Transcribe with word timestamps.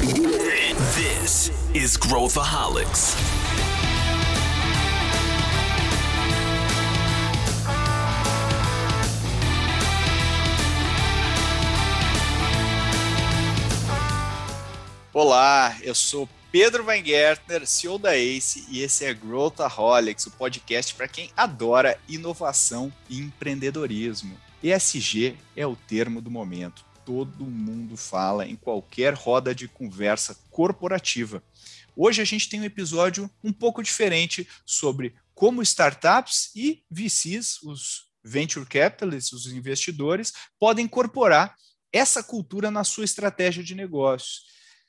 This 0.00 1.52
is 1.74 1.98
Growthaholics. 1.98 3.14
Olá, 15.12 15.76
eu 15.82 15.94
sou 15.94 16.26
Pedro 16.50 16.86
Weingärtner, 16.86 17.66
CEO 17.66 17.98
da 17.98 18.16
ACE, 18.16 18.64
e 18.70 18.80
esse 18.80 19.04
é 19.04 19.12
Growthaholics, 19.12 20.24
o 20.24 20.30
podcast 20.30 20.94
para 20.94 21.08
quem 21.08 21.30
adora 21.36 22.00
inovação 22.08 22.90
e 23.06 23.20
empreendedorismo. 23.20 24.34
ESG 24.62 25.36
é 25.54 25.66
o 25.66 25.76
termo 25.76 26.22
do 26.22 26.30
momento. 26.30 26.89
Todo 27.12 27.44
mundo 27.44 27.96
fala 27.96 28.46
em 28.46 28.54
qualquer 28.54 29.14
roda 29.14 29.52
de 29.52 29.66
conversa 29.66 30.38
corporativa. 30.48 31.42
Hoje 31.96 32.22
a 32.22 32.24
gente 32.24 32.48
tem 32.48 32.60
um 32.60 32.64
episódio 32.64 33.28
um 33.42 33.52
pouco 33.52 33.82
diferente 33.82 34.46
sobre 34.64 35.16
como 35.34 35.60
startups 35.60 36.52
e 36.54 36.84
VCs, 36.88 37.64
os 37.64 38.12
venture 38.22 38.64
capitalists, 38.64 39.32
os 39.32 39.52
investidores, 39.52 40.32
podem 40.56 40.84
incorporar 40.84 41.56
essa 41.92 42.22
cultura 42.22 42.70
na 42.70 42.84
sua 42.84 43.06
estratégia 43.06 43.64
de 43.64 43.74
negócios. 43.74 44.44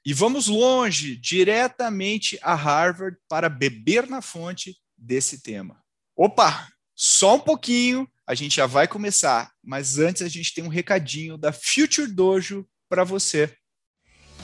E 0.05 0.13
vamos 0.13 0.45
longe, 0.45 1.15
diretamente 1.15 2.37
a 2.43 2.53
Harvard, 2.53 3.17
para 3.27 3.49
beber 3.49 4.07
na 4.07 4.21
fonte 4.21 4.77
desse 4.95 5.41
tema. 5.41 5.81
Opa, 6.15 6.67
só 6.95 7.37
um 7.37 7.39
pouquinho, 7.39 8.07
a 8.31 8.33
gente 8.33 8.55
já 8.55 8.65
vai 8.65 8.87
começar, 8.87 9.51
mas 9.61 9.99
antes 9.99 10.21
a 10.21 10.29
gente 10.29 10.53
tem 10.53 10.63
um 10.63 10.69
recadinho 10.69 11.37
da 11.37 11.51
Future 11.51 12.07
Dojo 12.07 12.65
para 12.89 13.03
você. 13.03 13.49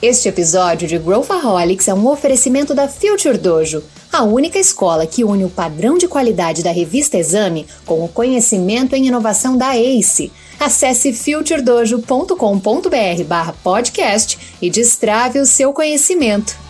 Este 0.02 0.28
episódio 0.28 0.86
de 0.86 0.98
Growthaholics 0.98 1.88
é 1.88 1.94
um 1.94 2.06
oferecimento 2.06 2.74
da 2.74 2.86
Future 2.86 3.38
Dojo, 3.38 3.82
a 4.12 4.24
única 4.24 4.58
escola 4.58 5.06
que 5.06 5.24
une 5.24 5.46
o 5.46 5.50
padrão 5.50 5.96
de 5.96 6.06
qualidade 6.06 6.62
da 6.62 6.70
revista 6.70 7.16
Exame 7.16 7.66
com 7.86 8.04
o 8.04 8.08
conhecimento 8.08 8.94
em 8.94 9.06
inovação 9.06 9.56
da 9.56 9.74
ACE 9.74 10.30
Acesse 10.60 11.12
futuredojo.com.br 11.12 13.24
barra 13.26 13.52
podcast 13.62 14.38
e 14.60 14.68
destrave 14.68 15.38
o 15.38 15.46
seu 15.46 15.72
conhecimento. 15.72 16.67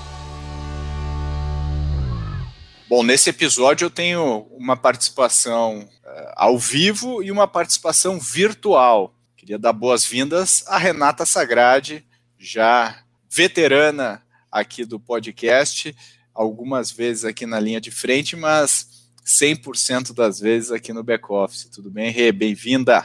Bom, 2.88 3.02
nesse 3.02 3.28
episódio 3.28 3.84
eu 3.84 3.90
tenho 3.90 4.46
uma 4.50 4.74
participação 4.74 5.80
uh, 5.80 6.32
ao 6.34 6.58
vivo 6.58 7.22
e 7.22 7.30
uma 7.30 7.46
participação 7.46 8.18
virtual. 8.18 9.14
Queria 9.36 9.58
dar 9.58 9.74
boas-vindas 9.74 10.64
a 10.66 10.78
Renata 10.78 11.26
Sagrade, 11.26 12.02
já 12.38 13.04
veterana 13.30 14.22
aqui 14.50 14.86
do 14.86 14.98
podcast, 14.98 15.94
algumas 16.32 16.90
vezes 16.90 17.26
aqui 17.26 17.44
na 17.44 17.60
linha 17.60 17.78
de 17.78 17.90
frente, 17.90 18.34
mas 18.34 19.10
100% 19.42 20.14
das 20.14 20.40
vezes 20.40 20.72
aqui 20.72 20.90
no 20.90 21.04
back-office. 21.04 21.66
Tudo 21.66 21.90
bem, 21.90 22.10
Rê? 22.10 22.32
Bem-vinda! 22.32 23.04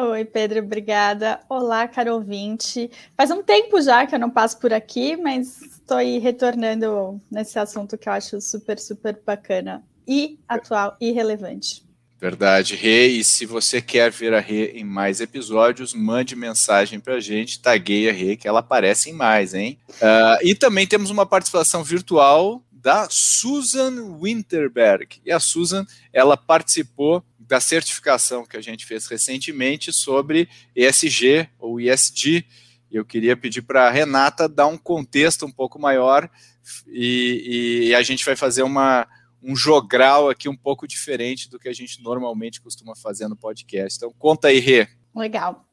Oi, 0.00 0.24
Pedro, 0.24 0.60
obrigada. 0.60 1.40
Olá, 1.48 1.88
caro 1.88 2.14
ouvinte. 2.14 2.88
Faz 3.16 3.32
um 3.32 3.42
tempo 3.42 3.82
já 3.82 4.06
que 4.06 4.14
eu 4.14 4.18
não 4.20 4.30
passo 4.30 4.56
por 4.60 4.72
aqui, 4.72 5.16
mas 5.16 5.60
estou 5.60 5.96
aí 5.96 6.20
retornando 6.20 7.20
nesse 7.28 7.58
assunto 7.58 7.98
que 7.98 8.08
eu 8.08 8.12
acho 8.12 8.40
super, 8.40 8.78
super 8.78 9.20
bacana 9.26 9.82
e 10.06 10.38
atual 10.48 10.96
e 11.00 11.10
relevante. 11.10 11.82
Verdade, 12.16 12.76
Rê. 12.76 13.08
E 13.08 13.24
se 13.24 13.44
você 13.44 13.82
quer 13.82 14.12
ver 14.12 14.34
a 14.34 14.40
Rê 14.40 14.70
em 14.70 14.84
mais 14.84 15.20
episódios, 15.20 15.92
mande 15.92 16.36
mensagem 16.36 17.00
para 17.00 17.14
a 17.14 17.20
gente, 17.20 17.60
tagueia 17.60 18.10
a 18.10 18.14
Rê, 18.14 18.36
que 18.36 18.46
ela 18.46 18.60
aparece 18.60 19.10
em 19.10 19.14
mais, 19.14 19.52
hein? 19.52 19.80
Uh, 19.88 20.46
e 20.46 20.54
também 20.54 20.86
temos 20.86 21.10
uma 21.10 21.26
participação 21.26 21.82
virtual 21.82 22.62
da 22.70 23.08
Susan 23.10 24.16
Winterberg. 24.20 25.20
E 25.26 25.32
a 25.32 25.40
Susan, 25.40 25.84
ela 26.12 26.36
participou 26.36 27.24
da 27.48 27.58
certificação 27.60 28.44
que 28.44 28.56
a 28.56 28.60
gente 28.60 28.84
fez 28.84 29.06
recentemente 29.06 29.90
sobre 29.90 30.48
ESG 30.76 31.48
ou 31.58 31.80
ESG. 31.80 32.44
Eu 32.90 33.04
queria 33.04 33.36
pedir 33.36 33.62
para 33.62 33.88
a 33.88 33.90
Renata 33.90 34.48
dar 34.48 34.66
um 34.66 34.76
contexto 34.76 35.46
um 35.46 35.50
pouco 35.50 35.78
maior 35.78 36.30
e, 36.86 37.86
e, 37.88 37.94
a 37.94 38.02
gente 38.02 38.24
vai 38.24 38.36
fazer 38.36 38.62
uma, 38.62 39.08
um 39.42 39.56
jogral 39.56 40.28
aqui 40.28 40.48
um 40.48 40.56
pouco 40.56 40.86
diferente 40.86 41.48
do 41.48 41.58
que 41.58 41.68
a 41.68 41.72
gente 41.72 42.02
normalmente 42.02 42.60
costuma 42.60 42.94
fazer 42.94 43.28
no 43.28 43.36
podcast. 43.36 43.96
Então, 43.96 44.12
conta 44.18 44.48
aí, 44.48 44.58
Rê. 44.58 44.86
Legal. 45.14 45.64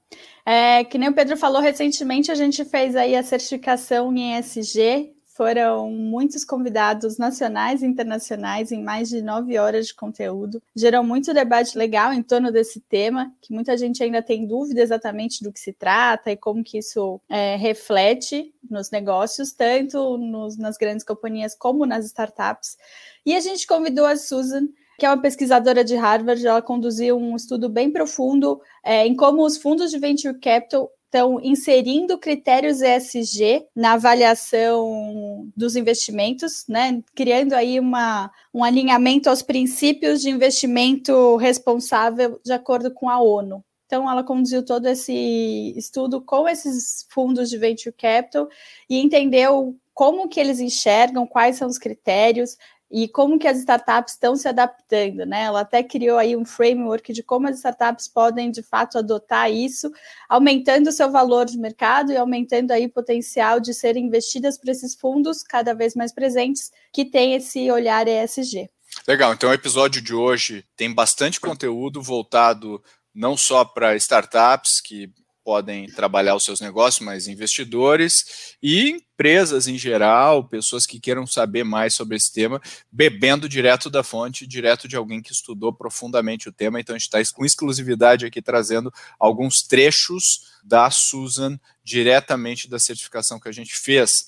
É, 0.46 0.84
que 0.86 0.98
nem 0.98 1.10
o 1.10 1.14
Pedro 1.14 1.36
falou, 1.36 1.62
recentemente 1.62 2.32
a 2.32 2.36
gente 2.36 2.64
fez 2.64 2.96
aí 2.96 3.16
a 3.16 3.24
certificação 3.24 4.16
em 4.16 4.38
ESG 4.38 5.15
foram 5.36 5.92
muitos 5.92 6.46
convidados 6.46 7.18
nacionais 7.18 7.84
e 7.84 7.86
internacionais 7.86 8.72
em 8.72 8.82
mais 8.82 9.10
de 9.10 9.22
nove 9.22 9.58
horas 9.58 9.88
de 9.88 9.94
conteúdo. 9.94 10.64
Gerou 10.74 11.04
muito 11.04 11.34
debate 11.34 11.78
legal 11.78 12.14
em 12.14 12.24
torno 12.24 12.54
desse 12.54 12.80
tema, 12.80 13.34
que 13.42 13.54
muita 13.54 13.78
gente 13.78 14.02
ainda 14.02 14.22
tem 14.22 14.48
dúvida 14.48 14.82
exatamente 14.82 15.44
do 15.44 15.52
que 15.52 15.60
se 15.60 15.74
trata 15.74 16.32
e 16.32 16.38
como 16.38 16.64
que 16.64 16.78
isso 16.78 17.20
é, 17.28 17.58
reflete 17.58 18.54
nos 18.72 18.90
negócios, 18.90 19.52
tanto 19.52 20.18
nos, 20.18 20.58
nas 20.58 20.78
grandes 20.78 21.06
companhias 21.06 21.54
como 21.54 21.86
nas 21.86 22.06
startups. 22.06 22.78
E 23.26 23.36
a 23.36 23.40
gente 23.42 23.68
convidou 23.68 24.06
a 24.06 24.16
Susan 24.16 24.70
que 24.98 25.06
é 25.06 25.10
uma 25.10 25.22
pesquisadora 25.22 25.84
de 25.84 25.94
Harvard, 25.98 26.48
ela 26.48 26.62
conduziu 26.62 27.18
um 27.18 27.36
estudo 27.36 27.68
bem 27.68 27.92
profundo 27.92 28.62
é, 28.82 29.06
em 29.06 29.14
como 29.14 29.46
os 29.46 29.58
fundos 29.58 29.92
de 29.92 30.00
venture 30.00 30.40
capital 30.40 30.90
estão 31.16 31.40
inserindo 31.42 32.18
critérios 32.18 32.82
ESG 32.82 33.66
na 33.74 33.94
avaliação 33.94 35.48
dos 35.56 35.78
investimentos, 35.78 36.66
né? 36.68 37.02
Criando 37.16 37.54
aí 37.54 37.80
uma, 37.80 38.30
um 38.54 38.64
alinhamento 38.64 39.30
aos 39.30 39.42
princípios 39.42 40.22
de 40.22 40.30
investimento 40.30 41.38
responsável 41.38 42.40
de 42.44 42.52
acordo 42.52 42.92
com 42.92 43.10
a 43.10 43.22
ONU. 43.22 43.64
Então, 43.86 44.10
ela 44.12 44.24
conduziu 44.24 44.66
todo 44.66 44.88
esse 44.88 45.74
estudo 45.78 46.20
com 46.20 46.50
esses 46.50 47.06
fundos 47.10 47.50
de 47.50 47.58
venture 47.58 47.96
capital 47.96 48.50
e 48.90 49.00
entendeu 49.00 49.78
como 49.94 50.28
que 50.28 50.40
eles 50.42 50.60
enxergam, 50.60 51.26
quais 51.26 51.56
são 51.56 51.70
os 51.70 51.78
critérios, 51.78 52.58
e 52.90 53.08
como 53.08 53.40
que 53.40 53.48
as 53.48 53.58
startups 53.58 54.14
estão 54.14 54.36
se 54.36 54.48
adaptando, 54.48 55.26
né? 55.26 55.44
Ela 55.44 55.62
até 55.62 55.82
criou 55.84 56.18
aí 56.18 56.36
um 56.36 56.46
framework 56.46 57.12
de 57.12 57.24
como 57.24 57.48
as 57.48 57.58
startups 57.58 58.08
podem 58.08 58.52
de 58.52 58.62
fato 58.62 58.98
adotar 58.98 59.52
isso, 59.52 59.92
aumentando 60.30 60.88
o 60.88 60.92
seu 60.92 61.12
valor 61.12 61.46
de 61.46 61.58
mercado 61.58 62.12
e 62.12 62.18
aumentando 62.18 62.72
aí 62.72 62.86
o 62.86 62.92
potencial 62.92 63.60
de 63.60 63.74
serem 63.74 64.06
investidas 64.06 64.58
por 64.58 64.70
esses 64.70 64.96
fundos 64.96 65.42
cada 65.42 65.74
vez 65.74 65.96
mais 65.96 66.14
presentes 66.14 66.72
que 66.94 67.06
têm 67.06 67.34
esse 67.34 67.70
olhar 67.72 68.08
ESG. 68.08 68.70
Legal, 69.08 69.34
então 69.34 69.50
o 69.50 69.54
episódio 69.54 70.02
de 70.02 70.14
hoje 70.14 70.64
tem 70.76 70.94
bastante 70.94 71.40
conteúdo 71.40 72.02
voltado 72.02 72.82
não 73.14 73.36
só 73.36 73.66
para 73.66 73.96
startups 73.96 74.82
que 74.82 75.10
podem 75.46 75.86
trabalhar 75.86 76.36
os 76.36 76.44
seus 76.44 76.60
negócios, 76.60 77.06
mas 77.06 77.28
investidores 77.28 78.56
e 78.62 78.90
empresas 78.90 79.68
em 79.68 79.78
geral, 79.78 80.44
pessoas 80.44 80.88
que 80.88 81.00
queiram 81.00 81.28
saber 81.28 81.64
mais 81.64 81.94
sobre 81.94 82.18
esse 82.18 82.34
tema, 82.34 82.60
bebendo 82.92 83.48
direto 83.48 83.88
da 83.88 84.02
fonte, 84.02 84.48
direto 84.48 84.88
de 84.88 84.96
alguém 84.96 85.22
que 85.22 85.32
estudou 85.32 85.72
profundamente 85.72 86.50
o 86.50 86.52
tema. 86.52 86.80
Então, 86.80 86.96
a 86.96 86.98
gente 86.98 87.08
está 87.14 87.36
com 87.36 87.46
exclusividade 87.46 88.26
aqui 88.26 88.42
trazendo 88.42 88.92
alguns 89.20 89.62
trechos 89.62 90.56
da 90.64 90.90
Susan 90.90 91.60
diretamente 91.84 92.68
da 92.68 92.80
certificação 92.80 93.40
que 93.40 93.48
a 93.48 93.54
gente 93.54 93.76
fez. 93.78 94.26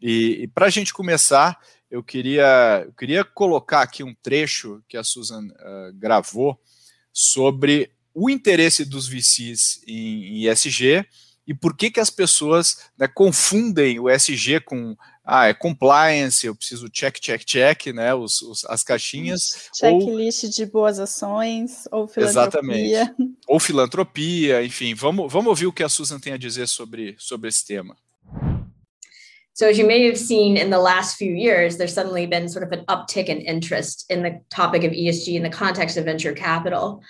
E, 0.00 0.44
e 0.44 0.48
para 0.48 0.66
a 0.66 0.70
gente 0.70 0.94
começar, 0.94 1.58
eu 1.90 2.04
queria, 2.04 2.84
eu 2.86 2.92
queria 2.92 3.24
colocar 3.24 3.82
aqui 3.82 4.04
um 4.04 4.14
trecho 4.14 4.80
que 4.88 4.96
a 4.96 5.02
Susan 5.02 5.44
uh, 5.44 5.92
gravou 5.94 6.56
sobre 7.12 7.90
o 8.14 8.28
interesse 8.30 8.84
dos 8.84 9.08
VCs 9.08 9.82
em, 9.86 10.44
em 10.44 10.48
ESG 10.48 11.06
e 11.46 11.54
por 11.54 11.76
que, 11.76 11.90
que 11.90 12.00
as 12.00 12.10
pessoas 12.10 12.78
né, 12.96 13.08
confundem 13.08 13.98
o 13.98 14.08
ESG 14.08 14.60
com 14.60 14.96
ah, 15.24 15.46
é 15.46 15.54
compliance, 15.54 16.44
eu 16.44 16.54
preciso 16.54 16.88
check, 16.88 17.20
check, 17.20 17.44
check, 17.44 17.86
né? 17.94 18.12
Os, 18.12 18.42
os 18.42 18.64
as 18.64 18.82
caixinhas. 18.82 19.70
Checklist 19.72 20.44
ou... 20.44 20.50
de 20.50 20.66
boas 20.66 20.98
ações, 20.98 21.86
ou 21.92 22.08
filantropia. 22.08 23.02
Exatamente. 23.02 23.34
Ou 23.46 23.60
filantropia, 23.60 24.64
enfim. 24.64 24.94
Vamos, 24.94 25.32
vamos 25.32 25.48
ouvir 25.48 25.66
o 25.66 25.72
que 25.72 25.84
a 25.84 25.88
Susan 25.88 26.18
tem 26.18 26.32
a 26.32 26.36
dizer 26.36 26.66
sobre, 26.66 27.14
sobre 27.18 27.48
esse 27.48 27.64
tema. 27.64 27.96
So, 29.54 29.66
as 29.66 29.78
you 29.78 29.86
may 29.86 30.08
have 30.08 30.18
seen 30.18 30.56
in 30.56 30.70
the 30.70 30.78
last 30.78 31.16
few 31.16 31.36
years, 31.36 31.76
there's 31.76 31.92
suddenly 31.92 32.26
been 32.26 32.48
sort 32.48 32.64
of 32.64 32.72
an 32.72 32.84
uptick 32.86 33.28
in 33.28 33.42
interest 33.42 34.06
in 34.10 34.22
the 34.22 34.40
topic 34.48 34.82
of 34.82 34.92
ESG 34.92 35.36
in 35.36 35.42
the 35.42 35.50
context 35.50 35.96
of 35.96 36.04
venture 36.04 36.34
capital. 36.34 37.00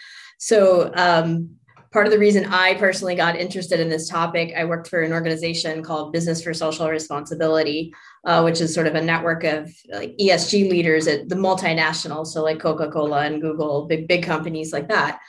So, 0.42 0.90
um, 0.96 1.50
part 1.92 2.08
of 2.08 2.12
the 2.12 2.18
reason 2.18 2.46
I 2.46 2.74
personally 2.74 3.14
got 3.14 3.36
interested 3.36 3.78
in 3.78 3.88
this 3.88 4.08
topic, 4.08 4.52
I 4.56 4.64
worked 4.64 4.88
for 4.88 5.02
an 5.02 5.12
organization 5.12 5.84
called 5.84 6.12
Business 6.12 6.42
for 6.42 6.52
Social 6.52 6.88
Responsibility, 6.88 7.94
uh, 8.24 8.42
which 8.42 8.60
is 8.60 8.74
sort 8.74 8.88
of 8.88 8.96
a 8.96 9.00
network 9.00 9.44
of 9.44 9.72
like 9.92 10.16
ESG 10.18 10.68
leaders 10.68 11.06
at 11.06 11.28
the 11.28 11.36
multinationals, 11.36 12.26
so 12.28 12.42
like 12.42 12.58
Coca 12.58 12.90
Cola 12.90 13.20
and 13.24 13.40
Google, 13.40 13.86
big 13.86 14.08
big 14.08 14.24
companies 14.24 14.72
like 14.72 14.88
that. 14.88 15.20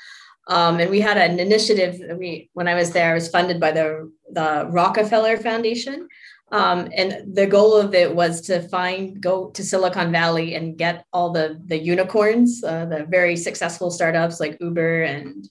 Um, 0.47 0.79
and 0.79 0.89
we 0.89 0.99
had 0.99 1.19
an 1.19 1.39
initiative. 1.39 2.01
We, 2.17 2.49
when 2.53 2.67
I 2.67 2.73
was 2.73 2.89
there, 2.89 3.11
I 3.11 3.13
was 3.13 3.29
funded 3.29 3.59
by 3.59 3.71
the 3.71 4.11
the 4.31 4.65
Rockefeller 4.71 5.37
Foundation, 5.37 6.07
Um, 6.51 6.89
and 6.95 7.35
the 7.35 7.47
goal 7.47 7.75
of 7.75 7.95
it 7.95 8.13
was 8.15 8.41
to 8.41 8.61
find, 8.69 9.19
go 9.21 9.49
to 9.51 9.63
Silicon 9.63 10.11
Valley 10.11 10.53
and 10.53 10.77
get 10.77 11.05
all 11.11 11.31
the 11.31 11.59
the 11.65 11.77
unicorns, 11.77 12.63
uh, 12.63 12.85
the 12.85 13.05
very 13.09 13.35
successful 13.35 13.89
startups 13.89 14.39
like 14.39 14.57
Uber 14.61 15.03
and 15.03 15.49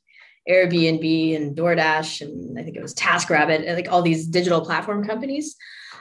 Airbnb 0.48 1.36
and 1.36 1.56
DoorDash, 1.56 2.20
and 2.20 2.58
I 2.58 2.62
think 2.62 2.76
it 2.76 2.82
was 2.82 2.94
TaskRabbit, 2.94 3.74
like 3.74 3.90
all 3.90 4.02
these 4.02 4.26
digital 4.26 4.64
platform 4.64 5.04
companies, 5.04 5.56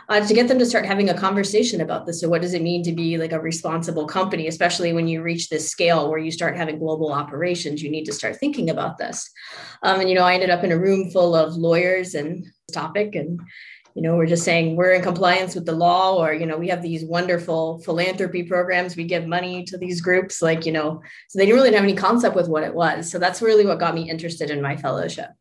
uh, 0.09 0.19
to 0.25 0.33
get 0.33 0.47
them 0.47 0.59
to 0.59 0.65
start 0.65 0.85
having 0.85 1.09
a 1.09 1.13
conversation 1.13 1.81
about 1.81 2.05
this. 2.05 2.21
So, 2.21 2.27
what 2.27 2.41
does 2.41 2.53
it 2.53 2.61
mean 2.61 2.83
to 2.83 2.91
be 2.91 3.17
like 3.17 3.31
a 3.31 3.39
responsible 3.39 4.07
company, 4.07 4.47
especially 4.47 4.93
when 4.93 5.07
you 5.07 5.21
reach 5.21 5.49
this 5.49 5.69
scale 5.69 6.09
where 6.09 6.19
you 6.19 6.31
start 6.31 6.57
having 6.57 6.79
global 6.79 7.13
operations? 7.13 7.83
You 7.83 7.91
need 7.91 8.05
to 8.05 8.13
start 8.13 8.37
thinking 8.37 8.69
about 8.69 8.97
this. 8.97 9.29
Um, 9.83 9.99
and 9.99 10.09
you 10.09 10.15
know, 10.15 10.23
I 10.23 10.33
ended 10.33 10.49
up 10.49 10.63
in 10.63 10.71
a 10.71 10.79
room 10.79 11.11
full 11.11 11.35
of 11.35 11.55
lawyers 11.55 12.15
and 12.15 12.45
topic 12.71 13.15
and 13.15 13.39
you 13.95 14.01
know 14.01 14.15
we're 14.15 14.25
just 14.25 14.43
saying 14.43 14.75
we're 14.75 14.93
in 14.93 15.01
compliance 15.01 15.55
with 15.55 15.65
the 15.65 15.71
law 15.71 16.17
or 16.17 16.33
you 16.33 16.45
know 16.45 16.57
we 16.57 16.67
have 16.67 16.81
these 16.81 17.03
wonderful 17.05 17.79
philanthropy 17.79 18.43
programs. 18.43 18.95
We 18.95 19.03
give 19.03 19.25
money 19.27 19.63
to 19.65 19.77
these 19.77 20.01
groups 20.01 20.41
like 20.41 20.65
you 20.65 20.71
know 20.71 21.01
so 21.29 21.39
they 21.39 21.45
didn't 21.45 21.59
really 21.59 21.73
have 21.73 21.83
any 21.83 21.95
concept 21.95 22.35
with 22.35 22.47
what 22.47 22.63
it 22.63 22.73
was. 22.73 23.09
So 23.11 23.19
that's 23.19 23.41
really 23.41 23.65
what 23.65 23.79
got 23.79 23.95
me 23.95 24.09
interested 24.09 24.49
in 24.49 24.61
my 24.61 24.77
fellowship. 24.77 25.31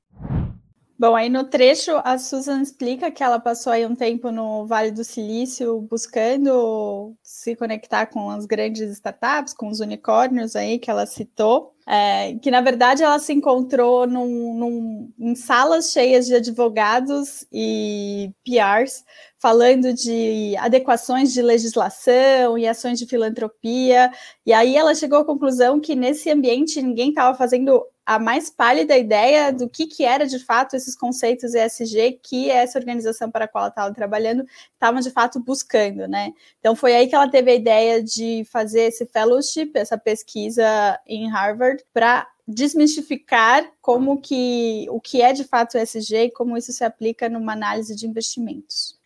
Bom, 1.00 1.17
aí 1.17 1.31
no 1.31 1.44
trecho 1.44 1.99
a 2.05 2.19
Susan 2.19 2.61
explica 2.61 3.11
que 3.11 3.23
ela 3.23 3.41
passou 3.41 3.73
aí 3.73 3.87
um 3.87 3.94
tempo 3.94 4.31
no 4.31 4.67
Vale 4.67 4.91
do 4.91 5.02
Silício 5.02 5.81
buscando 5.81 7.17
se 7.23 7.56
conectar 7.56 8.05
com 8.05 8.29
as 8.29 8.44
grandes 8.44 8.91
startups, 8.99 9.55
com 9.55 9.69
os 9.69 9.81
unicórnios 9.81 10.55
aí 10.55 10.79
que 10.79 10.91
ela 10.91 11.06
citou. 11.06 11.75
É, 11.92 12.37
que 12.40 12.52
na 12.52 12.60
verdade 12.60 13.02
ela 13.02 13.19
se 13.19 13.32
encontrou 13.32 14.06
num, 14.06 14.54
num, 14.54 15.12
em 15.19 15.34
salas 15.34 15.90
cheias 15.90 16.25
de 16.25 16.37
advogados 16.37 17.44
e 17.52 18.31
PRs 18.44 19.02
falando 19.40 19.92
de 19.92 20.54
adequações 20.58 21.32
de 21.32 21.42
legislação 21.42 22.56
e 22.56 22.69
ações 22.69 22.96
de 22.96 23.06
filantropia, 23.06 24.12
e 24.46 24.52
aí 24.52 24.76
ela 24.76 24.94
chegou 24.94 25.19
à 25.19 25.25
conclusão 25.25 25.81
que 25.81 25.96
nesse 25.96 26.31
ambiente 26.31 26.81
ninguém 26.81 27.08
estava 27.08 27.37
fazendo 27.37 27.84
a 28.10 28.18
mais 28.18 28.50
pálida 28.50 28.98
ideia 28.98 29.52
do 29.52 29.68
que, 29.68 29.86
que 29.86 30.04
era 30.04 30.26
de 30.26 30.40
fato 30.40 30.74
esses 30.74 30.96
conceitos 30.96 31.54
ESG 31.54 32.18
que 32.20 32.50
essa 32.50 32.76
organização 32.76 33.30
para 33.30 33.44
a 33.44 33.48
qual 33.48 33.62
ela 33.62 33.68
estava 33.68 33.94
trabalhando 33.94 34.44
estava 34.74 35.00
de 35.00 35.12
fato 35.12 35.38
buscando, 35.38 36.08
né? 36.08 36.32
Então 36.58 36.74
foi 36.74 36.92
aí 36.96 37.06
que 37.06 37.14
ela 37.14 37.30
teve 37.30 37.52
a 37.52 37.54
ideia 37.54 38.02
de 38.02 38.44
fazer 38.50 38.80
esse 38.88 39.06
fellowship, 39.06 39.70
essa 39.74 39.96
pesquisa 39.96 40.98
em 41.06 41.30
Harvard, 41.30 41.84
para 41.94 42.26
desmistificar 42.48 43.70
como 43.80 44.20
que 44.20 44.88
o 44.90 45.00
que 45.00 45.22
é 45.22 45.32
de 45.32 45.44
fato 45.44 45.78
ESG 45.78 46.16
e 46.16 46.30
como 46.32 46.56
isso 46.56 46.72
se 46.72 46.82
aplica 46.82 47.28
numa 47.28 47.52
análise 47.52 47.94
de 47.94 48.08
investimentos. 48.08 48.98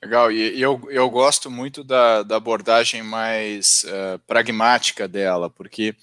Legal, 0.00 0.30
e, 0.30 0.60
eu, 0.60 0.80
eu 0.88 1.10
gosto 1.10 1.50
muito 1.50 1.82
da, 1.82 2.22
da 2.22 2.36
abordagem 2.36 3.02
mais 3.02 3.84
uh, 3.86 4.20
pragmática 4.20 5.08
dela, 5.08 5.50
porque 5.50 5.96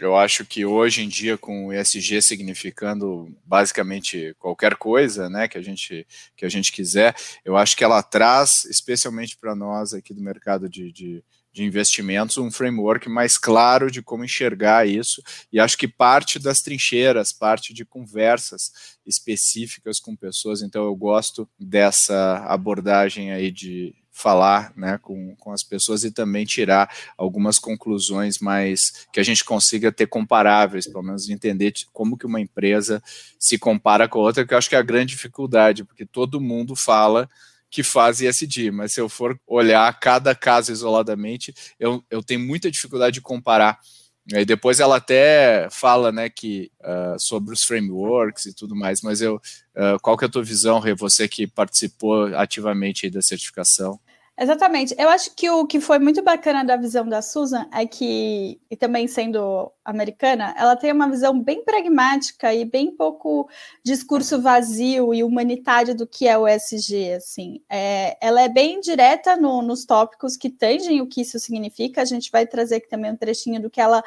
eu 0.00 0.16
acho 0.16 0.44
que 0.44 0.64
hoje 0.64 1.02
em 1.02 1.08
dia, 1.08 1.38
com 1.38 1.66
o 1.66 1.72
ESG 1.72 2.20
significando 2.20 3.32
basicamente 3.44 4.34
qualquer 4.38 4.74
coisa 4.76 5.28
né, 5.28 5.46
que, 5.46 5.56
a 5.56 5.62
gente, 5.62 6.06
que 6.36 6.44
a 6.44 6.48
gente 6.48 6.72
quiser, 6.72 7.14
eu 7.44 7.56
acho 7.56 7.76
que 7.76 7.84
ela 7.84 8.02
traz, 8.02 8.64
especialmente 8.64 9.36
para 9.36 9.54
nós 9.54 9.94
aqui 9.94 10.12
do 10.12 10.20
mercado 10.20 10.68
de, 10.68 10.90
de, 10.90 11.22
de, 11.52 11.64
investimentos, 11.64 12.38
um 12.38 12.50
framework 12.50 13.08
mais 13.08 13.38
claro 13.38 13.88
de 13.88 14.02
como 14.02 14.24
enxergar 14.24 14.84
isso. 14.84 15.22
E 15.52 15.60
acho 15.60 15.78
que 15.78 15.86
parte 15.86 16.40
das 16.40 16.60
trincheiras, 16.60 17.32
parte 17.32 17.72
de 17.72 17.84
conversas 17.84 18.98
específicas 19.06 20.00
com 20.00 20.16
pessoas. 20.16 20.60
Então, 20.60 20.84
eu 20.84 20.96
gosto 20.96 21.48
dessa 21.56 22.38
abordagem 22.48 23.30
aí 23.30 23.52
de 23.52 23.94
falar 24.14 24.72
né, 24.76 24.96
com, 25.02 25.34
com 25.34 25.52
as 25.52 25.64
pessoas 25.64 26.04
e 26.04 26.10
também 26.10 26.46
tirar 26.46 26.88
algumas 27.18 27.58
conclusões 27.58 28.38
mais 28.38 29.06
que 29.12 29.18
a 29.18 29.24
gente 29.24 29.44
consiga 29.44 29.90
ter 29.90 30.06
comparáveis, 30.06 30.86
pelo 30.86 31.02
menos 31.02 31.28
entender 31.28 31.74
como 31.92 32.16
que 32.16 32.24
uma 32.24 32.40
empresa 32.40 33.02
se 33.36 33.58
compara 33.58 34.08
com 34.08 34.20
a 34.20 34.22
outra, 34.22 34.46
que 34.46 34.54
eu 34.54 34.58
acho 34.58 34.68
que 34.68 34.76
é 34.76 34.78
a 34.78 34.82
grande 34.82 35.14
dificuldade, 35.14 35.82
porque 35.84 36.06
todo 36.06 36.40
mundo 36.40 36.76
fala 36.76 37.28
que 37.68 37.82
faz 37.82 38.20
ESG, 38.20 38.70
mas 38.70 38.92
se 38.92 39.00
eu 39.00 39.08
for 39.08 39.36
olhar 39.48 39.92
cada 39.98 40.32
caso 40.32 40.70
isoladamente, 40.70 41.52
eu, 41.78 42.04
eu 42.08 42.22
tenho 42.22 42.38
muita 42.38 42.70
dificuldade 42.70 43.14
de 43.14 43.20
comparar. 43.20 43.80
E 44.32 44.44
depois 44.44 44.78
ela 44.78 44.96
até 44.96 45.68
fala, 45.70 46.12
né, 46.12 46.30
que 46.30 46.70
uh, 46.80 47.18
sobre 47.18 47.52
os 47.52 47.64
frameworks 47.64 48.46
e 48.46 48.54
tudo 48.54 48.76
mais, 48.76 49.02
mas 49.02 49.20
eu, 49.20 49.36
uh, 49.36 50.00
qual 50.00 50.16
que 50.16 50.24
é 50.24 50.28
a 50.28 50.30
tua 50.30 50.42
visão, 50.42 50.78
Rê, 50.78 50.94
você 50.94 51.26
que 51.26 51.48
participou 51.48 52.26
ativamente 52.36 53.10
da 53.10 53.20
certificação? 53.20 54.00
Exatamente. 54.36 54.92
Eu 54.98 55.08
acho 55.10 55.32
que 55.36 55.48
o 55.48 55.64
que 55.64 55.80
foi 55.80 56.00
muito 56.00 56.20
bacana 56.20 56.64
da 56.64 56.76
visão 56.76 57.08
da 57.08 57.22
Susan 57.22 57.68
é 57.72 57.86
que, 57.86 58.60
e 58.68 58.76
também 58.76 59.06
sendo 59.06 59.70
americana, 59.84 60.52
ela 60.58 60.74
tem 60.74 60.90
uma 60.90 61.08
visão 61.08 61.40
bem 61.40 61.64
pragmática 61.64 62.52
e 62.52 62.64
bem 62.64 62.90
pouco 62.90 63.48
discurso 63.84 64.42
vazio 64.42 65.14
e 65.14 65.22
humanitário 65.22 65.94
do 65.94 66.04
que 66.04 66.26
é 66.26 66.36
o 66.36 66.48
SG, 66.48 67.12
assim. 67.12 67.62
É, 67.70 68.16
ela 68.20 68.42
é 68.42 68.48
bem 68.48 68.80
direta 68.80 69.36
no, 69.36 69.62
nos 69.62 69.84
tópicos 69.84 70.36
que 70.36 70.50
tangem 70.50 71.00
o 71.00 71.06
que 71.06 71.20
isso 71.20 71.38
significa. 71.38 72.02
A 72.02 72.04
gente 72.04 72.28
vai 72.32 72.44
trazer 72.44 72.76
aqui 72.76 72.88
também 72.88 73.12
um 73.12 73.16
trechinho 73.16 73.62
do 73.62 73.70
que 73.70 73.80
ela, 73.80 74.02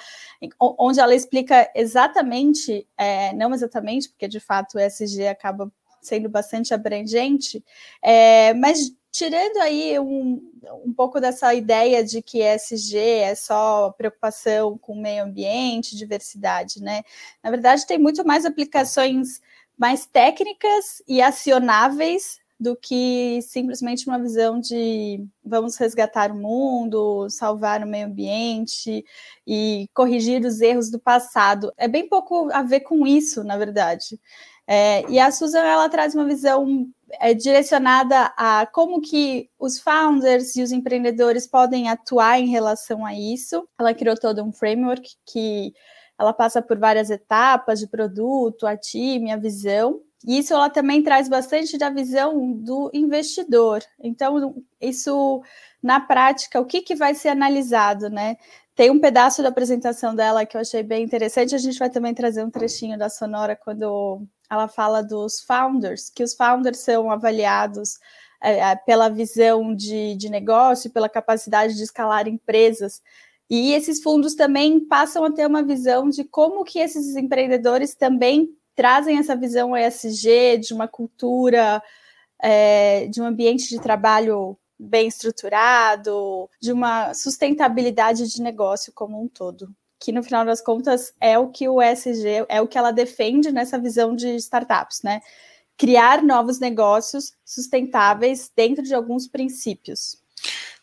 onde 0.59 0.99
ela 0.99 1.15
explica 1.15 1.71
exatamente, 1.73 2.85
é, 2.97 3.31
não 3.33 3.53
exatamente, 3.53 4.09
porque 4.09 4.27
de 4.27 4.41
fato 4.41 4.75
o 4.75 4.79
SG 4.79 5.25
acaba 5.29 5.71
sendo 6.01 6.29
bastante 6.29 6.73
abrangente, 6.73 7.63
é, 8.01 8.53
mas 8.53 8.91
tirando 9.17 9.57
aí 9.57 9.99
um, 9.99 10.39
um 10.85 10.93
pouco 10.93 11.19
dessa 11.19 11.53
ideia 11.53 12.03
de 12.03 12.21
que 12.21 12.43
ESG 12.43 12.97
é 12.97 13.35
só 13.35 13.91
preocupação 13.91 14.77
com 14.77 14.93
o 14.93 15.01
meio 15.01 15.23
ambiente, 15.23 15.97
diversidade, 15.97 16.81
né? 16.81 17.01
Na 17.43 17.49
verdade, 17.49 17.87
tem 17.87 17.97
muito 17.97 18.25
mais 18.25 18.45
aplicações 18.45 19.41
mais 19.77 20.05
técnicas 20.05 21.01
e 21.07 21.21
acionáveis 21.21 22.39
do 22.59 22.75
que 22.75 23.39
simplesmente 23.43 24.07
uma 24.07 24.19
visão 24.19 24.59
de 24.59 25.23
vamos 25.43 25.77
resgatar 25.77 26.31
o 26.31 26.35
mundo, 26.35 27.29
salvar 27.29 27.83
o 27.83 27.87
meio 27.87 28.07
ambiente 28.07 29.05
e 29.45 29.87
corrigir 29.93 30.43
os 30.43 30.59
erros 30.61 30.89
do 30.89 30.99
passado. 30.99 31.71
É 31.77 31.87
bem 31.87 32.07
pouco 32.07 32.49
a 32.51 32.63
ver 32.63 32.81
com 32.81 33.05
isso, 33.05 33.43
na 33.43 33.57
verdade. 33.57 34.19
É, 34.67 35.09
e 35.09 35.17
a 35.17 35.31
Susan 35.31 35.61
ela 35.61 35.87
traz 35.87 36.13
uma 36.13 36.25
visão 36.25 36.87
é, 37.21 37.33
direcionada 37.33 38.33
a 38.35 38.65
como 38.65 38.99
que 38.99 39.49
os 39.57 39.79
founders 39.79 40.57
e 40.57 40.61
os 40.61 40.73
empreendedores 40.73 41.47
podem 41.47 41.89
atuar 41.89 42.39
em 42.39 42.47
relação 42.47 43.05
a 43.05 43.13
isso. 43.13 43.67
Ela 43.79 43.93
criou 43.93 44.17
todo 44.17 44.43
um 44.43 44.51
framework 44.51 45.09
que 45.25 45.73
ela 46.19 46.33
passa 46.33 46.61
por 46.61 46.77
várias 46.77 47.09
etapas 47.09 47.79
de 47.79 47.87
produto, 47.87 48.67
a 48.67 48.75
time, 48.75 49.31
a 49.31 49.37
visão. 49.37 50.01
E 50.25 50.39
isso 50.39 50.53
ela 50.53 50.69
também 50.69 51.03
traz 51.03 51.29
bastante 51.29 51.77
da 51.77 51.89
visão 51.89 52.51
do 52.51 52.89
investidor. 52.93 53.81
Então, 53.99 54.55
isso 54.81 55.41
na 55.81 55.99
prática, 55.99 56.59
o 56.59 56.65
que, 56.65 56.81
que 56.81 56.95
vai 56.95 57.13
ser 57.13 57.29
analisado, 57.29 58.09
né? 58.09 58.35
Tem 58.75 58.89
um 58.91 58.99
pedaço 58.99 59.41
da 59.41 59.49
apresentação 59.49 60.15
dela 60.15 60.45
que 60.45 60.57
eu 60.57 60.61
achei 60.61 60.83
bem 60.83 61.03
interessante. 61.03 61.55
A 61.55 61.59
gente 61.59 61.79
vai 61.79 61.89
também 61.89 62.13
trazer 62.13 62.43
um 62.43 62.49
trechinho 62.49 62.97
da 62.97 63.09
Sonora 63.09 63.55
quando 63.55 64.21
ela 64.49 64.67
fala 64.67 65.01
dos 65.01 65.41
founders, 65.41 66.09
que 66.09 66.23
os 66.23 66.33
founders 66.33 66.79
são 66.79 67.11
avaliados 67.11 67.99
é, 68.41 68.59
é, 68.59 68.75
pela 68.75 69.09
visão 69.09 69.75
de, 69.75 70.15
de 70.15 70.29
negócio, 70.29 70.91
pela 70.91 71.09
capacidade 71.09 71.75
de 71.75 71.83
escalar 71.83 72.27
empresas. 72.27 73.01
E 73.49 73.73
esses 73.73 74.01
fundos 74.01 74.35
também 74.35 74.79
passam 74.79 75.23
a 75.25 75.31
ter 75.31 75.47
uma 75.47 75.63
visão 75.63 76.09
de 76.09 76.23
como 76.23 76.63
que 76.63 76.79
esses 76.79 77.15
empreendedores 77.15 77.95
também 77.95 78.49
trazem 78.75 79.17
essa 79.17 79.35
visão 79.35 79.75
ESG, 79.75 80.57
de 80.59 80.73
uma 80.73 80.87
cultura, 80.87 81.81
é, 82.39 83.07
de 83.07 83.21
um 83.21 83.25
ambiente 83.25 83.69
de 83.69 83.79
trabalho 83.79 84.57
bem 84.79 85.07
estruturado, 85.07 86.49
de 86.61 86.71
uma 86.71 87.13
sustentabilidade 87.13 88.27
de 88.27 88.41
negócio 88.41 88.93
como 88.93 89.21
um 89.21 89.27
todo 89.27 89.75
que 89.99 90.11
no 90.11 90.23
final 90.23 90.45
das 90.45 90.61
contas 90.61 91.13
é 91.19 91.37
o 91.37 91.49
que 91.49 91.67
o 91.67 91.81
ESG, 91.81 92.45
é 92.49 92.61
o 92.61 92.67
que 92.67 92.77
ela 92.77 92.91
defende 92.91 93.51
nessa 93.51 93.79
visão 93.79 94.15
de 94.15 94.35
startups, 94.35 95.01
né? 95.03 95.21
Criar 95.77 96.23
novos 96.23 96.59
negócios 96.59 97.33
sustentáveis 97.45 98.51
dentro 98.55 98.83
de 98.83 98.93
alguns 98.93 99.27
princípios. 99.27 100.17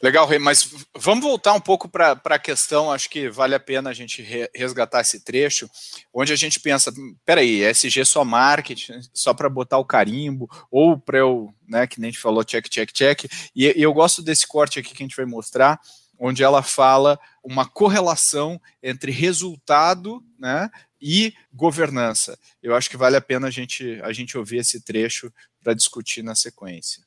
Legal, 0.02 0.26
Rei, 0.26 0.38
mas 0.38 0.68
vamos 0.94 1.24
voltar 1.24 1.54
um 1.54 1.60
pouco 1.60 1.88
para 1.88 2.20
a 2.24 2.38
questão, 2.38 2.92
acho 2.92 3.08
que 3.08 3.30
vale 3.30 3.54
a 3.54 3.60
pena 3.60 3.88
a 3.88 3.94
gente 3.94 4.20
resgatar 4.54 5.00
esse 5.00 5.20
trecho, 5.20 5.70
onde 6.12 6.32
a 6.32 6.36
gente 6.36 6.60
pensa, 6.60 6.92
peraí, 7.24 7.64
ESG 7.64 8.00
é 8.00 8.04
só 8.04 8.24
marketing, 8.24 9.00
só 9.14 9.32
para 9.32 9.48
botar 9.48 9.78
o 9.78 9.84
carimbo, 9.84 10.46
ou 10.70 10.98
para 10.98 11.18
eu, 11.18 11.54
né, 11.66 11.86
que 11.86 12.00
nem 12.00 12.08
a 12.08 12.12
gente 12.12 12.20
falou, 12.20 12.44
check, 12.44 12.68
check, 12.68 12.92
check, 12.92 13.24
e, 13.54 13.72
e 13.78 13.82
eu 13.82 13.94
gosto 13.94 14.20
desse 14.20 14.46
corte 14.46 14.78
aqui 14.78 14.92
que 14.92 15.02
a 15.02 15.06
gente 15.06 15.16
vai 15.16 15.24
mostrar, 15.24 15.80
onde 16.18 16.42
ela 16.42 16.62
fala 16.62 17.18
uma 17.42 17.68
correlação 17.68 18.60
entre 18.82 19.10
resultado 19.10 20.22
né, 20.38 20.70
e 21.00 21.34
governança. 21.52 22.38
Eu 22.62 22.74
acho 22.74 22.88
que 22.88 22.96
vale 22.96 23.16
a 23.16 23.20
pena 23.20 23.48
a 23.48 23.50
gente, 23.50 24.00
a 24.02 24.12
gente 24.12 24.38
ouvir 24.38 24.58
esse 24.58 24.80
trecho 24.80 25.32
para 25.62 25.74
discutir 25.74 26.22
na 26.22 26.34
sequência. 26.34 27.02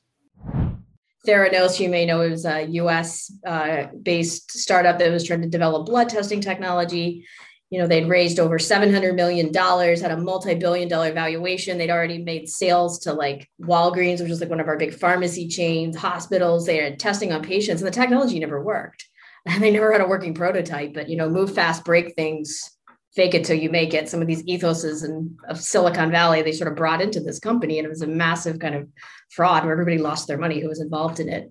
Theranos, 1.24 1.78
you 1.78 1.90
may 1.90 2.06
know, 2.06 2.20
was 2.20 2.46
a 2.46 2.62
US 2.80 3.30
uh, 3.44 3.88
based 4.02 4.52
startup 4.52 4.98
that 4.98 5.10
was 5.10 5.24
trying 5.24 5.42
to 5.42 5.48
develop 5.48 5.84
blood 5.84 6.08
testing 6.08 6.40
technology. 6.40 7.24
You 7.70 7.80
know, 7.80 7.86
they'd 7.86 8.08
raised 8.08 8.40
over 8.40 8.58
$700 8.58 9.14
million, 9.14 9.52
had 9.52 10.10
a 10.10 10.16
multi 10.16 10.54
billion 10.54 10.88
dollar 10.88 11.12
valuation. 11.12 11.76
They'd 11.76 11.90
already 11.90 12.18
made 12.18 12.48
sales 12.48 12.98
to 13.00 13.12
like 13.12 13.48
Walgreens, 13.60 14.20
which 14.20 14.30
is 14.30 14.40
like 14.40 14.48
one 14.48 14.60
of 14.60 14.68
our 14.68 14.78
big 14.78 14.94
pharmacy 14.94 15.48
chains, 15.48 15.96
hospitals. 15.96 16.64
They 16.64 16.78
had 16.78 16.98
testing 16.98 17.32
on 17.32 17.42
patients, 17.42 17.82
and 17.82 17.86
the 17.86 17.92
technology 17.92 18.38
never 18.38 18.62
worked. 18.62 19.06
And 19.46 19.62
they 19.62 19.70
never 19.70 19.92
had 19.92 20.00
a 20.00 20.06
working 20.06 20.34
prototype, 20.34 20.94
but, 20.94 21.08
you 21.08 21.16
know, 21.16 21.28
move 21.28 21.54
fast, 21.54 21.84
break 21.84 22.14
things, 22.14 22.78
fake 23.14 23.34
it 23.34 23.44
till 23.44 23.56
you 23.56 23.68
make 23.70 23.94
it. 23.94 24.08
Some 24.08 24.22
of 24.22 24.26
these 24.26 24.44
ethoses 24.44 25.04
and 25.04 25.36
of 25.48 25.60
Silicon 25.60 26.10
Valley, 26.10 26.40
they 26.42 26.52
sort 26.52 26.70
of 26.70 26.76
brought 26.76 27.02
into 27.02 27.20
this 27.20 27.38
company, 27.38 27.78
and 27.78 27.84
it 27.84 27.90
was 27.90 28.02
a 28.02 28.06
massive 28.06 28.58
kind 28.58 28.74
of 28.74 28.88
fraud 29.30 29.64
where 29.64 29.72
everybody 29.72 29.98
lost 29.98 30.26
their 30.26 30.38
money 30.38 30.60
who 30.60 30.68
was 30.68 30.80
involved 30.80 31.20
in 31.20 31.28
it. 31.28 31.50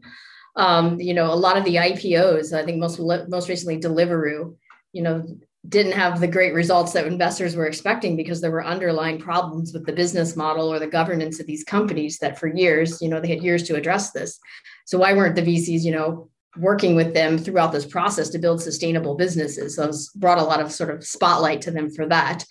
Um, 0.55 0.99
you 0.99 1.13
know, 1.13 1.31
a 1.31 1.35
lot 1.35 1.57
of 1.57 1.65
the 1.65 1.75
IPOs, 1.75 2.51
I 2.51 2.65
think 2.65 2.79
most 2.79 2.99
most 3.29 3.49
recently 3.49 3.79
Deliveroo, 3.79 4.55
you 4.91 5.03
know, 5.03 5.23
didn't 5.69 5.93
have 5.93 6.19
the 6.19 6.27
great 6.27 6.53
results 6.53 6.93
that 6.93 7.07
investors 7.07 7.55
were 7.55 7.65
expecting 7.65 8.15
because 8.15 8.39
there 8.39 8.51
were 8.51 8.65
underlying 8.65 9.19
problems 9.19 9.73
with 9.73 9.85
the 9.85 9.91
business 9.91 10.35
model 10.35 10.71
or 10.71 10.79
the 10.79 10.87
governance 10.87 11.39
of 11.39 11.45
these 11.45 11.63
companies 11.63 12.19
that 12.19 12.39
for 12.39 12.47
years, 12.47 13.01
you 13.01 13.09
know, 13.09 13.19
they 13.19 13.27
had 13.27 13.43
years 13.43 13.63
to 13.63 13.75
address 13.75 14.11
this. 14.11 14.39
So 14.85 14.97
why 14.97 15.13
weren't 15.13 15.35
the 15.35 15.41
VCs, 15.41 15.83
you 15.83 15.91
know, 15.91 16.29
working 16.57 16.95
with 16.95 17.13
them 17.13 17.37
throughout 17.37 17.71
this 17.71 17.85
process 17.85 18.29
to 18.29 18.39
build 18.39 18.61
sustainable 18.61 19.15
businesses? 19.15 19.75
So 19.75 19.89
it's 19.89 20.09
brought 20.13 20.37
a 20.37 20.43
lot 20.43 20.61
of 20.61 20.71
sort 20.71 20.89
of 20.89 21.05
spotlight 21.05 21.61
to 21.63 21.71
them 21.71 21.89
for 21.89 22.05
that. 22.07 22.45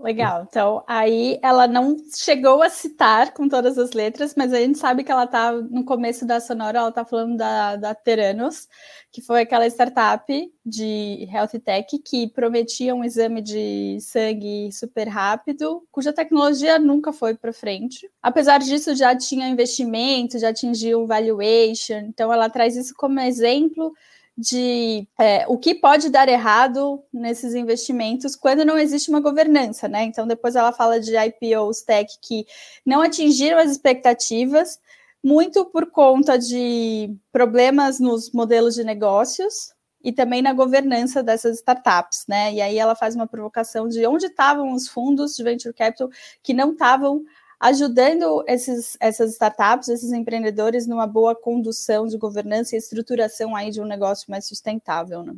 Legal. 0.00 0.46
Então, 0.48 0.84
aí 0.86 1.40
ela 1.42 1.66
não 1.66 1.96
chegou 2.14 2.62
a 2.62 2.70
citar 2.70 3.32
com 3.32 3.48
todas 3.48 3.76
as 3.76 3.90
letras, 3.90 4.32
mas 4.36 4.52
a 4.52 4.58
gente 4.60 4.78
sabe 4.78 5.02
que 5.02 5.10
ela 5.10 5.24
está 5.24 5.50
no 5.52 5.84
começo 5.84 6.24
da 6.24 6.38
Sonora, 6.38 6.78
ela 6.78 6.88
está 6.88 7.04
falando 7.04 7.36
da, 7.36 7.74
da 7.74 7.94
Teranos, 7.96 8.68
que 9.10 9.20
foi 9.20 9.42
aquela 9.42 9.66
startup 9.66 10.24
de 10.64 11.28
health 11.32 11.58
tech 11.64 11.98
que 11.98 12.28
prometia 12.28 12.94
um 12.94 13.02
exame 13.02 13.42
de 13.42 13.98
sangue 14.00 14.70
super 14.70 15.08
rápido, 15.08 15.82
cuja 15.90 16.12
tecnologia 16.12 16.78
nunca 16.78 17.12
foi 17.12 17.34
para 17.34 17.52
frente. 17.52 18.08
Apesar 18.22 18.58
disso, 18.58 18.94
já 18.94 19.16
tinha 19.16 19.48
investimento, 19.48 20.38
já 20.38 20.50
atingiu 20.50 21.06
valuation, 21.06 21.98
então 22.06 22.32
ela 22.32 22.48
traz 22.48 22.76
isso 22.76 22.94
como 22.96 23.18
exemplo 23.18 23.92
de 24.38 25.08
é, 25.18 25.44
o 25.48 25.58
que 25.58 25.74
pode 25.74 26.08
dar 26.10 26.28
errado 26.28 27.02
nesses 27.12 27.54
investimentos 27.54 28.36
quando 28.36 28.64
não 28.64 28.78
existe 28.78 29.10
uma 29.10 29.18
governança, 29.20 29.88
né? 29.88 30.04
Então, 30.04 30.28
depois 30.28 30.54
ela 30.54 30.70
fala 30.72 31.00
de 31.00 31.12
IPOs 31.16 31.82
tech 31.82 32.16
que 32.22 32.46
não 32.86 33.02
atingiram 33.02 33.58
as 33.58 33.72
expectativas, 33.72 34.78
muito 35.24 35.64
por 35.64 35.90
conta 35.90 36.38
de 36.38 37.12
problemas 37.32 37.98
nos 37.98 38.30
modelos 38.30 38.76
de 38.76 38.84
negócios 38.84 39.74
e 40.04 40.12
também 40.12 40.40
na 40.40 40.52
governança 40.52 41.20
dessas 41.20 41.56
startups, 41.56 42.24
né? 42.28 42.54
E 42.54 42.60
aí 42.60 42.78
ela 42.78 42.94
faz 42.94 43.16
uma 43.16 43.26
provocação 43.26 43.88
de 43.88 44.06
onde 44.06 44.26
estavam 44.26 44.72
os 44.72 44.86
fundos 44.86 45.34
de 45.34 45.42
venture 45.42 45.74
capital 45.74 46.08
que 46.44 46.54
não 46.54 46.70
estavam 46.70 47.24
ajudando 47.60 48.44
esses, 48.46 48.96
essas 49.00 49.32
startups, 49.32 49.88
esses 49.88 50.12
empreendedores 50.12 50.86
numa 50.86 51.06
boa 51.06 51.34
condução 51.34 52.06
de 52.06 52.16
governança 52.16 52.74
e 52.74 52.78
estruturação 52.78 53.56
aí 53.56 53.70
de 53.70 53.80
um 53.80 53.84
negócio 53.84 54.30
mais 54.30 54.46
sustentável, 54.46 55.22
né? 55.22 55.34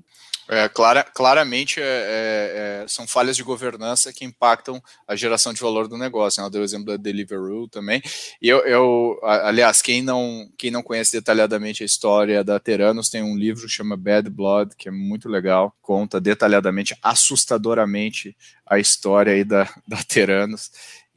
É, 0.49 0.69
clara, 0.69 1.05
claramente 1.05 1.81
é, 1.81 1.85
é, 1.85 2.83
é 2.83 2.89
são 2.89 3.07
falhas 3.07 3.37
de 3.37 3.43
governança 3.45 4.13
que 4.13 4.25
impactam 4.25 4.83
a 5.07 5.15
geração 5.15 5.53
de 5.53 5.61
valor 5.61 5.87
do 5.87 5.97
negócio. 5.97 6.41
Ela 6.41 6.49
né? 6.49 6.53
deu 6.53 6.63
o 6.63 6.65
exemplo 6.65 6.87
da 6.87 6.97
Deliveroo 6.97 7.69
também. 7.69 8.03
E 8.43 8.49
eu, 8.49 8.59
eu, 8.67 9.21
aliás, 9.23 9.81
quem 9.81 10.03
não, 10.03 10.51
quem 10.59 10.73
não 10.73 10.83
conhece 10.83 11.13
detalhadamente 11.13 11.85
a 11.85 11.87
história 11.87 12.43
da 12.43 12.59
Teranos, 12.59 13.09
tem 13.09 13.23
um 13.23 13.37
livro 13.37 13.63
que 13.63 13.73
chama 13.73 13.97
Bad 13.97 14.29
Blood, 14.29 14.75
que 14.77 14.89
é 14.89 14.93
muito 14.93 15.29
legal, 15.29 15.73
conta 15.81 16.21
detalhadamente, 16.21 16.97
assustadoramente, 17.01 18.37
a 18.67 18.79
história 18.79 19.33
aí 19.33 19.45
da, 19.45 19.73
da 19.87 19.99
Teranos. 20.03 20.73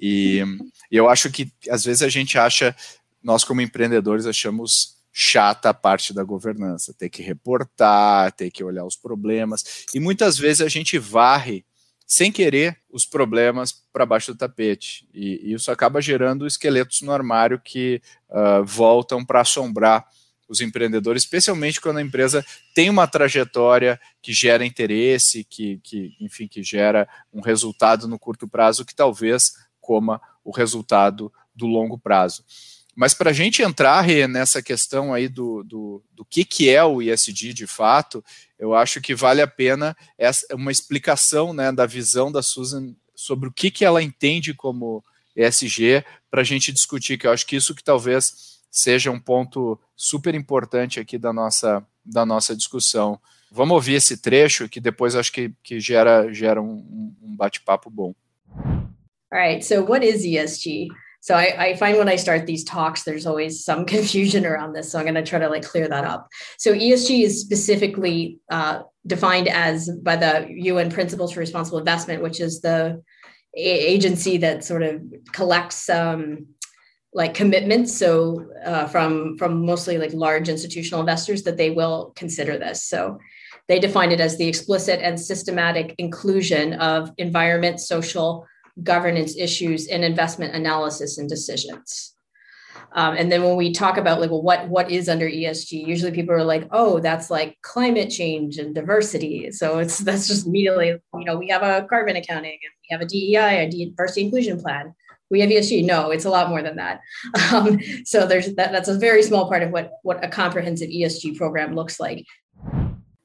E, 0.05 0.43
e 0.91 0.98
eu 0.98 1.07
acho 1.07 1.31
que 1.31 1.50
às 1.69 1.86
vezes 1.86 2.01
a 2.01 2.10
gente 2.10 2.38
acha, 2.38 2.75
nós 3.24 3.45
como 3.45 3.62
empreendedores 3.62 4.25
achamos 4.25 4.98
chata 5.13 5.69
a 5.69 5.74
parte 5.74 6.13
da 6.13 6.25
governança, 6.25 6.93
ter 6.93 7.07
que 7.07 7.24
reportar, 7.24 8.33
ter 8.33 8.51
que 8.51 8.65
olhar 8.65 8.83
os 8.83 8.98
problemas, 8.98 9.86
e 9.93 10.01
muitas 10.01 10.38
vezes 10.38 10.60
a 10.60 10.67
gente 10.67 11.00
varre 11.00 11.63
sem 12.05 12.33
querer 12.33 12.77
os 12.91 13.05
problemas 13.05 13.72
para 13.93 14.05
baixo 14.05 14.33
do 14.33 14.38
tapete, 14.38 15.07
e, 15.13 15.39
e, 15.41 15.53
isso 15.53 15.72
acaba 15.72 16.01
gerando 16.01 16.45
esqueletos 16.45 17.01
no 17.01 17.13
armário 17.13 17.57
que 17.57 18.01
uh, 18.29 18.65
voltam 18.65 19.24
para 19.24 19.39
assombrar 19.39 20.05
os 20.50 20.60
empreendedores, 20.60 21.24
especialmente 21.24 21.79
quando 21.79 21.98
a 21.98 22.01
empresa 22.01 22.45
tem 22.75 22.89
uma 22.89 23.07
trajetória 23.07 23.98
que 24.22 24.33
gera 24.33 24.65
interesse, 24.65 25.45
que, 25.45 25.79
que 25.81 26.13
enfim, 26.19 26.45
que 26.45 26.62
gera 26.62 27.07
um 27.33 27.39
resultado 27.39 28.05
no 28.05 28.19
curto 28.19 28.50
prazo 28.50 28.83
que 28.83 28.93
talvez 28.93 29.53
coma 29.84 30.22
o 30.44 30.52
resultado 30.52 31.32
do 31.54 31.68
longo 31.68 31.98
prazo. 31.98 32.44
Mas 32.96 33.13
para 33.13 33.32
a 33.32 33.34
gente 33.34 33.62
entrar 33.62 34.06
nessa 34.30 34.62
questão 34.62 35.13
aí 35.13 35.28
do, 35.28 35.63
do, 35.63 36.04
do 36.12 36.24
que, 36.24 36.46
que 36.46 36.70
é 36.70 36.84
o 36.84 37.02
ISD 37.02 37.54
de 37.54 37.66
fato, 37.66 38.24
eu 38.58 38.74
acho 38.74 39.02
que 39.02 39.16
vale 39.16 39.42
a 39.42 39.48
pena 39.48 39.98
essa, 40.18 40.46
uma 40.56 40.72
explicação 40.72 41.54
né, 41.54 41.72
da 41.72 41.86
visão 41.86 42.32
da 42.32 42.44
Susan 42.44 42.96
sobre 43.16 43.50
o 43.50 43.52
que, 43.52 43.72
que 43.72 43.84
ela 43.84 44.02
entende 44.02 44.54
como 44.54 45.04
ESG 45.36 46.06
para 46.30 46.42
a 46.42 46.44
gente 46.44 46.72
discutir, 46.72 47.18
que 47.18 47.25
eu 47.25 47.32
acho 47.32 47.48
que 47.48 47.56
isso 47.56 47.74
que 47.74 47.84
talvez 47.84 48.60
seja 48.70 49.12
um 49.12 49.20
ponto 49.20 49.80
super 49.96 50.36
importante 50.36 51.00
aqui 51.00 51.18
da 51.18 51.34
nossa, 51.34 51.86
da 52.06 52.25
nossa 52.25 52.56
discussão. 52.56 53.20
Vamos 53.52 53.75
ouvir 53.75 53.94
esse 53.94 54.18
trecho 54.18 54.70
que 54.70 54.80
depois 54.80 55.16
acho 55.16 55.32
que, 55.32 55.52
que 55.63 55.80
gera, 55.80 56.32
gera 56.32 56.62
um, 56.62 57.16
um 57.22 57.36
bate-papo 57.36 57.90
bom. 57.90 58.13
All 59.34 59.40
right. 59.40 59.63
So, 59.63 59.84
what 59.84 60.04
is 60.04 60.24
ESG? 60.24 60.90
So, 61.20 61.34
I, 61.34 61.56
I, 61.58 61.75
find 61.75 61.98
when 61.98 62.10
I 62.10 62.18
start 62.18 62.46
these 62.46 62.63
talks, 62.63 63.02
there's 63.02 63.25
always 63.25 63.66
some 63.66 63.84
confusion 63.96 64.46
around 64.46 64.74
this. 64.74 64.92
So, 64.92 65.00
I'm 65.00 65.06
going 65.06 65.16
to 65.16 65.24
try 65.24 65.40
to 65.40 65.50
like 65.50 65.63
clear 65.63 65.88
that 65.88 66.06
up. 66.06 66.28
So, 66.60 66.72
ESG 66.74 67.24
is 67.24 67.42
specifically 67.42 68.38
uh, 68.52 68.84
defined 69.08 69.48
as 69.48 69.90
by 69.90 70.18
the 70.18 70.48
UN 70.50 70.92
Principles 70.92 71.32
for 71.32 71.40
Responsible 71.40 71.80
Investment, 71.80 72.22
which 72.22 72.40
is 72.40 72.62
the 72.62 73.02
agency 73.56 74.38
that 74.38 74.63
sort 74.63 74.84
of 74.84 75.02
collects 75.32 75.90
um, 75.90 76.46
like 77.13 77.36
commitments 77.36 77.96
so 77.96 78.48
uh, 78.66 78.88
from 78.88 79.38
from 79.38 79.63
mostly 79.63 80.00
like 80.00 80.12
large 80.13 80.50
institutional 80.50 81.02
investors 81.02 81.44
that 81.44 81.56
they 81.58 81.70
will 81.70 82.12
consider 82.16 82.58
this 82.58 82.82
so 82.82 83.20
they 83.68 83.78
define 83.78 84.12
it 84.12 84.20
as 84.20 84.38
the 84.38 84.48
explicit 84.48 85.00
and 85.04 85.20
systematic 85.20 85.94
inclusion 86.00 86.74
of 86.74 87.12
environment 87.20 87.80
social 87.80 88.48
governance 88.82 89.36
issues 89.38 89.88
and 89.88 90.03
investment 90.03 90.56
analysis 90.56 91.18
and 91.18 91.30
decisions. 91.30 92.13
Um, 92.96 93.15
and 93.15 93.32
then 93.32 93.44
when 93.44 93.56
we 93.56 93.72
talk 93.72 93.98
about 93.98 94.20
like, 94.20 94.30
well, 94.30 94.42
what 94.42 94.68
what 94.70 94.92
is 94.92 95.10
under 95.10 95.27
ESG? 95.27 95.86
Usually 95.88 96.12
people 96.12 96.36
are 96.36 96.44
like, 96.44 96.68
oh, 96.72 97.00
that's 97.00 97.30
like 97.30 97.58
climate 97.62 98.10
change 98.10 98.58
and 98.58 98.74
diversity. 98.75 99.51
So 99.51 99.80
it's 99.80 100.00
that's 100.00 100.27
just 100.27 100.46
immediately, 100.46 100.89
you 100.89 101.25
know, 101.25 101.38
we 101.38 101.48
have 101.50 101.63
a 101.63 101.86
carbon 101.88 102.15
accounting 102.15 102.58
and 102.63 102.72
we 102.82 102.94
have 102.94 103.01
a 103.01 103.06
DEI, 103.06 103.65
a 103.65 103.70
diversity 103.70 104.25
inclusion 104.25 104.62
plan. 104.62 104.94
We 105.32 105.39
have 105.39 105.50
ESG. 105.50 105.86
No, 105.86 106.12
it's 106.12 106.25
a 106.25 106.30
lot 106.30 106.50
more 106.50 106.62
than 106.62 106.75
that. 106.75 107.01
Um, 107.53 107.80
so 108.06 108.25
there's 108.25 108.53
that, 108.56 108.72
that's 108.72 108.88
a 108.88 108.98
very 108.98 109.24
small 109.24 109.48
part 109.48 109.63
of 109.63 109.72
what 109.72 109.92
what 110.03 110.24
a 110.24 110.27
comprehensive 110.27 110.89
ESG 110.89 111.38
program 111.38 111.75
looks 111.75 112.00
like. 112.00 112.25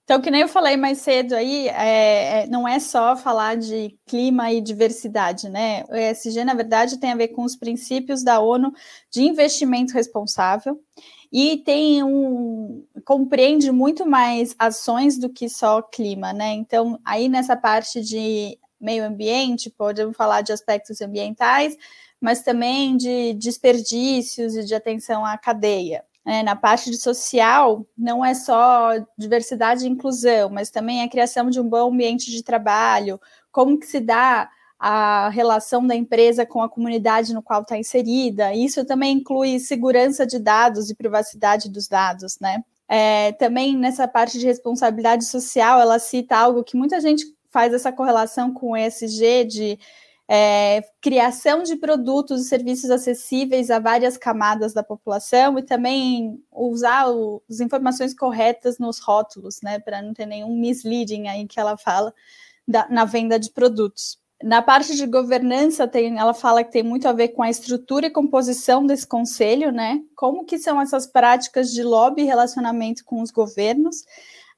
Então, 0.08 0.22
que 0.22 0.30
nem 0.30 0.40
eu 0.40 0.48
falei 0.48 0.74
mais 0.74 1.02
cedo 1.02 1.34
aí, 1.34 1.68
é, 1.68 2.44
é, 2.44 2.46
não 2.46 2.66
é 2.66 2.80
só 2.80 3.14
falar 3.14 3.58
de 3.58 3.94
clima 4.06 4.50
e 4.50 4.58
diversidade, 4.58 5.50
né? 5.50 5.84
O 5.86 5.94
ESG, 5.94 6.44
na 6.46 6.54
verdade, 6.54 6.96
tem 6.96 7.12
a 7.12 7.14
ver 7.14 7.28
com 7.28 7.44
os 7.44 7.54
princípios 7.54 8.24
da 8.24 8.40
ONU 8.40 8.72
de 9.10 9.20
investimento 9.20 9.92
responsável 9.92 10.80
e 11.30 11.58
tem 11.58 12.02
um 12.02 12.86
compreende 13.04 13.70
muito 13.70 14.06
mais 14.06 14.54
ações 14.58 15.18
do 15.18 15.28
que 15.28 15.46
só 15.46 15.82
clima, 15.82 16.32
né? 16.32 16.54
Então, 16.54 16.98
aí 17.04 17.28
nessa 17.28 17.54
parte 17.54 18.00
de 18.00 18.58
meio 18.80 19.04
ambiente, 19.04 19.68
podemos 19.68 20.16
falar 20.16 20.40
de 20.40 20.52
aspectos 20.52 21.02
ambientais, 21.02 21.76
mas 22.18 22.40
também 22.40 22.96
de 22.96 23.34
desperdícios 23.34 24.56
e 24.56 24.64
de 24.64 24.74
atenção 24.74 25.22
à 25.22 25.36
cadeia. 25.36 26.02
É, 26.28 26.42
na 26.42 26.54
parte 26.54 26.90
de 26.90 26.98
social, 26.98 27.86
não 27.96 28.22
é 28.22 28.34
só 28.34 28.90
diversidade 29.16 29.86
e 29.86 29.88
inclusão, 29.88 30.50
mas 30.50 30.68
também 30.68 31.02
a 31.02 31.08
criação 31.08 31.48
de 31.48 31.58
um 31.58 31.66
bom 31.66 31.90
ambiente 31.90 32.30
de 32.30 32.42
trabalho, 32.42 33.18
como 33.50 33.78
que 33.78 33.86
se 33.86 33.98
dá 33.98 34.46
a 34.78 35.30
relação 35.30 35.86
da 35.86 35.96
empresa 35.96 36.44
com 36.44 36.60
a 36.60 36.68
comunidade 36.68 37.32
no 37.32 37.42
qual 37.42 37.62
está 37.62 37.78
inserida. 37.78 38.54
Isso 38.54 38.84
também 38.84 39.16
inclui 39.16 39.58
segurança 39.58 40.26
de 40.26 40.38
dados 40.38 40.90
e 40.90 40.94
privacidade 40.94 41.70
dos 41.70 41.88
dados, 41.88 42.38
né? 42.38 42.62
É, 42.86 43.32
também 43.32 43.74
nessa 43.74 44.06
parte 44.06 44.38
de 44.38 44.44
responsabilidade 44.44 45.24
social, 45.24 45.80
ela 45.80 45.98
cita 45.98 46.36
algo 46.36 46.62
que 46.62 46.76
muita 46.76 47.00
gente 47.00 47.24
faz 47.50 47.72
essa 47.72 47.90
correlação 47.90 48.52
com 48.52 48.72
o 48.72 48.76
ESG 48.76 49.46
de 49.46 49.78
é, 50.28 50.82
criação 51.00 51.62
de 51.62 51.74
produtos 51.76 52.42
e 52.42 52.48
serviços 52.48 52.90
acessíveis 52.90 53.70
a 53.70 53.78
várias 53.78 54.18
camadas 54.18 54.74
da 54.74 54.82
população 54.82 55.58
e 55.58 55.62
também 55.62 56.38
usar 56.52 57.08
o, 57.08 57.42
as 57.48 57.60
informações 57.60 58.14
corretas 58.14 58.78
nos 58.78 58.98
rótulos, 58.98 59.62
né, 59.62 59.78
para 59.78 60.02
não 60.02 60.12
ter 60.12 60.26
nenhum 60.26 60.54
misleading 60.54 61.28
aí 61.28 61.46
que 61.46 61.58
ela 61.58 61.78
fala 61.78 62.12
da, 62.66 62.86
na 62.90 63.06
venda 63.06 63.38
de 63.38 63.50
produtos. 63.50 64.18
Na 64.44 64.62
parte 64.62 64.94
de 64.94 65.04
governança, 65.06 65.88
tem, 65.88 66.16
ela 66.16 66.34
fala 66.34 66.62
que 66.62 66.70
tem 66.70 66.82
muito 66.82 67.08
a 67.08 67.12
ver 67.12 67.28
com 67.28 67.42
a 67.42 67.50
estrutura 67.50 68.06
e 68.06 68.10
composição 68.10 68.86
desse 68.86 69.04
conselho, 69.04 69.72
né? 69.72 70.00
Como 70.14 70.44
que 70.44 70.58
são 70.58 70.80
essas 70.80 71.08
práticas 71.08 71.72
de 71.72 71.82
lobby 71.82 72.22
e 72.22 72.26
relacionamento 72.26 73.04
com 73.04 73.20
os 73.20 73.32
governos 73.32 74.04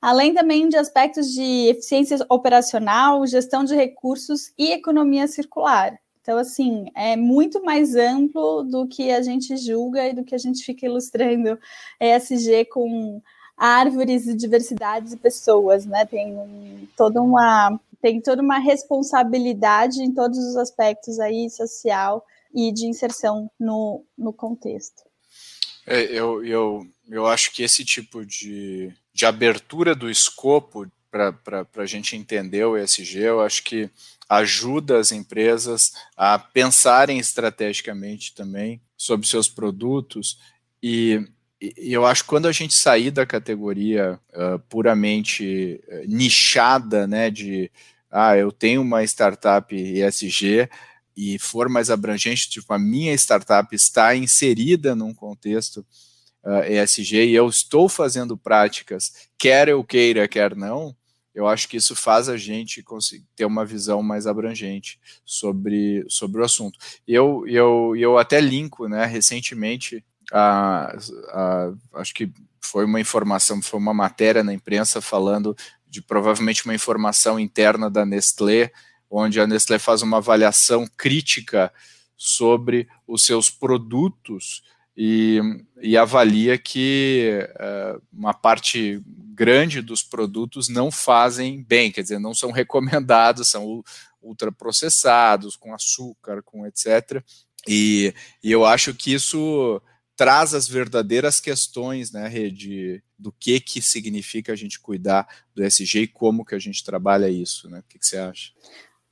além 0.01 0.35
também 0.35 0.69
de 0.69 0.77
aspectos 0.77 1.33
de 1.33 1.69
eficiência 1.69 2.19
operacional, 2.29 3.27
gestão 3.27 3.65
de 3.65 3.75
recursos 3.75 4.53
e 4.59 4.73
economia 4.73 5.27
circular. 5.27 5.99
Então, 6.23 6.39
assim, 6.39 6.87
é 6.95 7.17
muito 7.17 7.63
mais 7.63 7.95
amplo 7.95 8.63
do 8.63 8.87
que 8.87 9.11
a 9.11 9.23
gente 9.23 9.57
julga 9.57 10.09
e 10.09 10.15
do 10.15 10.25
que 10.25 10.35
a 10.35 10.39
gente 10.39 10.63
fica 10.65 10.87
ilustrando 10.87 11.59
ESG 12.01 12.67
com 12.67 13.21
árvores 13.57 14.27
e 14.27 14.35
diversidades 14.35 15.11
de 15.11 15.17
pessoas, 15.17 15.85
né? 15.85 16.07
Tem 16.07 16.35
um, 16.35 16.87
toda 16.97 17.21
uma 17.21 17.79
tem 18.01 18.21
toda 18.21 18.41
uma 18.41 18.59
responsabilidade 18.59 20.03
em 20.03 20.15
todos 20.15 20.39
os 20.39 20.57
aspectos 20.57 21.21
aí 21.21 21.51
social 21.51 22.25
e 22.55 22.73
de 22.73 22.87
inserção 22.87 23.51
no, 23.61 24.03
no 24.17 24.33
contexto. 24.33 25.03
É, 25.87 26.05
eu, 26.05 26.45
eu, 26.45 26.87
eu 27.09 27.27
acho 27.27 27.53
que 27.53 27.63
esse 27.63 27.85
tipo 27.85 28.25
de, 28.25 28.91
de 29.21 29.27
abertura 29.27 29.95
do 29.95 30.11
escopo 30.11 30.91
para 31.11 31.67
a 31.77 31.85
gente 31.85 32.17
entender 32.17 32.65
o 32.65 32.79
ESG, 32.79 33.19
eu 33.19 33.43
acho 33.43 33.63
que 33.63 33.91
ajuda 34.27 34.99
as 34.99 35.13
empresas 35.13 35.93
a 36.17 36.39
pensarem 36.39 37.19
estrategicamente 37.19 38.35
também 38.35 38.81
sobre 38.97 39.27
seus 39.27 39.47
produtos. 39.47 40.39
E, 40.83 41.23
e 41.61 41.93
eu 41.93 42.07
acho 42.07 42.23
que 42.23 42.31
quando 42.31 42.49
a 42.49 42.53
gente 42.53 42.73
sair 42.73 43.11
da 43.11 43.27
categoria 43.27 44.19
uh, 44.33 44.59
puramente 44.71 45.79
uh, 45.87 46.09
nichada, 46.09 47.07
né, 47.07 47.31
de 47.31 47.71
ah, 48.11 48.39
eu 48.39 48.51
tenho 48.51 48.81
uma 48.81 49.05
startup 49.05 49.75
ESG 49.77 50.67
e 51.15 51.39
for 51.39 51.69
mais 51.69 51.91
abrangente, 51.91 52.49
tipo, 52.49 52.73
a 52.73 52.79
minha 52.79 53.13
startup 53.13 53.77
está 53.77 54.17
inserida 54.17 54.95
num 54.95 55.13
contexto 55.13 55.85
uh, 56.45 56.63
eh, 56.63 56.83
ESG 56.83 57.27
e 57.27 57.35
eu 57.35 57.49
estou 57.49 57.89
fazendo 57.89 58.37
práticas, 58.37 59.29
quer 59.39 59.69
eu 59.69 59.83
queira, 59.85 60.29
quer 60.29 60.55
não, 60.55 60.95
eu 61.35 61.47
acho 61.47 61.69
que 61.69 61.77
isso 61.77 61.95
faz 61.95 62.29
a 62.29 62.37
gente 62.37 62.83
conseguir 62.83 63.27
ter 63.37 63.45
uma 63.45 63.65
visão 63.65 64.03
mais 64.03 64.27
abrangente 64.27 64.99
sobre, 65.25 66.05
sobre 66.09 66.41
o 66.41 66.45
assunto. 66.45 66.79
Eu, 67.07 67.45
eu, 67.47 67.95
eu 67.97 68.19
até 68.19 68.41
linko, 68.41 68.89
né, 68.89 69.07
recentemente, 69.07 70.05
a, 70.33 70.97
a, 71.29 71.73
acho 71.95 72.13
que 72.13 72.33
foi 72.61 72.85
uma 72.85 73.01
informação, 73.01 73.63
foi 73.63 73.79
uma 73.79 73.95
matéria 73.95 74.43
na 74.45 74.53
imprensa 74.53 75.01
falando 75.01 75.57
de 75.89 76.03
provavelmente 76.03 76.65
uma 76.65 76.75
informação 76.75 77.39
interna 77.39 77.89
da 77.89 78.05
Nestlé, 78.05 78.71
onde 79.11 79.41
a 79.41 79.47
Nestlé 79.47 79.79
faz 79.79 80.03
uma 80.03 80.19
avaliação 80.19 80.87
crítica 80.97 81.73
sobre 82.17 82.87
os 83.07 83.25
seus 83.25 83.49
produtos 83.49 84.63
e, 85.03 85.41
e 85.81 85.97
avalia 85.97 86.59
que 86.59 87.49
uh, 87.55 88.03
uma 88.13 88.35
parte 88.35 89.03
grande 89.07 89.81
dos 89.81 90.03
produtos 90.03 90.69
não 90.69 90.91
fazem 90.91 91.63
bem, 91.63 91.91
quer 91.91 92.03
dizer, 92.03 92.19
não 92.19 92.35
são 92.35 92.51
recomendados, 92.53 93.49
são 93.49 93.83
ultraprocessados, 94.21 95.57
com 95.57 95.73
açúcar, 95.73 96.43
com 96.43 96.67
etc. 96.67 97.25
E, 97.67 98.15
e 98.45 98.53
eu 98.53 98.67
acho 98.67 98.93
que 98.93 99.15
isso 99.15 99.81
traz 100.15 100.53
as 100.53 100.69
verdadeiras 100.69 101.41
questões, 101.41 102.13
né, 102.13 102.29
Rede, 102.29 103.03
do 103.19 103.33
que 103.33 103.59
que 103.59 103.81
significa 103.81 104.53
a 104.53 104.57
gente 104.57 104.79
cuidar 104.79 105.27
do 105.55 105.65
SG 105.65 106.01
e 106.01 106.09
como 106.09 106.45
que 106.45 106.55
a 106.55 106.59
gente 106.59 106.85
trabalha 106.85 107.31
isso, 107.31 107.71
né? 107.71 107.79
O 107.79 107.83
que, 107.89 107.99
que 107.99 108.07
você 108.07 108.19
acha? 108.19 108.51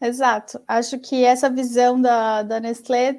Exato. 0.02 0.60
Acho 0.68 0.98
que 0.98 1.24
essa 1.24 1.48
visão 1.48 1.98
da, 1.98 2.42
da 2.42 2.60
Nestlé 2.60 3.18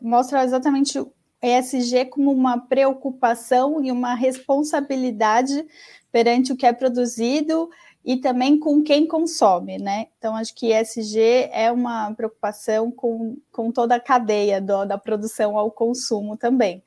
mostra 0.00 0.42
exatamente 0.42 0.98
ESG 1.42 2.06
como 2.06 2.32
uma 2.32 2.58
preocupação 2.58 3.84
e 3.84 3.92
uma 3.92 4.14
responsabilidade 4.14 5.66
perante 6.10 6.52
o 6.52 6.56
que 6.56 6.66
é 6.66 6.72
produzido 6.72 7.70
e 8.04 8.16
também 8.16 8.58
com 8.58 8.82
quem 8.82 9.06
consome, 9.06 9.78
né? 9.78 10.06
Então, 10.18 10.34
acho 10.34 10.54
que 10.54 10.72
ESG 10.72 11.50
é 11.52 11.70
uma 11.70 12.12
preocupação 12.14 12.90
com, 12.90 13.36
com 13.52 13.70
toda 13.70 13.96
a 13.96 14.00
cadeia 14.00 14.60
do, 14.60 14.84
da 14.84 14.96
produção 14.96 15.58
ao 15.58 15.70
consumo 15.70 16.36
também. 16.36 16.82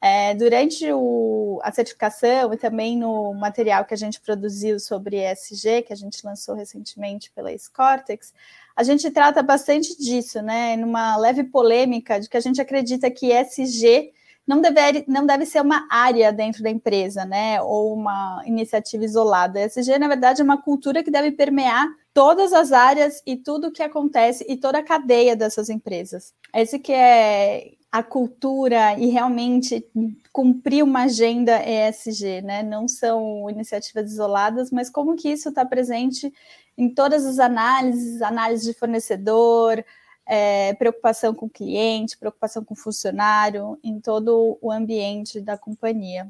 É, 0.00 0.32
durante 0.34 0.86
o, 0.92 1.58
a 1.62 1.72
certificação 1.72 2.52
e 2.52 2.56
também 2.56 2.96
no 2.96 3.34
material 3.34 3.84
que 3.84 3.94
a 3.94 3.96
gente 3.96 4.20
produziu 4.20 4.78
sobre 4.78 5.16
ESG, 5.16 5.82
que 5.82 5.92
a 5.92 5.96
gente 5.96 6.24
lançou 6.24 6.54
recentemente 6.54 7.32
pela 7.32 7.56
Scortex, 7.56 8.32
a 8.78 8.84
gente 8.84 9.10
trata 9.10 9.42
bastante 9.42 9.98
disso, 9.98 10.40
né? 10.40 10.76
Numa 10.76 11.16
leve 11.16 11.42
polêmica 11.42 12.20
de 12.20 12.28
que 12.28 12.36
a 12.36 12.40
gente 12.40 12.60
acredita 12.60 13.10
que 13.10 13.32
ESG 13.32 14.12
não 14.46 14.60
deve, 14.60 15.04
não 15.08 15.26
deve 15.26 15.44
ser 15.44 15.60
uma 15.60 15.88
área 15.90 16.32
dentro 16.32 16.62
da 16.62 16.70
empresa, 16.70 17.24
né? 17.24 17.60
Ou 17.60 17.92
uma 17.92 18.40
iniciativa 18.46 19.04
isolada. 19.04 19.60
ESG, 19.60 19.98
na 19.98 20.06
verdade, 20.06 20.42
é 20.42 20.44
uma 20.44 20.62
cultura 20.62 21.02
que 21.02 21.10
deve 21.10 21.32
permear 21.32 21.88
todas 22.14 22.52
as 22.52 22.70
áreas 22.70 23.20
e 23.26 23.36
tudo 23.36 23.66
o 23.66 23.72
que 23.72 23.82
acontece 23.82 24.46
e 24.48 24.56
toda 24.56 24.78
a 24.78 24.84
cadeia 24.84 25.34
dessas 25.34 25.68
empresas. 25.68 26.32
Esse 26.54 26.78
que 26.78 26.92
é 26.92 27.72
a 27.90 28.04
cultura 28.04 28.96
e 28.96 29.08
realmente 29.08 29.84
cumprir 30.32 30.84
uma 30.84 31.02
agenda 31.02 31.60
ESG, 31.60 32.42
né? 32.42 32.62
Não 32.62 32.86
são 32.86 33.50
iniciativas 33.50 34.12
isoladas, 34.12 34.70
mas 34.70 34.88
como 34.88 35.16
que 35.16 35.30
isso 35.30 35.48
está 35.48 35.64
presente 35.64 36.32
em 36.78 36.88
todas 36.88 37.26
as 37.26 37.40
análises, 37.40 38.22
análise 38.22 38.72
de 38.72 38.78
fornecedor, 38.78 39.84
é, 40.24 40.72
preocupação 40.74 41.34
com 41.34 41.46
o 41.46 41.50
cliente, 41.50 42.16
preocupação 42.16 42.64
com 42.64 42.74
o 42.74 42.76
funcionário, 42.76 43.76
em 43.82 44.00
todo 44.00 44.56
o 44.62 44.70
ambiente 44.70 45.40
da 45.40 45.58
companhia. 45.58 46.28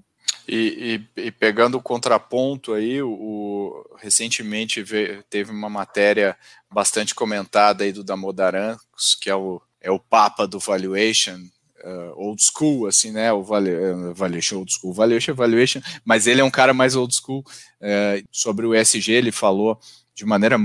E, 0.49 1.05
e, 1.17 1.25
e 1.27 1.31
pegando 1.31 1.77
o 1.77 1.83
contraponto 1.83 2.73
aí, 2.73 3.03
o, 3.03 3.11
o 3.11 3.97
recentemente 3.99 4.83
veio, 4.83 5.23
teve 5.29 5.51
uma 5.51 5.69
matéria 5.69 6.35
bastante 6.73 7.15
comentada 7.15 7.85
aí 7.85 7.93
do 7.93 8.03
Damodaran, 8.03 8.79
que 9.21 9.29
é 9.29 9.35
o, 9.35 9.61
é 9.79 9.91
o 9.91 9.99
papa 9.99 10.47
do 10.47 10.59
valuation, 10.59 11.39
uh, 11.85 12.13
old 12.17 12.43
school, 12.43 12.87
assim, 12.87 13.11
né? 13.11 13.31
O 13.33 13.41
uh, 13.41 14.15
valuation 14.15 14.59
old 14.59 14.73
school, 14.73 14.95
valuation, 14.95 15.35
valuation, 15.35 15.81
mas 16.03 16.27
ele 16.27 16.41
é 16.41 16.45
um 16.45 16.51
cara 16.51 16.73
mais 16.73 16.97
old 16.97 17.15
school. 17.15 17.45
Uh, 17.81 18.27
sobre 18.31 18.65
o 18.65 18.75
ESG, 18.75 19.13
ele 19.13 19.33
falou 19.33 19.79
de 20.19 20.27
maneira 20.27 20.59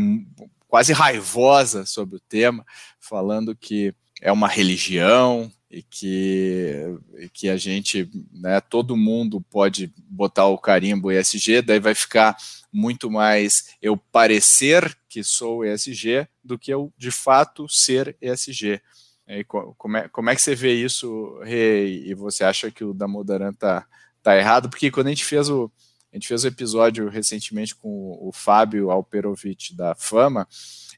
quase 0.67 0.93
raivosa 0.93 1.85
sobre 1.85 2.15
o 2.15 2.19
tema, 2.19 2.65
falando 2.99 3.55
que 3.55 3.93
é 4.19 4.31
uma 4.31 4.47
religião 4.47 5.51
e 5.69 5.83
que, 5.83 6.73
e 7.19 7.29
que 7.29 7.49
a 7.49 7.55
gente, 7.55 8.09
né, 8.31 8.59
todo 8.59 8.97
mundo 8.97 9.39
pode 9.41 9.93
botar 10.09 10.47
o 10.47 10.57
carimbo 10.57 11.11
ESG, 11.11 11.61
daí 11.61 11.79
vai 11.79 11.93
ficar 11.93 12.35
muito 12.71 13.11
mais 13.11 13.75
eu 13.79 13.95
parecer 13.95 14.97
que 15.07 15.23
sou 15.23 15.63
ESG 15.63 16.27
do 16.43 16.57
que 16.57 16.73
eu 16.73 16.91
de 16.97 17.11
fato 17.11 17.69
ser 17.69 18.17
ESG. 18.19 18.81
E 19.27 19.43
como, 19.43 19.97
é, 19.97 20.07
como 20.09 20.31
é 20.31 20.35
que 20.35 20.41
você 20.41 20.55
vê 20.55 20.73
isso, 20.73 21.39
Rei? 21.43 22.03
E 22.07 22.15
você 22.15 22.43
acha 22.43 22.71
que 22.71 22.83
o 22.83 22.93
Damodaran 22.93 23.53
tá, 23.53 23.85
tá 24.23 24.35
errado? 24.35 24.71
Porque 24.71 24.89
quando 24.89 25.07
a 25.07 25.09
gente 25.11 25.23
fez 25.23 25.47
o, 25.49 25.71
a 26.13 26.15
gente 26.15 26.27
fez 26.27 26.45
um 26.45 26.47
episódio 26.47 27.09
recentemente 27.09 27.73
com 27.73 27.89
o 28.21 28.31
Fábio 28.31 28.91
Alperovitch 28.91 29.71
da 29.71 29.95
Fama. 29.95 30.47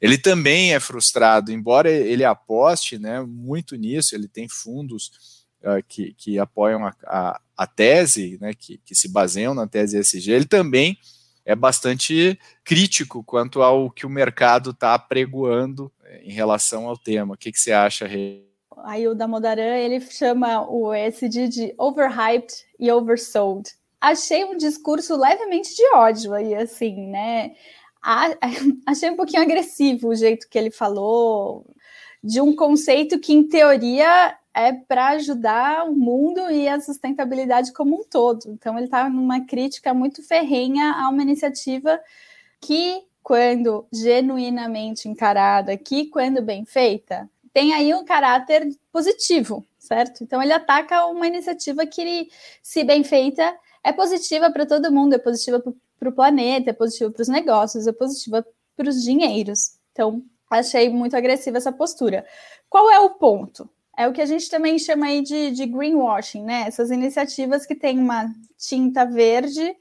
Ele 0.01 0.17
também 0.17 0.73
é 0.73 0.79
frustrado, 0.79 1.53
embora 1.53 1.89
ele 1.89 2.25
aposte 2.25 2.99
né, 2.99 3.21
muito 3.21 3.77
nisso, 3.77 4.13
ele 4.13 4.27
tem 4.27 4.49
fundos 4.49 5.45
uh, 5.61 5.81
que, 5.87 6.13
que 6.15 6.37
apoiam 6.37 6.85
a, 6.85 6.93
a, 7.05 7.41
a 7.55 7.65
tese, 7.65 8.37
né, 8.41 8.53
que, 8.53 8.77
que 8.79 8.93
se 8.93 9.07
baseiam 9.07 9.53
na 9.53 9.65
tese 9.65 9.97
ESG, 9.97 10.31
ele 10.31 10.45
também 10.45 10.97
é 11.45 11.55
bastante 11.55 12.37
crítico 12.65 13.23
quanto 13.23 13.61
ao 13.61 13.89
que 13.89 14.05
o 14.05 14.09
mercado 14.09 14.71
está 14.71 14.95
apregoando 14.95 15.89
eh, 16.03 16.23
em 16.25 16.33
relação 16.33 16.89
ao 16.89 16.97
tema. 16.97 17.35
O 17.35 17.37
que, 17.37 17.51
que 17.51 17.59
você 17.59 17.71
acha, 17.71 18.05
Rei? 18.05 18.43
Aí 18.83 19.07
o 19.07 19.15
Damodaran, 19.15 19.77
ele 19.77 20.01
chama 20.01 20.67
o 20.67 20.93
ESG 20.93 21.47
de 21.47 21.75
overhyped 21.77 22.53
e 22.77 22.91
oversold 22.91 23.69
achei 24.09 24.43
um 24.45 24.55
discurso 24.55 25.15
levemente 25.15 25.75
de 25.75 25.83
ódio 25.95 26.33
aí, 26.33 26.53
assim, 26.55 27.07
né? 27.07 27.55
achei 28.85 29.09
um 29.09 29.15
pouquinho 29.15 29.41
agressivo 29.41 30.09
o 30.09 30.15
jeito 30.15 30.47
que 30.47 30.57
ele 30.57 30.69
falou 30.69 31.65
de 32.23 32.39
um 32.39 32.55
conceito 32.55 33.19
que, 33.19 33.33
em 33.33 33.47
teoria, 33.47 34.37
é 34.53 34.73
para 34.73 35.09
ajudar 35.09 35.85
o 35.85 35.95
mundo 35.95 36.49
e 36.51 36.67
a 36.67 36.79
sustentabilidade 36.79 37.73
como 37.73 37.95
um 37.99 38.03
todo. 38.03 38.49
Então, 38.49 38.75
ele 38.77 38.85
está 38.85 39.09
numa 39.09 39.45
crítica 39.45 39.93
muito 39.93 40.23
ferrenha 40.23 40.93
a 40.93 41.09
uma 41.09 41.21
iniciativa 41.21 41.99
que, 42.61 43.03
quando 43.21 43.87
genuinamente 43.91 45.07
encarada, 45.07 45.77
que, 45.77 46.07
quando 46.07 46.41
bem 46.41 46.65
feita, 46.65 47.29
tem 47.53 47.73
aí 47.73 47.93
um 47.93 48.03
caráter 48.03 48.67
positivo, 48.91 49.65
certo? 49.79 50.23
Então 50.23 50.43
ele 50.43 50.51
ataca 50.51 51.05
uma 51.05 51.25
iniciativa 51.25 51.85
que, 51.85 52.27
se 52.61 52.83
bem 52.83 53.03
feita, 53.03 53.55
é 53.85 53.93
positiva 53.93 54.49
para 54.49 54.65
todo 54.65 54.91
mundo, 54.91 55.13
é 55.13 55.19
positiva 55.19 55.63
para 55.99 56.09
o 56.09 56.11
planeta, 56.11 56.71
é 56.71 56.73
positiva 56.73 57.11
para 57.11 57.21
os 57.21 57.27
negócios, 57.27 57.85
é 57.85 57.91
positiva 57.93 58.43
para 58.75 58.89
os 58.89 59.03
dinheiros. 59.03 59.77
Então, 59.91 60.23
achei 60.49 60.89
muito 60.89 61.15
agressiva 61.15 61.57
essa 61.57 61.71
postura. 61.71 62.25
Qual 62.67 62.89
é 62.89 62.99
o 62.99 63.11
ponto? 63.11 63.69
É 63.95 64.07
o 64.07 64.11
que 64.11 64.21
a 64.21 64.25
gente 64.25 64.49
também 64.49 64.79
chama 64.79 65.05
aí 65.05 65.21
de, 65.21 65.51
de 65.51 65.67
greenwashing, 65.67 66.43
né? 66.43 66.65
Essas 66.67 66.89
iniciativas 66.89 67.63
que 67.63 67.75
têm 67.75 67.99
uma 67.99 68.33
tinta 68.57 69.05
verde 69.05 69.75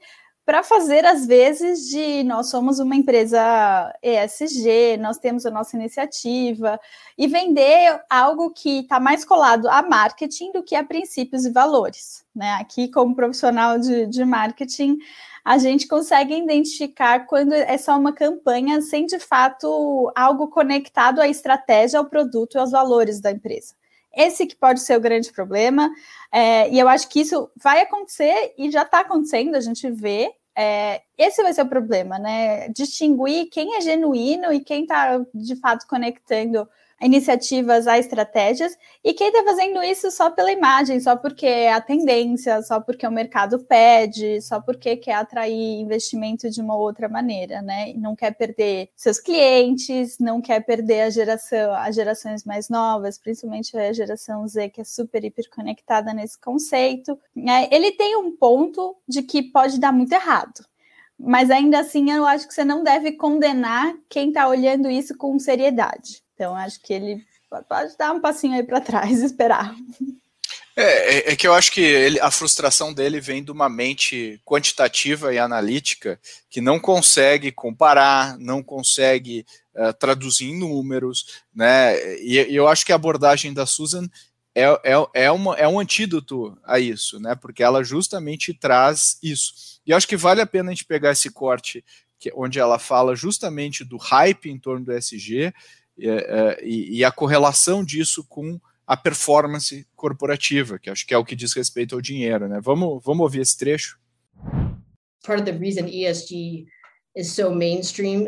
para 0.45 0.61
fazer, 0.61 1.03
às 1.05 1.25
vezes, 1.25 1.89
de 1.89 2.23
nós 2.23 2.49
somos 2.49 2.77
uma 2.79 2.95
empresa 2.95 3.91
ESG, 4.03 4.97
nós 4.99 5.17
temos 5.17 5.43
a 5.43 5.49
nossa 5.49 5.75
iniciativa, 5.75 6.79
e 7.17 7.27
vender 7.27 7.99
algo 8.07 8.51
que 8.51 8.81
está 8.81 8.99
mais 8.99 9.25
colado 9.25 9.67
a 9.67 9.81
marketing 9.81 10.51
do 10.51 10.61
que 10.61 10.75
a 10.75 10.83
princípios 10.83 11.45
e 11.45 11.51
valores. 11.51 12.23
Né? 12.35 12.51
Aqui, 12.61 12.87
como 12.89 13.15
profissional 13.15 13.79
de, 13.79 14.05
de 14.05 14.23
marketing, 14.23 14.99
a 15.43 15.57
gente 15.57 15.87
consegue 15.87 16.35
identificar 16.35 17.25
quando 17.25 17.53
é 17.53 17.77
só 17.77 17.97
uma 17.97 18.13
campanha 18.13 18.81
sem 18.81 19.07
de 19.07 19.17
fato 19.17 20.11
algo 20.15 20.47
conectado 20.47 21.21
à 21.21 21.27
estratégia, 21.27 21.97
ao 21.97 22.05
produto 22.05 22.55
e 22.55 22.59
aos 22.59 22.71
valores 22.71 23.19
da 23.19 23.31
empresa. 23.31 23.73
Esse 24.15 24.45
que 24.45 24.55
pode 24.55 24.79
ser 24.79 24.97
o 24.97 25.01
grande 25.01 25.31
problema, 25.31 25.89
é, 26.31 26.69
e 26.69 26.79
eu 26.79 26.87
acho 26.87 27.09
que 27.09 27.19
isso 27.21 27.49
vai 27.61 27.81
acontecer 27.81 28.53
e 28.57 28.71
já 28.71 28.83
está 28.83 29.01
acontecendo, 29.01 29.55
a 29.55 29.59
gente 29.59 29.89
vê. 29.91 30.31
É, 30.57 31.01
esse 31.17 31.43
vai 31.43 31.53
ser 31.53 31.63
o 31.63 31.69
problema, 31.69 32.17
né? 32.17 32.69
Distinguir 32.69 33.49
quem 33.49 33.75
é 33.75 33.81
genuíno 33.81 34.53
e 34.53 34.61
quem 34.61 34.83
está 34.83 35.19
de 35.33 35.55
fato 35.57 35.85
conectando 35.85 36.65
iniciativas 37.01 37.87
a 37.87 37.99
estratégias, 37.99 38.77
e 39.03 39.13
quem 39.13 39.27
está 39.27 39.43
fazendo 39.43 39.83
isso 39.83 40.09
só 40.09 40.29
pela 40.29 40.51
imagem, 40.51 40.99
só 40.99 41.15
porque 41.15 41.45
é 41.45 41.73
a 41.73 41.81
tendência, 41.81 42.61
só 42.63 42.79
porque 42.79 43.05
o 43.05 43.11
mercado 43.11 43.59
pede, 43.65 44.41
só 44.41 44.61
porque 44.61 44.95
quer 44.95 45.13
atrair 45.15 45.79
investimento 45.79 46.49
de 46.49 46.61
uma 46.61 46.75
outra 46.75 47.09
maneira, 47.09 47.61
né? 47.61 47.93
Não 47.95 48.15
quer 48.15 48.31
perder 48.31 48.89
seus 48.95 49.19
clientes, 49.19 50.17
não 50.19 50.41
quer 50.41 50.61
perder 50.61 51.01
a 51.01 51.09
geração, 51.09 51.73
as 51.73 51.95
gerações 51.95 52.43
mais 52.45 52.69
novas, 52.69 53.17
principalmente 53.17 53.77
a 53.77 53.93
geração 53.93 54.47
Z, 54.47 54.69
que 54.69 54.81
é 54.81 54.83
super 54.83 55.23
hiper 55.23 55.49
conectada 55.49 56.13
nesse 56.13 56.39
conceito. 56.39 57.19
É, 57.37 57.75
ele 57.75 57.91
tem 57.91 58.15
um 58.17 58.35
ponto 58.35 58.95
de 59.07 59.21
que 59.21 59.43
pode 59.43 59.79
dar 59.79 59.91
muito 59.91 60.13
errado. 60.13 60.65
Mas 61.17 61.49
ainda 61.49 61.79
assim, 61.79 62.11
eu 62.11 62.25
acho 62.25 62.47
que 62.47 62.53
você 62.53 62.65
não 62.65 62.83
deve 62.83 63.13
condenar 63.13 63.95
quem 64.09 64.29
está 64.29 64.47
olhando 64.47 64.89
isso 64.89 65.17
com 65.17 65.39
seriedade. 65.39 66.24
Então, 66.35 66.55
acho 66.55 66.79
que 66.81 66.93
ele 66.93 67.25
pode 67.67 67.97
dar 67.97 68.13
um 68.13 68.19
passinho 68.19 68.55
aí 68.55 68.63
para 68.63 68.81
trás 68.81 69.21
e 69.21 69.25
esperar. 69.25 69.73
É, 70.77 70.83
é, 70.83 71.31
é, 71.31 71.35
que 71.37 71.47
eu 71.47 71.53
acho 71.53 71.71
que 71.71 71.79
ele, 71.79 72.19
a 72.19 72.29
frustração 72.29 72.93
dele 72.93 73.21
vem 73.21 73.41
de 73.41 73.49
uma 73.49 73.69
mente 73.69 74.41
quantitativa 74.43 75.33
e 75.33 75.39
analítica 75.39 76.19
que 76.49 76.59
não 76.59 76.77
consegue 76.77 77.49
comparar, 77.49 78.37
não 78.37 78.61
consegue 78.61 79.45
uh, 79.73 79.93
traduzir 79.93 80.49
em 80.49 80.59
números, 80.59 81.41
né? 81.53 81.97
E, 82.19 82.41
e, 82.49 82.55
eu 82.55 82.67
acho 82.67 82.85
que 82.85 82.91
a 82.91 82.95
abordagem 82.95 83.53
da 83.53 83.65
Susan 83.65 84.05
é, 84.53 84.63
é, 84.63 85.07
é, 85.13 85.31
uma, 85.31 85.55
é 85.55 85.65
um 85.65 85.79
antídoto 85.79 86.57
a 86.65 86.77
isso, 86.77 87.21
né? 87.21 87.35
Porque 87.35 87.63
ela 87.63 87.81
justamente 87.81 88.53
traz 88.53 89.17
isso. 89.23 89.79
E 89.85 89.93
acho 89.93 90.07
que 90.07 90.17
vale 90.17 90.41
a 90.41 90.45
pena 90.45 90.71
a 90.71 90.73
gente 90.73 90.85
pegar 90.85 91.11
esse 91.11 91.29
corte 91.29 91.85
que, 92.19 92.33
onde 92.35 92.59
ela 92.59 92.79
fala 92.79 93.15
justamente 93.15 93.85
do 93.85 93.95
hype 93.95 94.49
em 94.49 94.59
torno 94.59 94.85
do 94.85 94.91
SG 94.91 95.53
e, 95.97 96.97
e 96.97 97.03
a 97.03 97.11
correlação 97.11 97.83
disso 97.83 98.25
com 98.27 98.59
a 98.87 98.95
performance 98.95 99.87
corporativa, 99.95 100.77
que 100.77 100.89
acho 100.89 101.05
que 101.07 101.13
é 101.13 101.17
o 101.17 101.25
que 101.25 101.35
diz 101.35 101.53
respeito 101.53 101.95
ao 101.95 102.01
dinheiro, 102.01 102.47
né? 102.47 102.59
Vamos, 102.61 103.03
vamos 103.03 103.23
ouvir 103.23 103.41
esse 103.41 103.57
trecho. 103.57 103.97
Part 105.25 105.41
of 105.41 105.45
the 105.45 105.57
reason 105.57 105.87
ESG 105.87 106.67
is 107.15 107.31
so 107.31 107.49
mainstream 107.49 108.27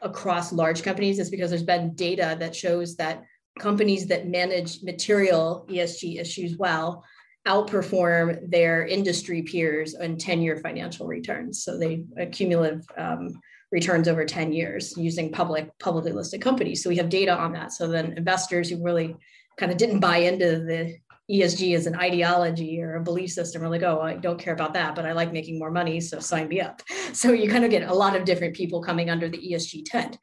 across 0.00 0.50
large 0.50 0.82
companies 0.82 1.18
is 1.18 1.28
because 1.28 1.50
there's 1.50 1.62
been 1.62 1.94
data 1.94 2.36
that 2.38 2.54
shows 2.54 2.96
that 2.96 3.22
companies 3.58 4.06
that 4.06 4.26
manage 4.26 4.82
material 4.82 5.66
ESG 5.68 6.18
issues 6.18 6.56
well 6.56 7.04
outperform 7.46 8.50
their 8.50 8.86
industry 8.86 9.42
peers 9.42 9.94
on 9.94 10.16
10-year 10.16 10.56
financial 10.58 11.06
returns. 11.06 11.64
So 11.64 11.76
they 11.76 12.04
accumulative 12.16 12.84
um, 12.96 13.40
returns 13.72 14.06
over 14.06 14.24
10 14.24 14.52
years 14.52 14.94
using 14.96 15.32
public 15.32 15.76
publicly 15.78 16.12
listed 16.12 16.40
companies 16.40 16.82
so 16.82 16.88
we 16.88 16.96
have 16.96 17.08
data 17.08 17.34
on 17.36 17.52
that 17.52 17.72
so 17.72 17.88
then 17.88 18.12
investors 18.16 18.70
who 18.70 18.82
really 18.82 19.16
kind 19.58 19.72
of 19.72 19.78
didn't 19.78 20.00
buy 20.00 20.18
into 20.18 20.60
the 20.60 20.96
ESG 21.30 21.74
as 21.74 21.86
an 21.86 21.96
ideology 21.96 22.82
or 22.82 22.96
a 22.96 23.02
belief 23.02 23.30
system 23.30 23.62
are 23.62 23.68
like, 23.68 23.82
oh, 23.82 24.00
I 24.00 24.14
don't 24.16 24.38
care 24.38 24.52
about 24.52 24.74
that, 24.74 24.94
but 24.94 25.06
I 25.06 25.12
like 25.12 25.32
making 25.32 25.58
more 25.58 25.70
money, 25.70 26.00
so 26.00 26.20
sign 26.20 26.48
me 26.48 26.60
up. 26.60 26.82
So 27.14 27.32
you 27.32 27.50
kind 27.50 27.64
of 27.64 27.70
get 27.70 27.82
a 27.82 27.94
lot 27.94 28.16
of 28.16 28.24
different 28.24 28.56
people 28.56 28.80
coming 28.82 29.10
under 29.10 29.28
the 29.28 29.38
ESG 29.38 29.84
tent. 29.84 30.18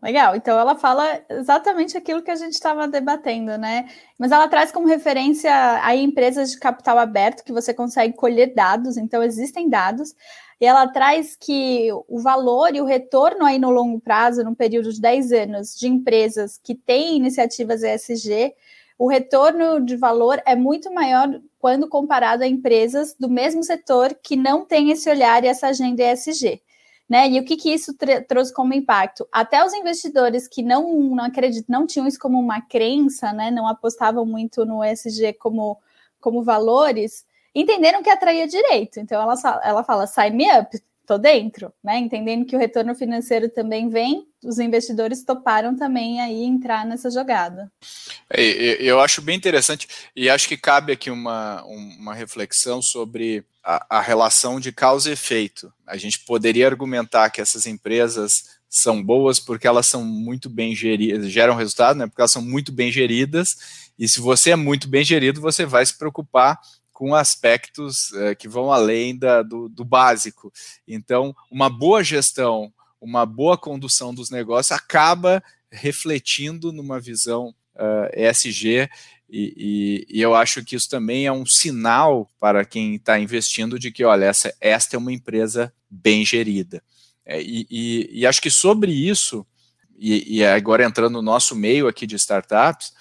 Legal, 0.00 0.36
então 0.36 0.56
ela 0.56 0.76
fala 0.76 1.24
exatamente 1.28 1.96
aquilo 1.96 2.22
que 2.22 2.30
a 2.30 2.36
gente 2.36 2.54
estava 2.54 2.86
debatendo, 2.86 3.58
né? 3.58 3.88
Mas 4.16 4.30
ela 4.30 4.46
traz 4.46 4.70
como 4.70 4.86
referência 4.86 5.50
aí 5.82 6.02
empresas 6.02 6.52
de 6.52 6.58
capital 6.58 6.98
aberto 6.98 7.42
que 7.44 7.52
você 7.52 7.74
consegue 7.74 8.14
colher 8.14 8.54
dados, 8.54 8.96
então 8.96 9.22
existem 9.24 9.68
dados, 9.68 10.14
e 10.60 10.66
ela 10.66 10.88
traz 10.88 11.36
que 11.36 11.88
o 12.08 12.20
valor 12.20 12.74
e 12.74 12.80
o 12.80 12.84
retorno 12.84 13.44
aí 13.44 13.58
no 13.58 13.70
longo 13.70 14.00
prazo, 14.00 14.42
num 14.42 14.54
período 14.54 14.92
de 14.92 15.00
10 15.00 15.32
anos, 15.32 15.74
de 15.76 15.86
empresas 15.86 16.58
que 16.62 16.74
têm 16.74 17.16
iniciativas 17.16 17.82
ESG, 17.82 18.54
o 18.98 19.08
retorno 19.08 19.80
de 19.80 19.96
valor 19.96 20.42
é 20.44 20.56
muito 20.56 20.92
maior 20.92 21.40
quando 21.60 21.88
comparado 21.88 22.42
a 22.42 22.48
empresas 22.48 23.14
do 23.14 23.28
mesmo 23.28 23.62
setor 23.62 24.12
que 24.20 24.34
não 24.34 24.64
têm 24.64 24.90
esse 24.90 25.08
olhar 25.08 25.44
e 25.44 25.46
essa 25.46 25.68
agenda 25.68 26.02
ESG. 26.02 26.60
Né? 27.08 27.30
E 27.30 27.38
o 27.38 27.44
que, 27.44 27.56
que 27.56 27.72
isso 27.72 27.94
trouxe 28.26 28.52
como 28.52 28.74
impacto? 28.74 29.26
Até 29.32 29.64
os 29.64 29.72
investidores 29.72 30.48
que 30.48 30.62
não, 30.62 30.92
não 31.14 31.24
acreditam, 31.24 31.80
não 31.80 31.86
tinham 31.86 32.06
isso 32.06 32.18
como 32.18 32.38
uma 32.38 32.60
crença, 32.60 33.32
né? 33.32 33.50
não 33.50 33.68
apostavam 33.68 34.26
muito 34.26 34.66
no 34.66 34.84
ESG 34.84 35.34
como, 35.34 35.78
como 36.20 36.42
valores, 36.42 37.24
entenderam 37.60 38.02
que 38.02 38.10
atraía 38.10 38.46
direito. 38.46 39.00
Então 39.00 39.20
ela, 39.20 39.60
ela 39.64 39.84
fala: 39.84 40.06
sign 40.06 40.36
me 40.36 40.46
up, 40.58 40.78
tô 41.08 41.16
dentro, 41.16 41.72
né? 41.82 41.98
Entendendo 41.98 42.44
que 42.44 42.54
o 42.54 42.58
retorno 42.58 42.94
financeiro 42.94 43.48
também 43.48 43.88
vem, 43.88 44.26
os 44.44 44.58
investidores 44.58 45.24
toparam 45.24 45.74
também 45.74 46.20
aí 46.20 46.44
entrar 46.44 46.84
nessa 46.84 47.10
jogada. 47.10 47.72
É, 48.30 48.42
eu 48.82 49.00
acho 49.00 49.22
bem 49.22 49.34
interessante 49.34 49.88
e 50.14 50.28
acho 50.28 50.46
que 50.46 50.56
cabe 50.56 50.92
aqui 50.92 51.10
uma, 51.10 51.64
uma 51.64 52.14
reflexão 52.14 52.82
sobre 52.82 53.42
a, 53.64 53.98
a 53.98 54.00
relação 54.02 54.60
de 54.60 54.70
causa 54.70 55.08
e 55.08 55.14
efeito. 55.14 55.72
A 55.86 55.96
gente 55.96 56.20
poderia 56.20 56.66
argumentar 56.66 57.30
que 57.30 57.40
essas 57.40 57.66
empresas 57.66 58.58
são 58.68 59.02
boas 59.02 59.40
porque 59.40 59.66
elas 59.66 59.86
são 59.86 60.04
muito 60.04 60.50
bem 60.50 60.74
geridas, 60.74 61.30
geram 61.30 61.54
resultado, 61.54 61.98
né? 61.98 62.06
Porque 62.06 62.20
elas 62.20 62.30
são 62.30 62.42
muito 62.42 62.70
bem 62.70 62.92
geridas. 62.92 63.56
E 63.98 64.06
se 64.06 64.20
você 64.20 64.50
é 64.50 64.56
muito 64.56 64.86
bem 64.86 65.02
gerido, 65.02 65.40
você 65.40 65.64
vai 65.64 65.84
se 65.84 65.96
preocupar 65.96 66.60
com 66.98 67.14
aspectos 67.14 68.12
é, 68.14 68.34
que 68.34 68.48
vão 68.48 68.72
além 68.72 69.16
da, 69.16 69.40
do, 69.40 69.68
do 69.68 69.84
básico. 69.84 70.52
Então, 70.84 71.32
uma 71.48 71.70
boa 71.70 72.02
gestão, 72.02 72.72
uma 73.00 73.24
boa 73.24 73.56
condução 73.56 74.12
dos 74.12 74.30
negócios 74.30 74.72
acaba 74.72 75.40
refletindo 75.70 76.72
numa 76.72 76.98
visão 76.98 77.54
uh, 77.76 78.08
eh, 78.10 78.28
ESG 78.28 78.90
e, 79.30 80.08
e, 80.10 80.18
e, 80.18 80.20
eu 80.20 80.34
acho 80.34 80.64
que 80.64 80.74
isso 80.74 80.88
também 80.88 81.24
é 81.24 81.30
um 81.30 81.46
sinal 81.46 82.28
para 82.40 82.64
quem 82.64 82.96
está 82.96 83.16
investindo 83.16 83.78
de 83.78 83.92
que, 83.92 84.02
olha, 84.02 84.24
essa, 84.24 84.52
esta 84.60 84.96
é 84.96 84.98
uma 84.98 85.12
empresa 85.12 85.72
bem 85.88 86.24
gerida. 86.24 86.82
É, 87.24 87.40
e, 87.40 87.64
e, 87.70 88.10
e, 88.10 88.26
acho 88.26 88.42
que 88.42 88.50
sobre 88.50 88.90
isso, 88.90 89.46
e, 89.96 90.44
agora 90.44 90.84
entrando 90.84 91.12
no 91.12 91.22
nosso 91.22 91.54
meio 91.54 91.86
aqui 91.86 92.08
de 92.08 92.16
startups, 92.16 92.92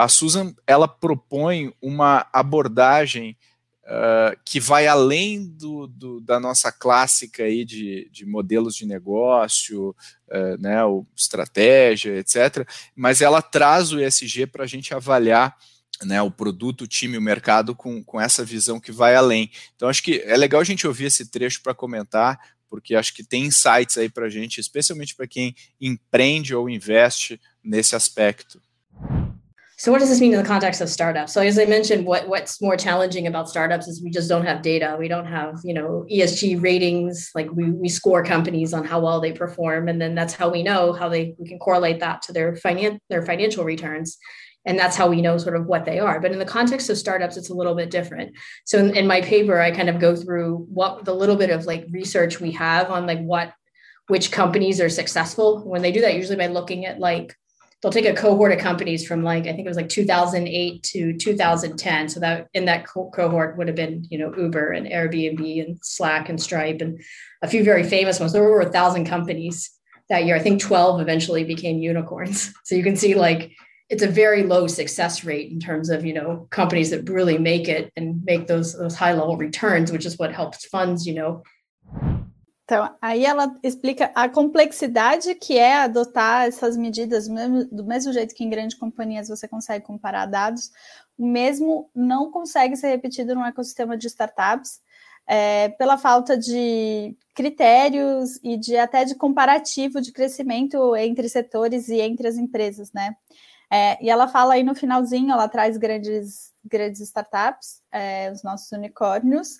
a 0.00 0.08
Susan 0.08 0.54
ela 0.66 0.88
propõe 0.88 1.74
uma 1.80 2.26
abordagem 2.32 3.36
uh, 3.84 4.38
que 4.46 4.58
vai 4.58 4.86
além 4.86 5.46
do, 5.46 5.86
do, 5.86 6.20
da 6.22 6.40
nossa 6.40 6.72
clássica 6.72 7.42
aí 7.42 7.66
de, 7.66 8.08
de 8.10 8.24
modelos 8.24 8.74
de 8.74 8.86
negócio, 8.86 9.90
uh, 9.90 10.56
né, 10.58 10.82
o 10.86 11.06
estratégia, 11.14 12.16
etc. 12.16 12.66
Mas 12.96 13.20
ela 13.20 13.42
traz 13.42 13.92
o 13.92 14.00
ESG 14.00 14.46
para 14.46 14.64
a 14.64 14.66
gente 14.66 14.94
avaliar 14.94 15.54
né, 16.02 16.22
o 16.22 16.30
produto, 16.30 16.82
o 16.82 16.88
time, 16.88 17.18
o 17.18 17.22
mercado 17.22 17.74
com, 17.74 18.02
com 18.02 18.18
essa 18.18 18.42
visão 18.42 18.80
que 18.80 18.90
vai 18.90 19.14
além. 19.14 19.50
Então, 19.76 19.86
acho 19.86 20.02
que 20.02 20.22
é 20.24 20.34
legal 20.34 20.62
a 20.62 20.64
gente 20.64 20.86
ouvir 20.86 21.04
esse 21.04 21.30
trecho 21.30 21.62
para 21.62 21.74
comentar, 21.74 22.40
porque 22.70 22.94
acho 22.94 23.12
que 23.12 23.22
tem 23.22 23.44
insights 23.44 23.98
aí 23.98 24.08
para 24.08 24.26
a 24.26 24.30
gente, 24.30 24.62
especialmente 24.62 25.14
para 25.14 25.26
quem 25.26 25.54
empreende 25.78 26.54
ou 26.54 26.70
investe 26.70 27.38
nesse 27.62 27.94
aspecto. 27.94 28.62
So 29.80 29.90
what 29.90 30.00
does 30.00 30.10
this 30.10 30.20
mean 30.20 30.34
in 30.34 30.42
the 30.42 30.46
context 30.46 30.82
of 30.82 30.90
startups? 30.90 31.32
So 31.32 31.40
as 31.40 31.58
I 31.58 31.64
mentioned, 31.64 32.04
what, 32.04 32.28
what's 32.28 32.60
more 32.60 32.76
challenging 32.76 33.26
about 33.26 33.48
startups 33.48 33.88
is 33.88 34.02
we 34.04 34.10
just 34.10 34.28
don't 34.28 34.44
have 34.44 34.60
data. 34.60 34.94
We 34.98 35.08
don't 35.08 35.24
have, 35.24 35.54
you 35.64 35.72
know, 35.72 36.04
ESG 36.12 36.62
ratings. 36.62 37.30
Like 37.34 37.50
we, 37.50 37.70
we 37.70 37.88
score 37.88 38.22
companies 38.22 38.74
on 38.74 38.84
how 38.84 39.00
well 39.00 39.22
they 39.22 39.32
perform. 39.32 39.88
And 39.88 39.98
then 39.98 40.14
that's 40.14 40.34
how 40.34 40.50
we 40.50 40.62
know 40.62 40.92
how 40.92 41.08
they, 41.08 41.34
we 41.38 41.48
can 41.48 41.58
correlate 41.58 41.98
that 42.00 42.20
to 42.24 42.32
their 42.34 42.52
finan- 42.52 42.98
their 43.08 43.22
financial 43.22 43.64
returns. 43.64 44.18
And 44.66 44.78
that's 44.78 44.96
how 44.96 45.08
we 45.08 45.22
know 45.22 45.38
sort 45.38 45.56
of 45.56 45.64
what 45.64 45.86
they 45.86 45.98
are. 45.98 46.20
But 46.20 46.32
in 46.32 46.38
the 46.38 46.44
context 46.44 46.90
of 46.90 46.98
startups, 46.98 47.38
it's 47.38 47.48
a 47.48 47.54
little 47.54 47.74
bit 47.74 47.90
different. 47.90 48.36
So 48.66 48.76
in, 48.76 48.94
in 48.94 49.06
my 49.06 49.22
paper, 49.22 49.62
I 49.62 49.70
kind 49.70 49.88
of 49.88 49.98
go 49.98 50.14
through 50.14 50.66
what 50.68 51.06
the 51.06 51.14
little 51.14 51.36
bit 51.36 51.48
of 51.48 51.64
like 51.64 51.86
research 51.90 52.38
we 52.38 52.50
have 52.50 52.90
on 52.90 53.06
like 53.06 53.20
what, 53.20 53.54
which 54.08 54.30
companies 54.30 54.78
are 54.78 54.90
successful. 54.90 55.66
When 55.66 55.80
they 55.80 55.90
do 55.90 56.02
that, 56.02 56.16
usually 56.16 56.36
by 56.36 56.48
looking 56.48 56.84
at 56.84 56.98
like 56.98 57.34
they'll 57.80 57.92
take 57.92 58.06
a 58.06 58.14
cohort 58.14 58.52
of 58.52 58.58
companies 58.58 59.06
from 59.06 59.22
like 59.22 59.44
I 59.44 59.52
think 59.52 59.60
it 59.60 59.68
was 59.68 59.76
like 59.76 59.88
2008 59.88 60.82
to 60.82 61.16
2010. 61.16 62.08
So 62.08 62.20
that 62.20 62.48
in 62.52 62.66
that 62.66 62.86
co- 62.86 63.10
cohort 63.10 63.56
would 63.56 63.68
have 63.68 63.76
been 63.76 64.06
you 64.10 64.18
know 64.18 64.34
Uber 64.36 64.72
and 64.72 64.86
Airbnb 64.86 65.64
and 65.64 65.78
Slack 65.82 66.28
and 66.28 66.40
Stripe 66.40 66.80
and 66.80 67.00
a 67.42 67.48
few 67.48 67.64
very 67.64 67.82
famous 67.82 68.20
ones. 68.20 68.32
There 68.32 68.42
were 68.42 68.60
over 68.60 68.68
a 68.68 68.72
thousand 68.72 69.06
companies 69.06 69.70
that 70.08 70.24
year. 70.24 70.36
I 70.36 70.40
think 70.40 70.60
12 70.60 71.00
eventually 71.00 71.44
became 71.44 71.78
unicorns. 71.78 72.52
So 72.64 72.74
you 72.76 72.84
can 72.84 72.96
see 72.96 73.14
like 73.14 73.52
it's 73.88 74.04
a 74.04 74.08
very 74.08 74.44
low 74.44 74.68
success 74.68 75.24
rate 75.24 75.50
in 75.50 75.58
terms 75.58 75.90
of 75.90 76.04
you 76.04 76.14
know 76.14 76.46
companies 76.50 76.90
that 76.90 77.08
really 77.08 77.38
make 77.38 77.68
it 77.68 77.92
and 77.96 78.22
make 78.24 78.46
those 78.46 78.74
those 78.74 78.94
high 78.94 79.14
level 79.14 79.36
returns, 79.36 79.90
which 79.90 80.06
is 80.06 80.18
what 80.18 80.32
helps 80.32 80.66
funds 80.66 81.06
you 81.06 81.14
know 81.14 81.42
Então, 82.70 82.94
aí 83.02 83.26
ela 83.26 83.52
explica 83.64 84.12
a 84.14 84.28
complexidade 84.28 85.34
que 85.34 85.58
é 85.58 85.78
adotar 85.78 86.46
essas 86.46 86.76
medidas 86.76 87.26
do 87.26 87.84
mesmo, 87.84 88.12
jeito 88.12 88.32
que 88.32 88.44
em 88.44 88.48
grandes 88.48 88.78
companhias 88.78 89.26
você 89.26 89.48
consegue 89.48 89.84
comparar 89.84 90.26
dados, 90.26 90.70
o 91.18 91.26
mesmo 91.26 91.90
não 91.92 92.30
consegue 92.30 92.76
ser 92.76 92.90
repetido 92.90 93.34
no 93.34 93.44
ecossistema 93.44 93.96
de 93.96 94.06
startups, 94.06 94.80
é, 95.26 95.70
pela 95.70 95.98
falta 95.98 96.38
de 96.38 97.16
critérios 97.34 98.38
e 98.40 98.56
de 98.56 98.76
até 98.76 99.04
de 99.04 99.16
comparativo 99.16 100.00
de 100.00 100.12
crescimento 100.12 100.94
entre 100.94 101.28
setores 101.28 101.88
e 101.88 102.00
entre 102.00 102.28
as 102.28 102.36
empresas, 102.36 102.92
né? 102.92 103.16
É, 103.68 104.00
e 104.00 104.08
ela 104.08 104.28
fala 104.28 104.54
aí 104.54 104.62
no 104.62 104.76
finalzinho, 104.76 105.32
ela 105.32 105.48
traz 105.48 105.76
grandes, 105.76 106.54
grandes 106.64 107.00
startups, 107.00 107.82
é, 107.90 108.30
os 108.30 108.44
nossos 108.44 108.70
unicórnios, 108.70 109.58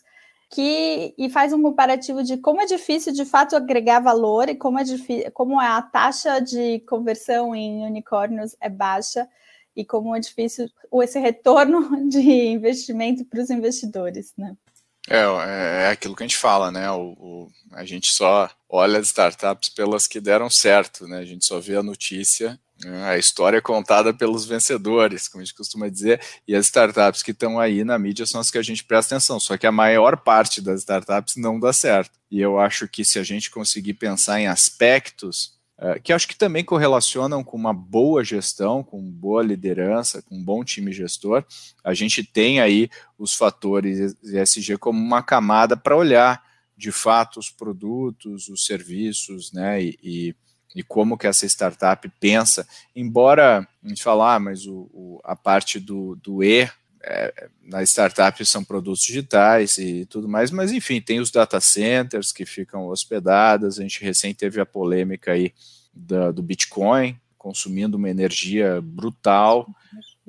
que 0.50 1.14
e 1.16 1.30
faz 1.30 1.52
um 1.52 1.62
comparativo 1.62 2.24
de 2.24 2.36
como 2.36 2.60
é 2.60 2.66
difícil 2.66 3.12
de 3.12 3.24
fato 3.24 3.54
agregar 3.54 4.00
valor 4.00 4.48
e 4.48 4.56
como 4.56 4.80
é 4.80 4.84
difícil, 4.84 5.30
como 5.32 5.60
a 5.60 5.80
taxa 5.80 6.40
de 6.40 6.80
conversão 6.80 7.54
em 7.54 7.86
unicórnios 7.86 8.56
é 8.60 8.68
baixa 8.68 9.28
e 9.76 9.84
como 9.84 10.14
é 10.14 10.18
difícil 10.18 10.68
esse 11.02 11.20
retorno 11.20 11.88
de 12.10 12.48
investimento 12.48 13.24
para 13.24 13.40
os 13.40 13.48
investidores, 13.48 14.32
né? 14.36 14.56
É, 15.08 15.18
é, 15.18 15.82
é 15.84 15.90
aquilo 15.90 16.16
que 16.16 16.24
a 16.24 16.26
gente 16.26 16.36
fala, 16.36 16.70
né? 16.70 16.90
O, 16.90 17.12
o, 17.12 17.48
a 17.72 17.84
gente 17.84 18.12
só 18.12 18.50
olha 18.68 18.98
as 18.98 19.06
startups 19.06 19.68
pelas 19.68 20.06
que 20.06 20.20
deram 20.20 20.50
certo, 20.50 21.06
né? 21.06 21.18
A 21.18 21.24
gente 21.24 21.46
só 21.46 21.60
vê 21.60 21.76
a 21.76 21.82
notícia 21.82 22.58
a 23.04 23.18
história 23.18 23.58
é 23.58 23.60
contada 23.60 24.14
pelos 24.14 24.46
vencedores, 24.46 25.28
como 25.28 25.42
a 25.42 25.44
gente 25.44 25.54
costuma 25.54 25.88
dizer, 25.88 26.20
e 26.48 26.54
as 26.54 26.66
startups 26.66 27.22
que 27.22 27.32
estão 27.32 27.58
aí 27.58 27.84
na 27.84 27.98
mídia 27.98 28.24
são 28.24 28.40
as 28.40 28.50
que 28.50 28.58
a 28.58 28.62
gente 28.62 28.84
presta 28.84 29.14
atenção. 29.14 29.38
Só 29.38 29.56
que 29.56 29.66
a 29.66 29.72
maior 29.72 30.16
parte 30.16 30.60
das 30.60 30.80
startups 30.80 31.36
não 31.36 31.60
dá 31.60 31.72
certo. 31.72 32.18
E 32.30 32.40
eu 32.40 32.58
acho 32.58 32.88
que 32.88 33.04
se 33.04 33.18
a 33.18 33.22
gente 33.22 33.50
conseguir 33.50 33.94
pensar 33.94 34.40
em 34.40 34.46
aspectos 34.46 35.58
uh, 35.78 36.00
que 36.02 36.12
acho 36.12 36.28
que 36.28 36.36
também 36.36 36.64
correlacionam 36.64 37.44
com 37.44 37.56
uma 37.56 37.74
boa 37.74 38.24
gestão, 38.24 38.82
com 38.82 39.00
boa 39.10 39.42
liderança, 39.42 40.22
com 40.22 40.36
um 40.36 40.44
bom 40.44 40.64
time 40.64 40.92
gestor, 40.92 41.44
a 41.84 41.92
gente 41.92 42.24
tem 42.24 42.60
aí 42.60 42.88
os 43.18 43.34
fatores 43.34 44.14
ESG 44.22 44.78
como 44.78 44.98
uma 44.98 45.22
camada 45.22 45.76
para 45.76 45.96
olhar 45.96 46.42
de 46.76 46.90
fato 46.90 47.38
os 47.38 47.50
produtos, 47.50 48.48
os 48.48 48.64
serviços, 48.64 49.52
né, 49.52 49.82
e, 49.82 49.98
e 50.02 50.34
e 50.74 50.82
como 50.82 51.18
que 51.18 51.26
essa 51.26 51.46
startup 51.46 52.08
pensa, 52.20 52.66
embora 52.94 53.66
a 53.84 53.88
gente 53.88 54.02
falar, 54.02 54.36
ah, 54.36 54.40
mas 54.40 54.66
o, 54.66 54.88
o, 54.92 55.20
a 55.24 55.34
parte 55.34 55.80
do, 55.80 56.16
do 56.16 56.44
E 56.44 56.70
é, 57.02 57.48
na 57.62 57.82
startup 57.82 58.44
são 58.44 58.62
produtos 58.62 59.02
digitais 59.02 59.78
e 59.78 60.06
tudo 60.06 60.28
mais, 60.28 60.50
mas 60.50 60.70
enfim, 60.70 61.00
tem 61.00 61.18
os 61.18 61.30
data 61.30 61.60
centers 61.60 62.30
que 62.30 62.44
ficam 62.44 62.86
hospedadas, 62.86 63.78
a 63.78 63.82
gente 63.82 64.02
recém 64.02 64.34
teve 64.34 64.60
a 64.60 64.66
polêmica 64.66 65.32
aí 65.32 65.52
da, 65.92 66.30
do 66.30 66.42
Bitcoin, 66.42 67.18
consumindo 67.36 67.96
uma 67.96 68.10
energia 68.10 68.80
brutal, 68.82 69.66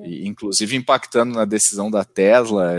e, 0.03 0.27
inclusive 0.27 0.75
impactando 0.75 1.33
na 1.33 1.45
decisão 1.45 1.89
da 1.89 2.03
Tesla, 2.03 2.75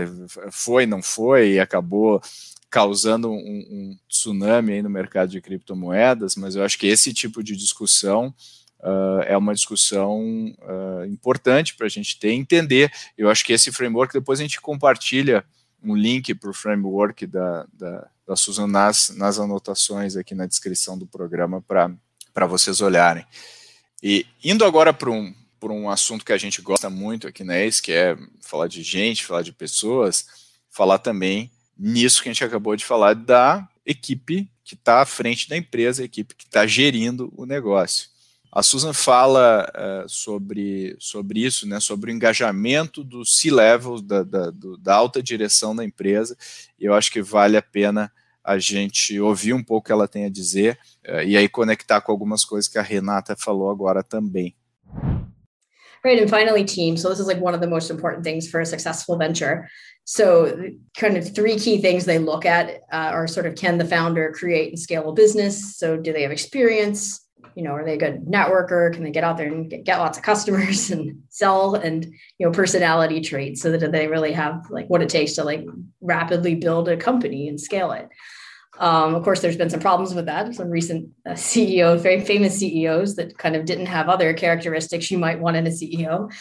foi, 0.51 0.85
não 0.85 1.01
foi, 1.01 1.53
e 1.53 1.59
acabou 1.59 2.21
causando 2.69 3.29
um, 3.29 3.35
um, 3.37 3.97
tsunami 4.09 4.81
no 4.81 4.89
mercado 4.89 5.29
de 5.29 5.39
criptomoedas, 5.39 6.35
mas 6.35 6.55
eu 6.55 6.63
acho 6.63 6.79
que 6.79 6.87
esse 6.87 7.13
tipo 7.13 7.43
de 7.43 7.55
discussão 7.55 8.33
uh, 8.79 9.21
é 9.27 9.37
uma 9.37 9.53
discussão 9.53 10.19
uh, 10.59 11.05
importante 11.05 11.75
para 11.75 11.85
a 11.85 11.89
gente 11.89 12.19
ter 12.19 12.31
entender. 12.31 12.91
Eu 13.15 13.29
acho 13.29 13.45
que 13.45 13.53
esse 13.53 13.71
framework, 13.71 14.11
depois 14.11 14.39
a 14.39 14.43
gente 14.43 14.59
compartilha 14.59 15.45
um 15.83 15.95
link 15.95 16.33
para 16.33 16.49
o 16.49 16.53
framework 16.53 17.27
da, 17.27 17.67
da, 17.73 18.07
da 18.25 18.35
Susan 18.35 18.65
nas, 18.65 19.09
nas 19.15 19.37
anotações 19.37 20.15
aqui 20.15 20.33
na 20.33 20.47
descrição 20.47 20.97
do 20.97 21.05
programa 21.05 21.61
para 21.61 22.47
vocês 22.47 22.81
olharem. 22.81 23.23
E 24.01 24.25
indo 24.43 24.65
agora 24.65 24.91
para 24.91 25.11
um, 25.11 25.33
por 25.63 25.71
um 25.71 25.89
assunto 25.89 26.25
que 26.25 26.33
a 26.33 26.37
gente 26.37 26.61
gosta 26.61 26.89
muito 26.89 27.25
aqui 27.25 27.41
na 27.41 27.57
ACE, 27.57 27.81
que 27.81 27.93
é 27.93 28.17
falar 28.41 28.67
de 28.67 28.83
gente, 28.83 29.23
falar 29.23 29.43
de 29.43 29.53
pessoas, 29.53 30.25
falar 30.69 30.97
também 30.97 31.49
nisso 31.79 32.21
que 32.21 32.27
a 32.27 32.33
gente 32.33 32.43
acabou 32.43 32.75
de 32.75 32.83
falar 32.83 33.15
da 33.15 33.65
equipe 33.85 34.51
que 34.61 34.75
está 34.75 35.01
à 35.01 35.05
frente 35.05 35.47
da 35.47 35.55
empresa, 35.55 36.01
a 36.01 36.05
equipe 36.05 36.35
que 36.35 36.43
está 36.43 36.67
gerindo 36.67 37.31
o 37.37 37.45
negócio. 37.45 38.09
A 38.51 38.61
Susan 38.61 38.91
fala 38.91 39.71
uh, 39.73 40.09
sobre, 40.09 40.97
sobre 40.99 41.45
isso, 41.45 41.65
né, 41.65 41.79
sobre 41.79 42.11
o 42.11 42.13
engajamento 42.13 43.01
do 43.01 43.23
C-level, 43.23 44.01
da, 44.01 44.21
da, 44.21 44.51
da, 44.51 44.93
alta 44.93 45.23
direção 45.23 45.73
da 45.73 45.85
empresa, 45.85 46.35
e 46.77 46.83
eu 46.83 46.93
acho 46.93 47.09
que 47.09 47.21
vale 47.21 47.55
a 47.55 47.61
pena 47.61 48.11
a 48.43 48.59
gente 48.59 49.17
ouvir 49.17 49.53
um 49.53 49.63
pouco 49.63 49.85
o 49.85 49.85
que 49.85 49.93
ela 49.93 50.09
tem 50.09 50.25
a 50.25 50.29
dizer 50.29 50.77
uh, 51.07 51.23
e 51.25 51.37
aí 51.37 51.47
conectar 51.47 52.01
com 52.01 52.11
algumas 52.11 52.43
coisas 52.43 52.69
que 52.69 52.77
a 52.77 52.81
Renata 52.81 53.33
falou 53.37 53.71
agora 53.71 54.03
também. 54.03 54.53
Right. 56.03 56.19
And 56.19 56.29
finally, 56.29 56.65
team. 56.65 56.97
So, 56.97 57.07
this 57.09 57.19
is 57.19 57.27
like 57.27 57.39
one 57.39 57.53
of 57.53 57.61
the 57.61 57.67
most 57.67 57.89
important 57.89 58.25
things 58.25 58.49
for 58.49 58.59
a 58.59 58.65
successful 58.65 59.17
venture. 59.17 59.69
So, 60.03 60.69
kind 60.97 61.15
of 61.15 61.33
three 61.33 61.57
key 61.57 61.81
things 61.81 62.03
they 62.03 62.19
look 62.19 62.45
at 62.45 62.81
uh, 62.91 63.11
are 63.13 63.27
sort 63.27 63.45
of 63.45 63.55
can 63.55 63.77
the 63.77 63.85
founder 63.85 64.33
create 64.33 64.69
and 64.69 64.79
scale 64.79 65.09
a 65.09 65.13
business? 65.13 65.77
So, 65.77 65.95
do 65.95 66.11
they 66.11 66.23
have 66.23 66.31
experience? 66.31 67.21
You 67.55 67.63
know, 67.63 67.71
are 67.71 67.85
they 67.85 67.93
a 67.93 67.97
good 67.97 68.25
networker? 68.25 68.91
Can 68.93 69.03
they 69.03 69.11
get 69.11 69.23
out 69.23 69.37
there 69.37 69.47
and 69.47 69.69
get, 69.69 69.85
get 69.85 69.99
lots 69.99 70.17
of 70.17 70.23
customers 70.25 70.91
and 70.91 71.21
sell? 71.29 71.75
And 71.75 72.05
you 72.37 72.45
know, 72.45 72.51
personality 72.51 73.21
traits. 73.21 73.61
So 73.61 73.71
that 73.71 73.91
they 73.93 74.07
really 74.07 74.33
have 74.33 74.69
like 74.69 74.87
what 74.87 75.01
it 75.01 75.09
takes 75.09 75.33
to 75.33 75.45
like 75.45 75.65
rapidly 76.01 76.55
build 76.55 76.89
a 76.89 76.97
company 76.97 77.47
and 77.47 77.61
scale 77.61 77.93
it. 77.93 78.09
Um, 78.79 79.15
of 79.15 79.23
course, 79.23 79.41
there's 79.41 79.57
been 79.57 79.69
some 79.69 79.79
problems 79.79 80.13
with 80.13 80.25
that. 80.25 80.53
Some 80.55 80.69
recent 80.69 81.09
uh, 81.25 81.31
CEO, 81.31 81.99
very 81.99 82.21
famous 82.21 82.57
CEOs 82.57 83.15
that 83.15 83.37
kind 83.37 83.55
of 83.55 83.65
didn't 83.65 83.85
have 83.85 84.09
other 84.09 84.33
characteristics 84.33 85.11
you 85.11 85.17
might 85.17 85.39
want 85.39 85.57
in 85.57 85.67
a 85.67 85.69
CEO, 85.69 86.31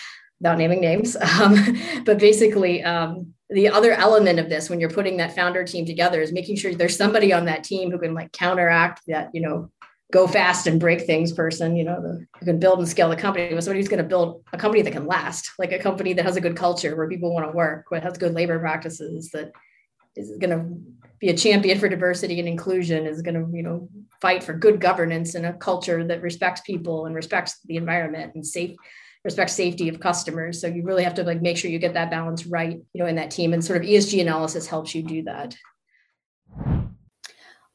without 0.40 0.58
naming 0.58 0.80
names. 0.80 1.16
Um, 1.40 1.78
but 2.04 2.18
basically, 2.18 2.82
um, 2.82 3.34
the 3.50 3.68
other 3.68 3.92
element 3.92 4.38
of 4.38 4.48
this, 4.48 4.70
when 4.70 4.80
you're 4.80 4.90
putting 4.90 5.16
that 5.18 5.34
founder 5.34 5.64
team 5.64 5.84
together, 5.84 6.20
is 6.20 6.32
making 6.32 6.56
sure 6.56 6.74
there's 6.74 6.96
somebody 6.96 7.32
on 7.32 7.46
that 7.46 7.64
team 7.64 7.90
who 7.90 7.98
can 7.98 8.14
like 8.14 8.32
counteract 8.32 9.02
that, 9.08 9.30
you 9.34 9.40
know, 9.40 9.70
go 10.12 10.26
fast 10.26 10.66
and 10.66 10.78
break 10.78 11.02
things 11.02 11.32
person, 11.32 11.74
you 11.74 11.84
know, 11.84 12.00
the, 12.00 12.26
who 12.38 12.44
can 12.44 12.58
build 12.58 12.78
and 12.78 12.88
scale 12.88 13.08
the 13.08 13.16
company, 13.16 13.52
but 13.52 13.64
somebody 13.64 13.80
who's 13.80 13.88
going 13.88 14.02
to 14.02 14.08
build 14.08 14.42
a 14.52 14.58
company 14.58 14.82
that 14.82 14.92
can 14.92 15.06
last, 15.06 15.50
like 15.58 15.72
a 15.72 15.78
company 15.78 16.12
that 16.12 16.24
has 16.24 16.36
a 16.36 16.40
good 16.40 16.56
culture 16.56 16.94
where 16.94 17.08
people 17.08 17.32
want 17.32 17.46
to 17.46 17.56
work, 17.56 17.86
what 17.88 18.02
has 18.02 18.18
good 18.18 18.34
labor 18.34 18.58
practices, 18.58 19.30
that 19.30 19.52
is 20.14 20.36
going 20.38 20.50
to 20.50 21.01
be 21.22 21.30
a 21.30 21.36
champion 21.36 21.78
for 21.78 21.88
diversity 21.88 22.40
and 22.40 22.48
inclusion 22.48 23.06
is 23.06 23.22
going 23.22 23.36
to 23.36 23.46
you 23.56 23.62
know 23.62 23.88
fight 24.20 24.42
for 24.42 24.52
good 24.52 24.80
governance 24.80 25.36
and 25.36 25.46
a 25.46 25.52
culture 25.52 26.04
that 26.04 26.20
respects 26.20 26.60
people 26.62 27.06
and 27.06 27.14
respects 27.14 27.60
the 27.66 27.76
environment 27.76 28.32
and 28.34 28.44
safe 28.44 28.76
respects 29.24 29.52
safety 29.52 29.88
of 29.88 30.00
customers. 30.00 30.60
So 30.60 30.66
you 30.66 30.82
really 30.82 31.04
have 31.04 31.14
to 31.14 31.22
like 31.22 31.40
make 31.40 31.56
sure 31.56 31.70
you 31.70 31.78
get 31.78 31.94
that 31.94 32.10
balance 32.10 32.44
right 32.44 32.76
you 32.92 32.98
know 33.00 33.06
in 33.06 33.14
that 33.16 33.30
team 33.30 33.52
and 33.54 33.64
sort 33.64 33.80
of 33.80 33.88
esg 33.88 34.20
analysis 34.20 34.66
helps 34.66 34.94
you 34.96 35.02
do 35.04 35.22
that. 35.22 35.56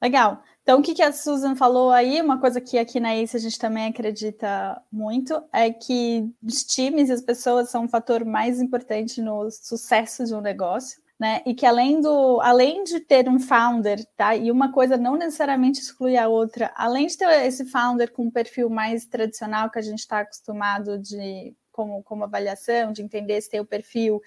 Legal. 0.02 0.44
Então, 0.62 0.80
o 0.80 0.84
que 0.84 1.02
a 1.02 1.14
Susan 1.14 1.56
falou 1.56 1.92
aí, 1.92 2.22
uma 2.22 2.42
coisa 2.42 2.60
que 2.60 2.78
aqui 2.78 3.00
na 3.00 3.16
ACE 3.16 3.38
a 3.38 3.40
gente 3.40 3.58
também 3.58 3.86
acredita 3.86 4.78
muito, 4.92 5.42
é 5.54 5.72
que 5.72 6.30
os 6.44 6.66
times 6.66 7.08
e 7.08 7.14
as 7.14 7.22
pessoas 7.22 7.70
são 7.70 7.86
um 7.86 7.88
fator 7.88 8.26
mais 8.26 8.60
importante 8.60 9.22
no 9.22 9.50
sucesso 9.50 10.26
de 10.26 10.36
um 10.36 10.42
negócio 10.42 11.02
né? 11.20 11.42
E 11.46 11.54
que 11.54 11.66
além 11.66 12.00
do, 12.00 12.40
além 12.42 12.84
de 12.84 13.00
ter 13.00 13.28
um 13.28 13.40
founder, 13.40 14.06
tá? 14.16 14.36
E 14.36 14.52
uma 14.52 14.72
coisa 14.72 14.98
não 14.98 15.16
necessariamente 15.16 15.80
exclui 15.80 16.16
a 16.18 16.28
outra, 16.28 16.72
além 16.76 17.08
de 17.08 17.18
ter 17.18 17.46
esse 17.46 17.66
founder 17.66 18.12
com 18.12 18.26
um 18.26 18.32
perfil 18.32 18.70
mais 18.70 19.06
tradicional 19.06 19.70
que 19.70 19.80
a 19.80 19.82
gente 19.82 20.00
está 20.00 20.20
acostumado 20.20 20.98
de 21.00 21.56
como, 21.72 22.04
como 22.04 22.24
avaliação, 22.24 22.92
de 22.92 23.02
entender 23.02 23.40
se 23.42 23.50
tem 23.50 23.60
o 23.60 23.66
perfil 23.66 24.22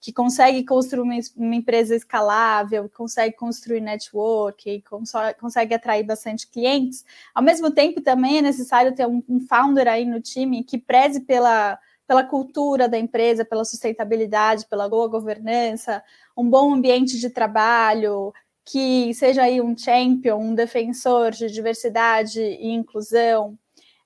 que 0.00 0.12
consegue 0.12 0.64
construir 0.64 1.02
uma, 1.36 1.54
empresa 1.54 1.96
escalável, 1.96 2.88
consegue 2.88 3.34
construir 3.34 3.80
network, 3.80 4.84
consegue 5.40 5.74
atrair 5.74 6.04
bastante 6.04 6.48
clientes. 6.48 7.04
Ao 7.34 7.42
mesmo 7.42 7.70
tempo, 7.70 8.00
também 8.00 8.38
é 8.38 8.42
necessário 8.42 8.94
ter 8.94 9.06
um, 9.06 9.22
um 9.28 9.40
founder 9.40 9.88
aí 9.88 10.04
no 10.04 10.20
time 10.20 10.62
que 10.62 10.78
preze 10.78 11.20
pela, 11.20 11.78
pela 12.06 12.24
cultura 12.24 12.88
da 12.88 12.98
empresa, 12.98 13.44
pela 13.44 13.64
sustentabilidade, 13.64 14.66
pela 14.66 14.88
boa 14.88 15.08
governança, 15.08 16.02
um 16.36 16.48
bom 16.48 16.74
ambiente 16.74 17.18
de 17.18 17.30
trabalho, 17.30 18.32
que 18.64 19.12
seja 19.14 19.42
aí 19.42 19.60
um 19.60 19.76
champion, 19.76 20.38
um 20.38 20.54
defensor 20.54 21.30
de 21.30 21.50
diversidade 21.50 22.40
e 22.40 22.68
inclusão, 22.70 23.58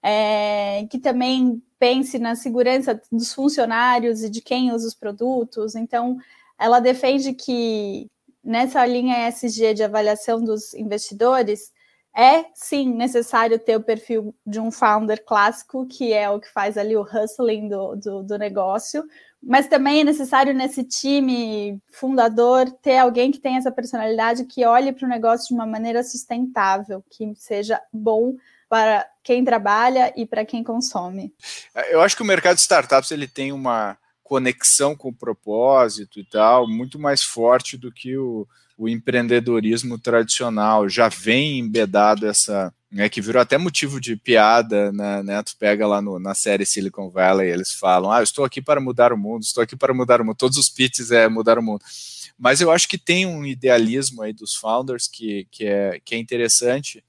é, 0.02 0.86
que 0.90 0.98
também 0.98 1.62
pense 1.78 2.18
na 2.18 2.34
segurança 2.34 3.00
dos 3.10 3.32
funcionários 3.32 4.22
e 4.22 4.30
de 4.30 4.40
quem 4.40 4.72
usa 4.72 4.86
os 4.88 4.94
produtos. 4.94 5.74
Então, 5.74 6.18
ela 6.58 6.80
defende 6.80 7.32
que 7.32 8.10
nessa 8.44 8.84
linha 8.84 9.28
ESG 9.28 9.74
de 9.74 9.82
avaliação 9.82 10.42
dos 10.42 10.74
investidores, 10.74 11.72
é 12.16 12.44
sim 12.54 12.92
necessário 12.92 13.58
ter 13.58 13.76
o 13.76 13.82
perfil 13.82 14.34
de 14.46 14.58
um 14.58 14.70
founder 14.70 15.24
clássico, 15.24 15.86
que 15.86 16.12
é 16.12 16.28
o 16.28 16.40
que 16.40 16.50
faz 16.52 16.76
ali 16.76 16.96
o 16.96 17.02
hustling 17.02 17.68
do, 17.68 17.96
do, 17.96 18.22
do 18.22 18.38
negócio, 18.38 19.04
mas 19.42 19.68
também 19.68 20.00
é 20.00 20.04
necessário 20.04 20.52
nesse 20.52 20.84
time 20.84 21.80
fundador 21.90 22.70
ter 22.82 22.98
alguém 22.98 23.30
que 23.30 23.38
tenha 23.38 23.58
essa 23.58 23.72
personalidade 23.72 24.44
que 24.44 24.66
olhe 24.66 24.92
para 24.92 25.06
o 25.06 25.08
negócio 25.08 25.48
de 25.48 25.54
uma 25.54 25.66
maneira 25.66 26.02
sustentável, 26.02 27.02
que 27.08 27.32
seja 27.36 27.80
bom 27.92 28.34
para 28.68 29.06
quem 29.22 29.44
trabalha 29.44 30.12
e 30.14 30.26
para 30.26 30.44
quem 30.44 30.62
consome. 30.62 31.34
Eu 31.90 32.00
acho 32.00 32.16
que 32.16 32.22
o 32.22 32.26
mercado 32.26 32.56
de 32.56 32.62
startups 32.62 33.10
ele 33.10 33.26
tem 33.26 33.50
uma 33.50 33.96
conexão 34.30 34.94
com 34.94 35.08
o 35.08 35.12
propósito 35.12 36.20
e 36.20 36.24
tal 36.24 36.68
muito 36.68 37.00
mais 37.00 37.20
forte 37.20 37.76
do 37.76 37.90
que 37.90 38.16
o, 38.16 38.46
o 38.78 38.88
empreendedorismo 38.88 39.98
tradicional. 39.98 40.88
Já 40.88 41.08
vem 41.08 41.58
embedado 41.58 42.28
essa 42.28 42.72
né, 42.88 43.08
que 43.08 43.20
virou 43.20 43.42
até 43.42 43.58
motivo 43.58 44.00
de 44.00 44.14
piada, 44.14 44.92
né, 44.92 45.20
né, 45.24 45.42
tu 45.42 45.56
pega 45.58 45.84
lá 45.84 46.00
no, 46.00 46.20
na 46.20 46.32
série 46.32 46.64
Silicon 46.64 47.10
Valley, 47.10 47.50
eles 47.50 47.72
falam, 47.72 48.12
ah, 48.12 48.20
eu 48.20 48.24
estou 48.24 48.44
aqui 48.44 48.62
para 48.62 48.80
mudar 48.80 49.12
o 49.12 49.18
mundo, 49.18 49.42
estou 49.42 49.64
aqui 49.64 49.74
para 49.74 49.92
mudar 49.92 50.20
o 50.20 50.24
mundo, 50.24 50.36
todos 50.36 50.56
os 50.58 50.68
pitches 50.68 51.10
é 51.10 51.28
mudar 51.28 51.58
o 51.58 51.62
mundo, 51.62 51.82
mas 52.38 52.60
eu 52.60 52.70
acho 52.70 52.88
que 52.88 52.98
tem 52.98 53.26
um 53.26 53.44
idealismo 53.44 54.22
aí 54.22 54.32
dos 54.32 54.54
founders 54.54 55.08
que, 55.08 55.46
que, 55.50 55.66
é, 55.66 56.00
que 56.04 56.14
é 56.14 56.18
interessante 56.18 57.04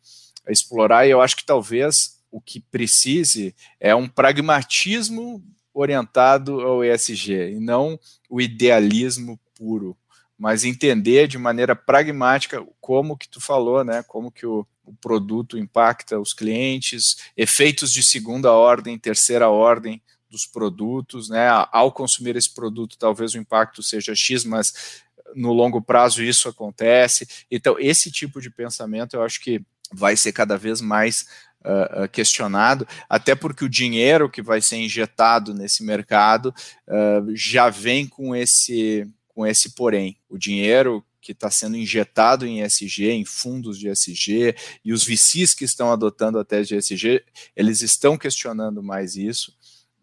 explorar, 0.48 1.08
e 1.08 1.12
eu 1.12 1.22
acho 1.22 1.36
que 1.36 1.46
talvez 1.46 2.20
o 2.32 2.40
que 2.40 2.60
precise 2.60 3.56
é 3.80 3.96
um 3.96 4.08
pragmatismo 4.08 5.44
orientado 5.74 6.62
ao 6.62 6.84
ESG, 6.84 7.54
e 7.54 7.60
não 7.60 8.00
o 8.30 8.42
idealismo 8.42 9.40
puro, 9.56 9.98
mas 10.38 10.64
entender 10.64 11.28
de 11.28 11.38
maneira 11.38 11.76
pragmática 11.76 12.66
como 12.80 13.18
que 13.18 13.30
tu 13.30 13.40
falou, 13.40 13.84
né, 13.84 14.04
como 14.04 14.32
que 14.32 14.46
o, 14.46 14.66
o 14.84 14.94
produto 14.94 15.58
impacta 15.58 16.20
os 16.20 16.34
clientes, 16.34 17.18
efeitos 17.38 17.92
de 17.92 18.04
segunda 18.04 18.52
ordem, 18.52 18.98
terceira 18.98 19.50
ordem 19.50 20.02
dos 20.32 20.46
produtos, 20.46 21.30
né? 21.30 21.50
Ao 21.72 21.92
consumir 21.92 22.38
esse 22.38 22.54
produto, 22.54 22.98
talvez 22.98 23.34
o 23.34 23.38
impacto 23.38 23.84
seja 23.84 24.16
X, 24.16 24.46
mas 24.46 25.04
no 25.36 25.52
longo 25.52 25.82
prazo 25.82 26.24
isso 26.24 26.48
acontece. 26.48 27.28
Então, 27.52 27.78
esse 27.78 28.10
tipo 28.10 28.42
de 28.42 28.50
pensamento 28.50 29.16
eu 29.16 29.24
acho 29.24 29.42
que 29.42 29.62
vai 29.94 30.16
ser 30.16 30.32
cada 30.32 30.58
vez 30.58 30.80
mais 30.80 31.28
uh, 31.62 32.08
questionado, 32.10 32.88
até 33.10 33.36
porque 33.36 33.66
o 33.66 33.70
dinheiro 33.70 34.30
que 34.30 34.42
vai 34.42 34.62
ser 34.62 34.78
injetado 34.78 35.54
nesse 35.54 35.84
mercado 35.84 36.54
uh, 36.88 37.36
já 37.36 37.70
vem 37.70 38.08
com 38.08 38.36
esse 38.36 39.08
com 39.30 39.48
esse 39.48 39.72
porém. 39.72 40.18
O 40.30 40.38
dinheiro 40.38 41.04
que 41.22 41.32
está 41.32 41.50
sendo 41.50 41.78
injetado 41.78 42.46
em 42.46 42.62
ESG, 42.62 43.12
em 43.12 43.24
fundos 43.24 43.78
de 43.78 43.88
ESG, 43.88 44.56
e 44.84 44.92
os 44.92 45.06
VCs 45.06 45.54
que 45.54 45.64
estão 45.64 45.92
adotando 45.92 46.40
a 46.40 46.44
tese 46.44 46.70
de 46.70 46.76
ESG, 46.76 47.24
eles 47.56 47.82
estão 47.82 48.18
questionando 48.18 48.82
mais 48.82 49.16
isso, 49.16 49.56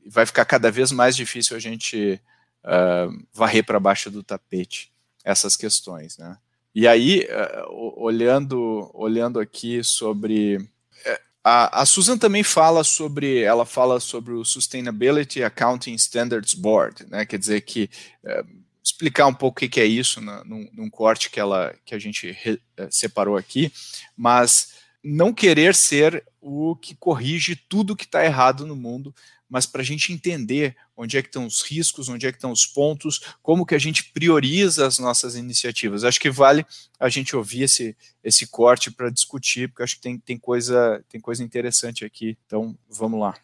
e 0.02 0.08
vai 0.08 0.24
ficar 0.24 0.44
cada 0.44 0.70
vez 0.70 0.92
mais 0.92 1.16
difícil 1.16 1.56
a 1.56 1.60
gente 1.60 2.20
uh, 2.64 3.26
varrer 3.32 3.64
para 3.64 3.80
baixo 3.80 4.10
do 4.10 4.22
tapete 4.22 4.92
essas 5.24 5.56
questões, 5.56 6.16
né? 6.16 6.38
E 6.74 6.86
aí, 6.86 7.26
uh, 7.26 8.00
olhando, 8.00 8.88
olhando 8.94 9.40
aqui 9.40 9.82
sobre 9.82 10.58
eh, 11.04 11.20
a, 11.48 11.82
a, 11.82 11.86
Susan 11.86 12.18
também 12.18 12.42
fala 12.42 12.84
sobre, 12.84 13.42
ela 13.42 13.64
fala 13.64 13.98
sobre 14.00 14.34
o 14.34 14.44
Sustainability 14.44 15.42
Accounting 15.42 15.94
Standards 15.94 16.52
Board, 16.52 17.06
né? 17.08 17.24
Quer 17.24 17.38
dizer 17.38 17.62
que 17.62 17.88
uh, 18.24 18.46
explicar 18.84 19.26
um 19.26 19.34
pouco 19.34 19.64
o 19.64 19.68
que 19.68 19.80
é 19.80 19.84
isso 19.84 20.20
na, 20.20 20.44
num, 20.44 20.68
num, 20.72 20.90
corte 20.90 21.30
que, 21.30 21.40
ela, 21.40 21.74
que 21.84 21.94
a 21.94 21.98
gente 21.98 22.30
re, 22.32 22.60
eh, 22.76 22.88
separou 22.90 23.36
aqui, 23.36 23.72
mas 24.16 24.74
não 25.02 25.32
querer 25.32 25.74
ser 25.74 26.24
o 26.40 26.76
que 26.76 26.94
corrige 26.94 27.56
tudo 27.56 27.96
que 27.96 28.04
está 28.04 28.24
errado 28.24 28.66
no 28.66 28.76
mundo, 28.76 29.14
mas 29.48 29.66
para 29.66 29.80
a 29.80 29.84
gente 29.84 30.12
entender 30.12 30.76
onde 30.96 31.16
é 31.16 31.22
que 31.22 31.28
estão 31.28 31.46
os 31.46 31.62
riscos, 31.62 32.08
onde 32.08 32.26
é 32.26 32.30
que 32.30 32.38
estão 32.38 32.52
os 32.52 32.66
pontos, 32.66 33.34
como 33.42 33.64
que 33.64 33.74
a 33.74 33.78
gente 33.78 34.12
prioriza 34.12 34.86
as 34.86 34.98
nossas 34.98 35.36
iniciativas. 35.36 36.04
Acho 36.04 36.20
que 36.20 36.30
vale 36.30 36.66
a 37.00 37.08
gente 37.08 37.34
ouvir 37.34 37.62
esse, 37.62 37.96
esse 38.22 38.46
corte 38.46 38.90
para 38.90 39.10
discutir, 39.10 39.68
porque 39.68 39.82
acho 39.82 39.96
que 39.96 40.02
tem, 40.02 40.18
tem, 40.18 40.38
coisa, 40.38 41.02
tem 41.08 41.20
coisa 41.20 41.42
interessante 41.42 42.04
aqui. 42.04 42.36
Então, 42.46 42.76
vamos 42.88 43.20
lá. 43.20 43.34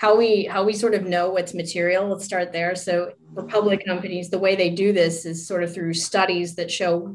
how 0.00 0.16
we 0.16 0.44
how 0.46 0.64
we 0.64 0.72
sort 0.72 0.94
of 0.94 1.04
know 1.04 1.28
what's 1.28 1.52
material 1.52 2.08
let's 2.08 2.24
start 2.24 2.52
there 2.52 2.74
so 2.74 3.12
for 3.34 3.42
public 3.42 3.84
companies 3.84 4.30
the 4.30 4.38
way 4.38 4.56
they 4.56 4.70
do 4.70 4.94
this 4.94 5.26
is 5.26 5.46
sort 5.46 5.62
of 5.62 5.74
through 5.74 5.92
studies 5.92 6.54
that 6.54 6.70
show 6.70 7.14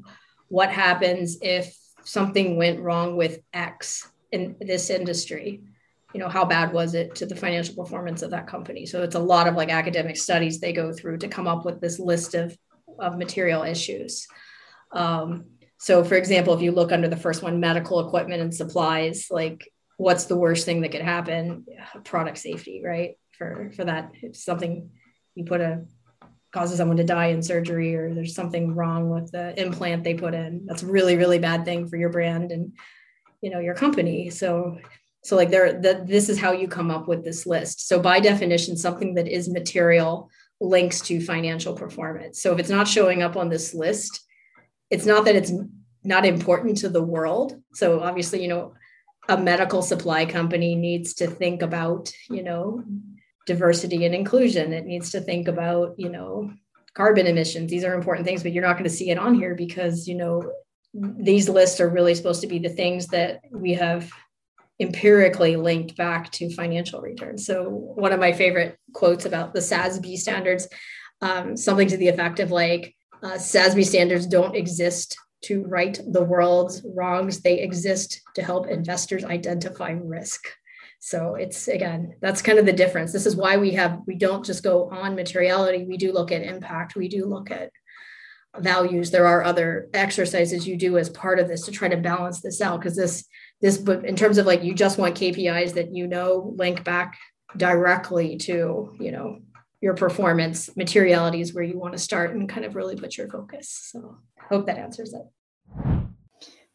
what 0.50 0.70
happens 0.70 1.40
if 1.42 1.76
something 2.04 2.58
went 2.58 2.80
wrong 2.80 3.18
with 3.18 3.40
x 3.54 4.08
in 4.32 4.56
this 4.62 4.92
industry 4.92 5.64
you 6.16 6.22
know 6.22 6.30
how 6.30 6.46
bad 6.46 6.72
was 6.72 6.94
it 6.94 7.14
to 7.16 7.26
the 7.26 7.36
financial 7.36 7.76
performance 7.76 8.22
of 8.22 8.32
that 8.32 8.48
company? 8.48 8.86
So 8.86 9.04
it's 9.04 9.16
a 9.16 9.20
lot 9.20 9.50
of 9.50 9.56
like 9.56 9.70
academic 9.70 10.16
studies 10.16 10.62
they 10.62 10.72
go 10.72 10.94
through 10.94 11.18
to 11.18 11.28
come 11.28 11.46
up 11.46 11.66
with 11.66 11.82
this 11.82 12.00
list 12.00 12.36
of 12.36 12.58
of 12.98 13.18
material 13.18 13.64
issues. 13.64 14.26
Um, 14.94 15.48
so 15.78 16.06
for 16.06 16.16
example 16.16 16.54
if 16.54 16.62
you 16.62 16.72
look 16.72 16.94
under 16.94 17.10
the 17.10 17.18
first 17.18 17.44
one 17.44 17.60
medical 17.60 18.00
equipment 18.08 18.42
and 18.42 18.56
supplies 18.56 19.28
like 19.30 19.70
what's 19.98 20.24
the 20.24 20.38
worst 20.38 20.64
thing 20.64 20.80
that 20.82 20.94
could 20.94 21.02
happen? 21.02 21.66
Product 22.06 22.38
safety 22.38 22.82
right? 22.82 23.18
For 23.38 23.74
for 23.76 23.84
that 23.84 24.12
if 24.22 24.38
something 24.38 24.92
you 25.36 25.44
put 25.44 25.60
a 25.60 25.84
causes 26.54 26.78
someone 26.78 26.96
to 26.96 27.04
die 27.04 27.28
in 27.36 27.44
surgery 27.44 27.94
or 27.94 28.14
there's 28.14 28.34
something 28.34 28.74
wrong 28.74 29.10
with 29.10 29.30
the 29.34 29.62
implant 29.62 30.06
they 30.06 30.14
put 30.14 30.34
in 30.34 30.66
that's 30.66 30.84
a 30.84 30.88
really 30.88 31.18
really 31.18 31.40
bad 31.40 31.66
thing 31.66 31.90
for 31.90 31.98
your 31.98 32.08
brand 32.08 32.54
and 32.54 32.72
you 33.42 33.50
know 33.50 33.60
your 33.60 33.76
company. 33.76 34.30
So 34.30 34.78
so 35.26 35.36
like 35.36 35.50
there 35.50 35.74
that 35.82 36.08
this 36.08 36.30
is 36.30 36.40
how 36.40 36.52
you 36.52 36.68
come 36.68 36.92
up 36.92 37.08
with 37.08 37.24
this 37.24 37.46
list 37.46 37.88
so 37.88 38.00
by 38.00 38.20
definition 38.20 38.78
something 38.78 39.16
that 39.16 39.28
is 39.28 39.50
material 39.50 40.30
links 40.62 41.02
to 41.02 41.20
financial 41.20 41.74
performance 41.74 42.42
so 42.42 42.54
if 42.54 42.60
it's 42.60 42.70
not 42.70 42.88
showing 42.88 43.22
up 43.22 43.36
on 43.36 43.50
this 43.50 43.74
list 43.74 44.22
it's 44.90 45.06
not 45.06 45.26
that 45.26 45.36
it's 45.36 45.52
not 46.04 46.26
important 46.26 46.78
to 46.78 46.90
the 46.90 47.04
world 47.04 47.62
so 47.74 48.02
obviously 48.02 48.42
you 48.42 48.48
know 48.48 48.74
a 49.28 49.38
medical 49.38 49.82
supply 49.82 50.26
company 50.26 50.76
needs 50.76 51.14
to 51.16 51.28
think 51.28 51.62
about, 51.62 52.12
you 52.30 52.44
know, 52.44 52.84
diversity 53.46 54.06
and 54.06 54.14
inclusion. 54.14 54.74
It 54.74 54.86
needs 54.86 55.12
to 55.12 55.22
think 55.22 55.48
about, 55.48 55.96
you 55.98 56.10
know, 56.10 56.52
carbon 56.94 57.28
emissions. 57.28 57.70
These 57.70 57.84
are 57.84 57.94
important 57.94 58.28
things, 58.28 58.44
but 58.44 58.52
you're 58.52 58.64
not 58.64 58.74
going 58.74 58.86
to 58.86 58.90
see 58.90 59.10
it 59.10 59.18
on 59.18 59.34
here 59.34 59.56
because, 59.56 60.08
you 60.08 60.16
know, 60.16 60.52
these 60.94 61.50
lists 61.50 61.82
are 61.82 61.90
really 61.90 62.16
supposed 62.16 62.42
to 62.42 62.48
be 62.48 62.60
the 62.60 62.70
things 62.70 63.08
that 63.08 63.42
we 63.52 63.74
have 63.74 64.10
empirically 64.80 65.56
linked 65.56 65.96
back 65.96 66.32
to 66.32 66.54
financial 66.54 67.02
returns. 67.02 67.46
So, 67.46 67.70
one 67.70 68.12
of 68.12 68.20
my 68.20 68.34
favorite 68.34 68.78
quotes 68.94 69.26
about 69.26 69.54
the 69.54 69.62
SASB 69.62 70.18
standards, 70.18 70.68
um, 71.22 71.56
something 71.56 71.88
to 71.88 71.98
the 71.98 72.10
effect 72.10 72.40
of 72.40 72.52
like, 72.52 72.96
uh, 73.24 73.38
SASB 73.38 73.86
standards 73.86 74.28
don't 74.28 74.56
exist 74.56 75.18
to 75.46 75.64
right 75.64 76.00
the 76.08 76.24
world's 76.24 76.86
wrongs. 76.96 77.42
They 77.42 77.60
exist 77.60 78.22
to 78.36 78.44
help 78.44 78.68
investors 78.68 79.24
identify 79.24 79.92
risk. 79.92 80.48
So 81.00 81.36
it's 81.36 81.68
again, 81.68 82.16
that's 82.20 82.42
kind 82.42 82.58
of 82.58 82.66
the 82.66 82.74
difference. 82.74 83.14
This 83.14 83.28
is 83.28 83.36
why 83.36 83.58
we 83.58 83.72
have 83.72 84.00
we 84.08 84.16
don't 84.16 84.46
just 84.46 84.64
go 84.64 84.90
on 84.90 85.16
materiality. 85.16 85.86
We 85.88 85.98
do 85.98 86.12
look 86.12 86.32
at 86.32 86.42
impact. 86.42 86.96
We 86.96 87.08
do 87.08 87.26
look 87.26 87.52
at 87.52 87.70
values. 88.58 89.12
There 89.12 89.28
are 89.28 89.44
other 89.44 89.88
exercises 89.94 90.68
you 90.68 90.78
do 90.78 90.98
as 90.98 91.10
part 91.10 91.40
of 91.40 91.48
this 91.48 91.62
to 91.66 91.72
try 91.72 91.90
to 91.90 91.98
balance 91.98 92.42
this 92.42 92.62
out 92.62 92.80
because 92.80 92.96
this 92.96 93.26
this 93.62 93.78
but 93.78 94.06
in 94.06 94.16
terms 94.16 94.38
of 94.38 94.46
like 94.46 94.64
you 94.64 94.74
just 94.74 94.98
want 94.98 95.16
KPIs 95.16 95.74
that 95.74 95.94
you 95.94 96.08
know 96.08 96.54
link 96.58 96.84
back 96.84 97.18
directly 97.58 98.38
to 98.38 98.96
you 99.00 99.12
know 99.12 99.40
your 99.82 99.94
performance 99.96 100.76
materiality 100.76 101.42
is 101.42 101.54
where 101.54 101.64
you 101.64 101.78
want 101.78 101.94
to 101.94 102.00
start 102.00 102.36
and 102.36 102.50
kind 102.50 102.66
of 102.66 102.76
really 102.76 102.96
put 102.96 103.18
your 103.18 103.30
focus. 103.30 103.90
So 103.92 104.18
i 104.40 104.54
hope 104.54 104.66
that 104.68 104.78
answers 104.78 105.14
it. 105.14 105.26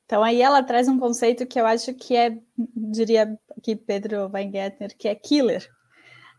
Então 0.06 0.24
aí 0.24 0.42
ela 0.42 0.62
traz 0.62 0.88
um 0.88 0.98
conceito 0.98 1.46
que 1.46 1.60
eu 1.60 1.66
acho 1.66 1.94
que 1.94 2.16
é, 2.16 2.36
diria 2.74 3.38
aqui 3.56 3.76
Pedro 3.76 4.28
Weingartner, 4.32 4.96
que 4.98 5.06
é 5.06 5.14
killer. 5.14 5.68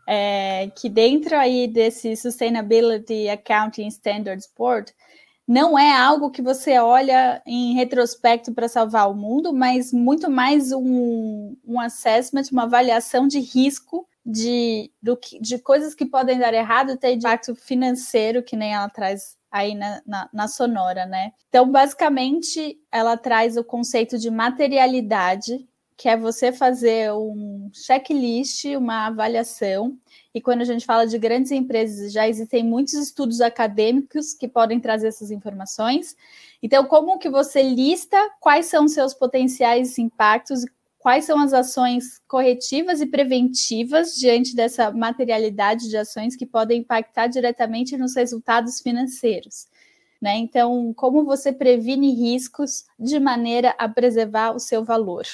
é, 0.06 0.70
que 0.76 0.88
dentro 0.88 1.36
aí 1.36 1.68
desse 1.68 2.16
Sustainability 2.16 3.28
Accounting 3.28 3.86
Standards 3.88 4.48
Board, 4.56 4.92
não 5.46 5.78
é 5.78 5.92
algo 5.92 6.30
que 6.30 6.40
você 6.40 6.78
olha 6.78 7.42
em 7.46 7.74
retrospecto 7.74 8.52
para 8.52 8.68
salvar 8.68 9.10
o 9.10 9.14
mundo, 9.14 9.52
mas 9.52 9.92
muito 9.92 10.30
mais 10.30 10.72
um, 10.72 11.56
um 11.66 11.80
assessment, 11.80 12.44
uma 12.52 12.64
avaliação 12.64 13.26
de 13.26 13.40
risco 13.40 14.06
de, 14.24 14.90
do, 15.02 15.18
de 15.40 15.58
coisas 15.58 15.94
que 15.94 16.06
podem 16.06 16.38
dar 16.38 16.54
errado, 16.54 16.96
ter 16.96 17.12
impacto 17.12 17.54
financeiro, 17.54 18.42
que 18.42 18.56
nem 18.56 18.72
ela 18.72 18.88
traz 18.88 19.36
aí 19.50 19.74
na, 19.74 20.00
na, 20.06 20.30
na, 20.32 20.48
sonora, 20.48 21.04
né? 21.04 21.32
Então, 21.48 21.70
basicamente, 21.70 22.78
ela 22.90 23.16
traz 23.16 23.56
o 23.56 23.64
conceito 23.64 24.16
de 24.16 24.30
materialidade, 24.30 25.68
que 26.02 26.08
é 26.08 26.16
você 26.16 26.50
fazer 26.50 27.12
um 27.12 27.70
checklist, 27.72 28.64
uma 28.76 29.06
avaliação. 29.06 29.96
E 30.34 30.40
quando 30.40 30.62
a 30.62 30.64
gente 30.64 30.84
fala 30.84 31.06
de 31.06 31.16
grandes 31.16 31.52
empresas, 31.52 32.12
já 32.12 32.28
existem 32.28 32.64
muitos 32.64 32.94
estudos 32.94 33.40
acadêmicos 33.40 34.34
que 34.34 34.48
podem 34.48 34.80
trazer 34.80 35.06
essas 35.06 35.30
informações. 35.30 36.16
Então, 36.60 36.86
como 36.86 37.20
que 37.20 37.30
você 37.30 37.62
lista 37.62 38.18
quais 38.40 38.66
são 38.66 38.88
seus 38.88 39.14
potenciais 39.14 39.96
impactos, 39.96 40.64
quais 40.98 41.24
são 41.24 41.38
as 41.38 41.52
ações 41.52 42.20
corretivas 42.26 43.00
e 43.00 43.06
preventivas 43.06 44.16
diante 44.16 44.56
dessa 44.56 44.90
materialidade 44.90 45.88
de 45.88 45.96
ações 45.96 46.34
que 46.34 46.44
podem 46.44 46.80
impactar 46.80 47.28
diretamente 47.28 47.96
nos 47.96 48.16
resultados 48.16 48.80
financeiros. 48.80 49.68
Né? 50.20 50.34
Então, 50.34 50.92
como 50.94 51.24
você 51.24 51.52
previne 51.52 52.12
riscos 52.12 52.86
de 52.98 53.20
maneira 53.20 53.72
a 53.78 53.88
preservar 53.88 54.50
o 54.50 54.58
seu 54.58 54.82
valor? 54.82 55.26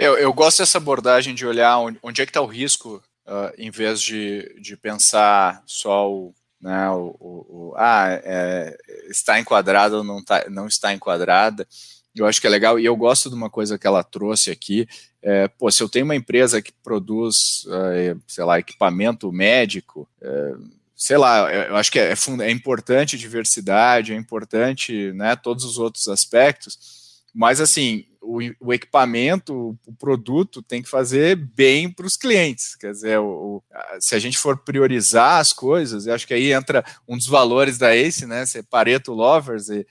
Eu, 0.00 0.16
eu 0.16 0.32
gosto 0.32 0.60
dessa 0.60 0.78
abordagem 0.78 1.34
de 1.34 1.44
olhar 1.44 1.78
onde, 1.78 1.98
onde 2.02 2.22
é 2.22 2.24
que 2.24 2.30
está 2.30 2.40
o 2.40 2.46
risco, 2.46 3.02
uh, 3.26 3.52
em 3.58 3.70
vez 3.70 4.00
de, 4.00 4.56
de 4.58 4.74
pensar 4.74 5.62
só 5.66 6.10
o, 6.10 6.34
né, 6.58 6.88
o, 6.88 7.14
o, 7.20 7.46
o 7.50 7.74
ah, 7.76 8.06
é, 8.24 8.74
está 9.10 9.38
enquadrada 9.38 9.98
ou 9.98 10.02
não, 10.02 10.24
tá, 10.24 10.46
não 10.48 10.66
está 10.66 10.94
enquadrada. 10.94 11.68
Eu 12.16 12.24
acho 12.24 12.40
que 12.40 12.46
é 12.46 12.50
legal, 12.50 12.80
e 12.80 12.84
eu 12.86 12.96
gosto 12.96 13.28
de 13.28 13.34
uma 13.34 13.50
coisa 13.50 13.78
que 13.78 13.86
ela 13.86 14.02
trouxe 14.02 14.50
aqui. 14.50 14.88
É, 15.20 15.48
pô, 15.48 15.70
se 15.70 15.82
eu 15.82 15.88
tenho 15.88 16.06
uma 16.06 16.16
empresa 16.16 16.62
que 16.62 16.72
produz, 16.82 17.64
uh, 17.66 18.18
sei 18.26 18.44
lá, 18.44 18.58
equipamento 18.58 19.30
médico, 19.30 20.08
uh, 20.22 20.66
sei 20.96 21.18
lá, 21.18 21.52
eu 21.52 21.76
acho 21.76 21.92
que 21.92 21.98
é, 21.98 22.10
é, 22.10 22.46
é 22.46 22.50
importante 22.50 23.18
diversidade, 23.18 24.14
é 24.14 24.16
importante 24.16 25.12
né, 25.12 25.36
todos 25.36 25.66
os 25.66 25.76
outros 25.76 26.08
aspectos, 26.08 27.20
mas 27.34 27.60
assim, 27.60 28.06
o, 28.20 28.38
o, 28.60 28.72
equipamento, 28.72 29.78
o 29.86 29.92
produto 29.94 30.62
tem 30.62 30.82
que 30.82 30.88
fazer 30.88 31.36
bem 31.36 31.90
para 31.90 32.06
os 32.06 32.16
clientes. 32.16 32.76
Quer 32.76 32.92
dizer, 32.92 33.18
o, 33.18 33.26
o, 33.26 33.62
se 33.98 34.14
a 34.14 34.18
gente 34.18 34.38
for 34.38 34.58
priorizar 34.58 35.40
as 35.40 35.52
coisas, 35.52 36.06
eu 36.06 36.14
acho 36.14 36.26
que 36.26 36.34
aí 36.34 36.52
entra 36.52 36.84
um 37.08 37.16
dos 37.16 37.26
valores 37.26 37.78
da 37.78 37.94
ACE, 37.94 38.26
né? 38.26 38.44
Ser 38.44 38.62
Pareto 38.64 39.12
Lovers 39.12 39.68
e 39.68 39.86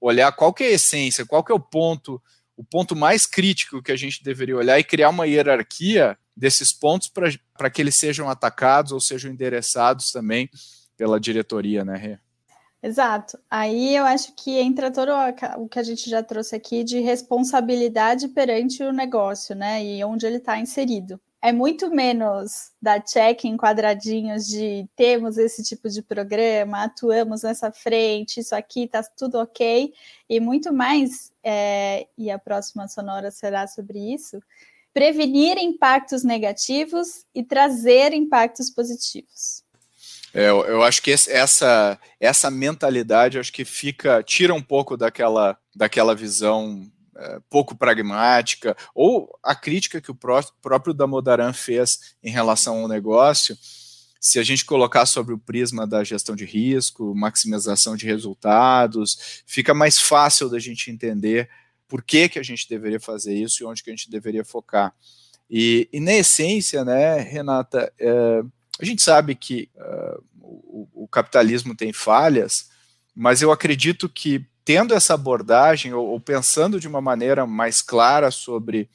olhar 0.00 0.32
qual 0.32 0.52
que 0.52 0.64
é 0.64 0.68
a 0.68 0.72
essência, 0.72 1.26
qual 1.26 1.44
que 1.44 1.52
é 1.52 1.54
o 1.54 1.60
ponto, 1.60 2.20
o 2.56 2.64
ponto 2.64 2.94
mais 2.94 3.26
crítico 3.26 3.82
que 3.82 3.92
a 3.92 3.96
gente 3.96 4.22
deveria 4.22 4.56
olhar 4.56 4.78
e 4.78 4.84
criar 4.84 5.10
uma 5.10 5.26
hierarquia 5.26 6.16
desses 6.36 6.72
pontos 6.72 7.08
para 7.08 7.70
que 7.70 7.82
eles 7.82 7.96
sejam 7.96 8.28
atacados 8.28 8.92
ou 8.92 9.00
sejam 9.00 9.30
endereçados 9.30 10.10
também 10.10 10.48
pela 10.96 11.20
diretoria, 11.20 11.84
né, 11.84 11.96
Rê? 11.96 12.18
Exato. 12.82 13.38
Aí 13.48 13.94
eu 13.94 14.04
acho 14.04 14.34
que 14.34 14.58
entra 14.58 14.90
todo 14.90 15.12
o 15.58 15.68
que 15.68 15.78
a 15.78 15.82
gente 15.84 16.10
já 16.10 16.20
trouxe 16.22 16.56
aqui 16.56 16.82
de 16.82 16.98
responsabilidade 16.98 18.28
perante 18.28 18.82
o 18.82 18.92
negócio, 18.92 19.54
né? 19.54 19.84
E 19.84 20.04
onde 20.04 20.26
ele 20.26 20.38
está 20.38 20.58
inserido. 20.58 21.20
É 21.40 21.52
muito 21.52 21.90
menos 21.90 22.72
dar 22.80 23.00
check 23.00 23.44
em 23.44 23.56
quadradinhos 23.56 24.46
de 24.46 24.88
temos 24.96 25.38
esse 25.38 25.62
tipo 25.62 25.88
de 25.88 26.02
programa, 26.02 26.84
atuamos 26.84 27.42
nessa 27.42 27.70
frente, 27.72 28.40
isso 28.40 28.54
aqui 28.54 28.84
está 28.84 29.02
tudo 29.02 29.38
ok, 29.38 29.92
e 30.28 30.40
muito 30.40 30.72
mais, 30.72 31.32
é, 31.42 32.06
e 32.16 32.30
a 32.30 32.38
próxima 32.38 32.86
sonora 32.86 33.32
será 33.32 33.66
sobre 33.66 33.98
isso, 34.14 34.40
prevenir 34.94 35.58
impactos 35.58 36.22
negativos 36.22 37.26
e 37.34 37.42
trazer 37.42 38.12
impactos 38.12 38.70
positivos. 38.70 39.64
É, 40.34 40.48
eu, 40.48 40.82
acho 40.82 41.02
que 41.02 41.10
essa, 41.10 41.98
essa 42.18 42.50
mentalidade 42.50 43.38
acho 43.38 43.52
que 43.52 43.64
fica 43.64 44.22
tira 44.22 44.54
um 44.54 44.62
pouco 44.62 44.96
daquela, 44.96 45.58
daquela 45.76 46.14
visão 46.14 46.90
é, 47.14 47.38
pouco 47.50 47.76
pragmática 47.76 48.74
ou 48.94 49.38
a 49.42 49.54
crítica 49.54 50.00
que 50.00 50.10
o 50.10 50.14
pró 50.14 50.42
próprio 50.62 50.94
Damodaran 50.94 51.52
fez 51.52 52.14
em 52.22 52.30
relação 52.30 52.78
ao 52.78 52.88
negócio. 52.88 53.56
Se 54.18 54.38
a 54.38 54.42
gente 54.42 54.64
colocar 54.64 55.04
sobre 55.04 55.34
o 55.34 55.38
prisma 55.38 55.86
da 55.86 56.02
gestão 56.02 56.34
de 56.34 56.46
risco, 56.46 57.14
maximização 57.14 57.94
de 57.94 58.06
resultados, 58.06 59.42
fica 59.46 59.74
mais 59.74 59.98
fácil 59.98 60.48
da 60.48 60.58
gente 60.58 60.90
entender 60.90 61.50
por 61.86 62.02
que, 62.02 62.28
que 62.28 62.38
a 62.38 62.42
gente 62.42 62.66
deveria 62.68 63.00
fazer 63.00 63.34
isso 63.34 63.62
e 63.62 63.66
onde 63.66 63.82
que 63.82 63.90
a 63.90 63.92
gente 63.92 64.10
deveria 64.10 64.44
focar. 64.44 64.94
E, 65.50 65.88
e 65.92 66.00
na 66.00 66.14
essência, 66.14 66.82
né, 66.82 67.18
Renata, 67.18 67.92
é, 67.98 68.42
a 68.82 68.84
gente 68.84 69.00
sabe 69.00 69.36
que 69.36 69.70
uh, 69.76 70.22
o, 70.40 70.88
o, 71.04 71.08
capitalismo 71.08 71.72
tem 71.74 71.92
falhas, 71.92 72.68
mas 73.14 73.40
eu 73.40 73.52
acredito 73.52 74.08
que 74.08 74.44
tendo 74.64 74.92
essa 74.92 75.14
abordagem 75.14 75.94
ou, 75.94 76.04
ou 76.08 76.20
pensando 76.20 76.80
de 76.80 76.88
uma 76.88 77.00
maneira 77.00 77.46
mais 77.46 77.80
clara 77.80 78.32
sobre 78.32 78.90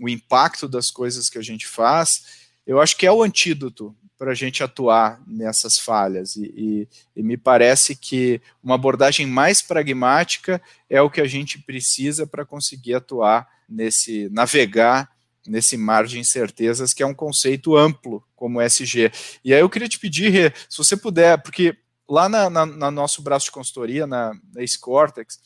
o 0.00 0.08
impacto 0.08 0.66
das 0.66 0.90
coisas 0.90 1.28
que 1.28 1.36
a 1.36 1.42
gente 1.42 1.66
faz, 1.66 2.46
eu 2.66 2.80
acho 2.80 2.96
que 2.96 3.06
é 3.06 3.12
o 3.12 3.22
antídoto 3.22 3.94
para 4.18 4.30
a 4.30 4.34
gente 4.34 4.62
atuar 4.62 5.20
nessas 5.26 5.78
falhas. 5.78 6.36
E, 6.36 6.44
e, 6.56 6.88
e, 7.14 7.22
me 7.22 7.36
parece 7.36 7.94
que 7.94 8.40
uma 8.62 8.74
abordagem 8.74 9.26
mais 9.26 9.60
pragmática 9.60 10.62
é 10.88 11.00
o 11.02 11.10
que 11.10 11.20
a 11.20 11.26
gente 11.26 11.58
precisa 11.58 12.26
para 12.26 12.46
conseguir 12.46 12.94
atuar 12.94 13.46
nesse, 13.68 14.30
navegar 14.30 15.14
nesse 15.48 15.76
mar 15.76 16.06
de 16.06 16.18
incertezas, 16.18 16.92
que 16.92 17.02
é 17.02 17.06
um 17.06 17.14
conceito 17.14 17.76
amplo 17.76 18.22
como 18.34 18.60
SG. 18.60 19.10
E 19.44 19.54
aí 19.54 19.60
eu 19.60 19.70
queria 19.70 19.88
te 19.88 19.98
pedir, 19.98 20.30
Rê, 20.30 20.52
se 20.68 20.78
você 20.78 20.96
puder, 20.96 21.42
porque 21.42 21.76
lá 22.08 22.28
na, 22.28 22.48
na, 22.48 22.66
na 22.66 22.90
nosso 22.90 23.22
braço 23.22 23.46
de 23.46 23.52
consultoria, 23.52 24.06
na, 24.06 24.32
na 24.32 24.60
Cortex, 24.80 25.38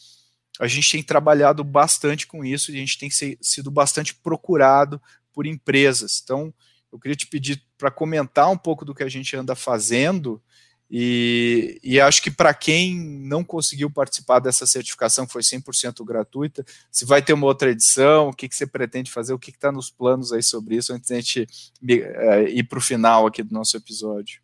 a 0.59 0.67
gente 0.67 0.93
tem 0.93 1.03
trabalhado 1.03 1.65
bastante 1.65 2.27
com 2.27 2.45
isso 2.45 2.71
e 2.71 2.75
a 2.75 2.79
gente 2.79 2.99
tem 2.99 3.09
sido 3.41 3.71
bastante 3.71 4.15
procurado 4.15 5.01
por 5.33 5.47
empresas. 5.47 6.21
Então, 6.23 6.53
eu 6.93 6.99
queria 6.99 7.17
te 7.17 7.27
pedir 7.27 7.63
para 7.79 7.91
comentar 7.91 8.51
um 8.51 8.59
pouco 8.59 8.85
do 8.85 8.95
que 8.95 9.03
a 9.03 9.09
gente 9.09 9.35
anda 9.37 9.55
fazendo 9.55 10.43
e, 10.91 11.79
e 11.85 12.01
acho 12.01 12.21
que 12.21 12.33
para 12.33 12.53
quem 12.53 12.99
não 12.99 13.45
conseguiu 13.45 13.89
participar 13.89 14.41
dessa 14.41 14.67
certificação, 14.67 15.25
que 15.25 15.33
foi 15.33 15.43
100% 15.43 16.05
gratuita, 16.05 16.65
se 16.91 17.05
vai 17.05 17.23
ter 17.23 17.33
uma 17.33 17.47
outra 17.47 17.71
edição, 17.71 18.29
o 18.29 18.33
que, 18.33 18.49
que 18.49 18.57
você 18.57 18.67
pretende 18.67 19.09
fazer, 19.09 19.33
o 19.33 19.39
que 19.39 19.51
está 19.51 19.71
nos 19.71 19.89
planos 19.89 20.33
aí 20.33 20.43
sobre 20.43 20.75
isso, 20.75 20.93
antes 20.93 21.09
da 21.09 21.17
gente 21.17 21.47
é, 21.89 22.43
ir 22.51 22.65
para 22.65 22.79
o 22.79 22.83
final 22.83 23.25
aqui 23.25 23.41
do 23.41 23.55
nosso 23.55 23.77
episódio. 23.77 24.41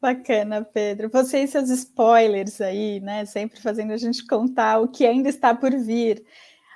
Bacana, 0.00 0.64
Pedro. 0.64 1.08
Você 1.08 1.44
e 1.44 1.48
seus 1.48 1.70
spoilers 1.70 2.60
aí, 2.60 3.00
né? 3.00 3.24
Sempre 3.24 3.60
fazendo 3.60 3.92
a 3.92 3.96
gente 3.96 4.26
contar 4.26 4.80
o 4.80 4.88
que 4.88 5.06
ainda 5.06 5.28
está 5.28 5.54
por 5.54 5.70
vir. 5.70 6.24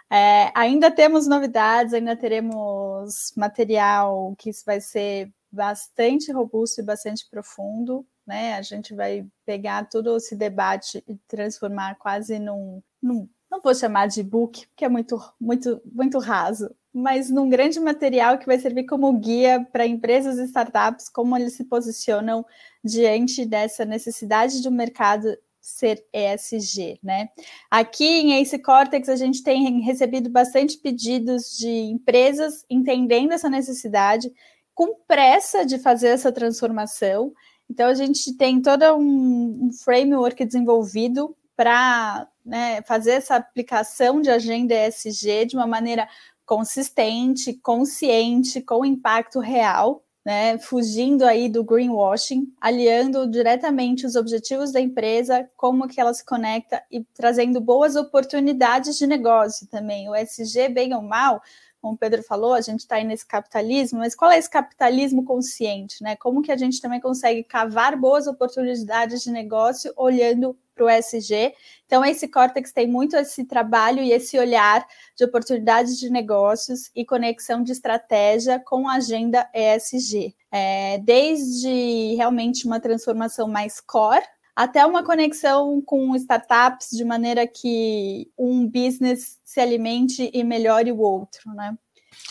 É, 0.09 0.53
ainda 0.55 0.91
temos 0.91 1.27
novidades, 1.27 1.95
ainda 1.95 2.17
teremos 2.17 3.33
material 3.37 4.35
que 4.39 4.51
vai 4.65 4.81
ser 4.81 5.33
bastante 5.51 6.33
robusto 6.33 6.81
e 6.81 6.85
bastante 6.85 7.29
profundo 7.29 8.07
né? 8.27 8.55
A 8.55 8.62
gente 8.62 8.95
vai 8.95 9.27
pegar 9.45 9.89
todo 9.89 10.16
esse 10.16 10.37
debate 10.37 11.03
e 11.07 11.16
transformar 11.29 11.97
quase 11.97 12.39
num, 12.39 12.83
num 13.03 13.29
não 13.51 13.61
vou 13.61 13.75
chamar 13.75 14.07
de 14.07 14.23
book, 14.23 14.66
porque 14.68 14.85
é 14.85 14.89
muito, 14.89 15.21
muito, 15.41 15.83
muito 15.85 16.18
raso, 16.18 16.71
mas 16.93 17.29
num 17.29 17.49
grande 17.49 17.81
material 17.81 18.39
que 18.39 18.47
vai 18.47 18.59
servir 18.59 18.87
como 18.87 19.12
guia 19.18 19.66
para 19.73 19.87
empresas 19.87 20.39
e 20.39 20.45
startups, 20.45 21.09
como 21.09 21.37
eles 21.37 21.55
se 21.55 21.64
posicionam 21.64 22.47
diante 22.85 23.45
dessa 23.45 23.85
necessidade 23.85 24.62
do 24.62 24.71
mercado 24.71 25.37
ser 25.61 26.05
ESG, 26.12 26.99
né? 27.03 27.29
Aqui 27.71 28.07
em 28.07 28.41
Ace 28.41 28.59
Cortex 28.59 29.09
a 29.09 29.16
gente 29.16 29.43
tem 29.43 29.81
recebido 29.81 30.31
bastante 30.31 30.79
pedidos 30.79 31.57
de 31.59 31.68
empresas 31.68 32.64
entendendo 32.71 33.33
essa 33.33 33.51
necessidade, 33.51 34.33
com 34.75 34.95
pressa 35.07 35.66
de 35.66 35.79
fazer 35.79 36.09
essa 36.09 36.33
transformação 36.33 37.33
então, 37.71 37.89
a 37.89 37.95
gente 37.95 38.37
tem 38.37 38.61
todo 38.61 38.85
um, 38.97 39.71
framework 39.85 40.45
desenvolvido 40.45 41.37
para 41.57 42.27
né, 42.45 42.83
fazer 42.83 43.12
essa 43.12 43.37
aplicação 43.37 44.21
de 44.21 44.29
agenda 44.29 44.75
ESG 44.75 45.47
de 45.47 45.57
uma 45.57 45.68
maneira 45.68 46.09
consistente, 46.45 47.55
consciente, 47.55 48.61
com 48.61 48.85
impacto 48.85 49.39
real, 49.39 50.03
né, 50.25 50.59
fugindo 50.59 51.25
aí 51.25 51.49
do 51.49 51.62
greenwashing, 51.62 52.53
aliando 52.61 53.31
diretamente 53.31 54.05
os 54.05 54.16
objetivos 54.16 54.73
da 54.73 54.81
empresa, 54.81 55.49
como 55.57 55.87
que 55.87 56.01
ela 56.01 56.12
se 56.12 56.25
conecta 56.25 56.83
e 56.91 57.05
trazendo 57.14 57.61
boas 57.61 57.95
oportunidades 57.95 58.99
de 58.99 59.07
negócio 59.07 59.64
também. 59.68 60.09
O 60.09 60.16
ESG, 60.16 60.68
bem 60.71 60.93
ou 60.93 61.03
mal, 61.03 61.41
como 61.81 61.95
o 61.95 61.97
Pedro 61.97 62.22
falou, 62.22 62.53
a 62.53 62.61
gente 62.61 62.81
está 62.81 62.97
aí 62.97 63.05
nesse 63.05 63.26
capitalismo, 63.26 64.01
mas 64.01 64.14
qual 64.14 64.31
é 64.31 64.39
esse 64.39 64.51
capitalismo 64.51 65.24
consciente, 65.24 66.03
né? 66.03 66.14
Como 66.16 66.43
que 66.43 66.53
a 66.53 66.57
gente 66.57 66.81
também 66.81 67.01
consegue 67.01 67.43
cavar 67.43 67.97
boas 67.97 68.26
oportunidades 68.26 69.22
de 69.22 69.31
negócio 69.31 69.93
olhando 69.97 70.57
para 70.74 70.85
o 70.85 70.91
ESG? 70.91 71.55
Então, 71.87 72.05
esse 72.05 72.28
Cortex 72.28 72.72
tem 72.72 72.87
muito 72.87 73.16
esse 73.16 73.45
trabalho 73.45 74.03
e 74.03 74.12
esse 74.12 74.39
olhar 74.39 74.87
de 75.16 75.24
oportunidades 75.24 75.99
de 75.99 76.11
negócios 76.11 76.91
e 76.95 77.05
conexão 77.05 77.62
de 77.62 77.72
estratégia 77.72 78.61
com 78.61 78.87
a 78.87 78.97
agenda 78.97 79.49
ESG. 79.55 80.35
É, 80.53 80.99
desde 80.99 82.14
realmente 82.16 82.66
uma 82.66 82.81
transformação 82.81 83.49
mais 83.49 83.81
core, 83.81 84.24
até 84.63 84.85
uma 84.85 85.03
conexão 85.03 85.81
com 85.81 86.15
startups 86.17 86.91
de 86.91 87.03
maneira 87.03 87.47
que 87.47 88.31
um 88.37 88.67
business 88.67 89.39
se 89.43 89.59
alimente 89.59 90.31
e 90.35 90.45
melhore 90.45 90.93
o 90.93 90.99
outro, 90.99 91.51
né? 91.55 91.79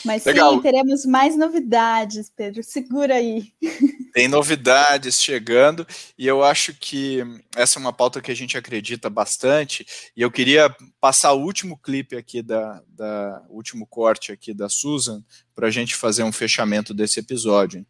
Mas 0.06 0.24
Legal. 0.26 0.54
sim, 0.54 0.62
teremos 0.62 1.06
mais 1.06 1.36
novidades, 1.36 2.30
Pedro. 2.30 2.64
Segura 2.64 3.16
aí. 3.16 3.52
Tem 4.14 4.28
novidades 4.28 5.20
chegando 5.20 5.88
e 6.18 6.28
eu 6.28 6.44
acho 6.44 6.74
que 6.74 7.24
essa 7.56 7.80
é 7.80 7.82
uma 7.82 7.92
pauta 7.92 8.22
que 8.22 8.32
a 8.32 8.36
gente 8.36 8.56
acredita 8.56 9.10
bastante. 9.10 9.84
E 10.16 10.22
eu 10.22 10.30
queria 10.30 10.74
passar 11.02 11.34
o 11.34 11.42
último 11.42 11.78
clipe 11.78 12.16
aqui 12.16 12.44
da, 12.44 12.84
da 12.88 13.44
último 13.50 13.88
corte 13.88 14.32
aqui 14.32 14.54
da 14.54 14.70
Susan 14.70 15.24
para 15.56 15.68
a 15.68 15.72
gente 15.72 15.96
fazer 15.96 16.24
um 16.24 16.32
fechamento 16.32 16.94
desse 16.94 17.20
episódio. 17.20 17.84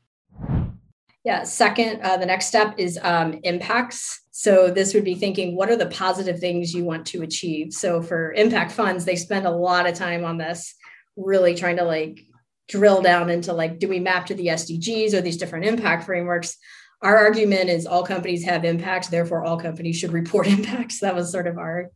Yeah. 1.23 1.43
Second, 1.43 2.01
uh, 2.01 2.17
the 2.17 2.25
next 2.25 2.47
step 2.47 2.75
is 2.77 2.97
um, 3.01 3.39
impacts. 3.43 4.21
So 4.31 4.71
this 4.71 4.93
would 4.93 5.03
be 5.03 5.15
thinking, 5.15 5.55
what 5.55 5.69
are 5.69 5.75
the 5.75 5.87
positive 5.87 6.39
things 6.39 6.73
you 6.73 6.85
want 6.85 7.05
to 7.07 7.23
achieve? 7.23 7.73
So 7.73 8.01
for 8.01 8.31
impact 8.33 8.71
funds, 8.71 9.03
they 9.03 9.17
spend 9.17 9.45
a 9.45 9.51
lot 9.51 9.87
of 9.87 9.95
time 9.95 10.23
on 10.23 10.37
this, 10.37 10.75
really 11.17 11.55
trying 11.55 11.77
to 11.77 11.83
like 11.83 12.21
drill 12.69 13.01
down 13.01 13.29
into 13.29 13.51
like, 13.51 13.79
do 13.79 13.89
we 13.89 13.99
map 13.99 14.27
to 14.27 14.35
the 14.35 14.47
SDGs 14.47 15.13
or 15.13 15.21
these 15.21 15.37
different 15.37 15.65
impact 15.65 16.05
frameworks? 16.05 16.55
Our 17.01 17.17
argument 17.17 17.69
is 17.69 17.85
all 17.85 18.05
companies 18.05 18.45
have 18.45 18.63
impacts, 18.63 19.07
therefore 19.07 19.43
all 19.43 19.59
companies 19.59 19.97
should 19.97 20.13
report 20.13 20.47
impacts. 20.57 20.99
That 20.99 21.15
was 21.15 21.31
sort 21.31 21.47
of 21.47 21.57
our 21.57 21.91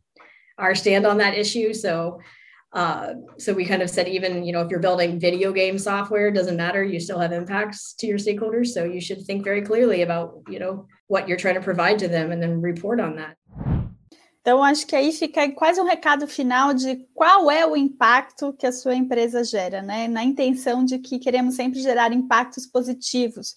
our 0.56 0.74
stand 0.74 1.04
on 1.04 1.18
that 1.18 1.34
issue. 1.34 1.74
So 1.74 2.20
uh, 2.74 3.14
so 3.38 3.52
we 3.52 3.64
kind 3.64 3.82
of 3.82 3.88
said 3.88 4.08
even 4.08 4.44
you 4.44 4.52
know 4.52 4.60
if 4.60 4.68
you're 4.68 4.80
building 4.80 5.20
video 5.20 5.52
game 5.52 5.78
software 5.78 6.32
doesn't 6.32 6.56
matter 6.56 6.82
you 6.82 6.98
still 6.98 7.20
have 7.20 7.32
impacts 7.32 7.94
to 7.94 8.06
your 8.06 8.18
stakeholders. 8.18 8.68
So 8.68 8.84
you 8.84 9.00
should 9.00 9.24
think 9.24 9.44
very 9.44 9.62
clearly 9.62 10.02
about 10.02 10.42
you 10.48 10.58
know 10.58 10.86
what 11.06 11.28
you're 11.28 11.38
trying 11.38 11.54
to 11.54 11.60
provide 11.60 11.98
to 12.00 12.08
them 12.08 12.32
and 12.32 12.42
then 12.42 12.60
report 12.60 13.00
on 13.00 13.16
that 13.16 13.36
Então, 14.44 14.62
acho 14.62 14.86
que 14.86 14.94
aí 14.94 15.10
fica 15.10 15.50
quase 15.52 15.80
um 15.80 15.86
recado 15.86 16.28
final 16.28 16.74
de 16.74 16.96
qual 17.14 17.50
é 17.50 17.66
o 17.66 17.74
impacto 17.74 18.52
que 18.52 18.66
a 18.66 18.72
sua 18.72 18.94
empresa 18.94 19.42
gera, 19.42 19.80
né? 19.80 20.06
Na 20.06 20.22
intenção 20.22 20.84
de 20.84 20.98
que 20.98 21.18
queremos 21.18 21.54
sempre 21.54 21.80
gerar 21.80 22.12
impactos 22.12 22.66
positivos, 22.66 23.56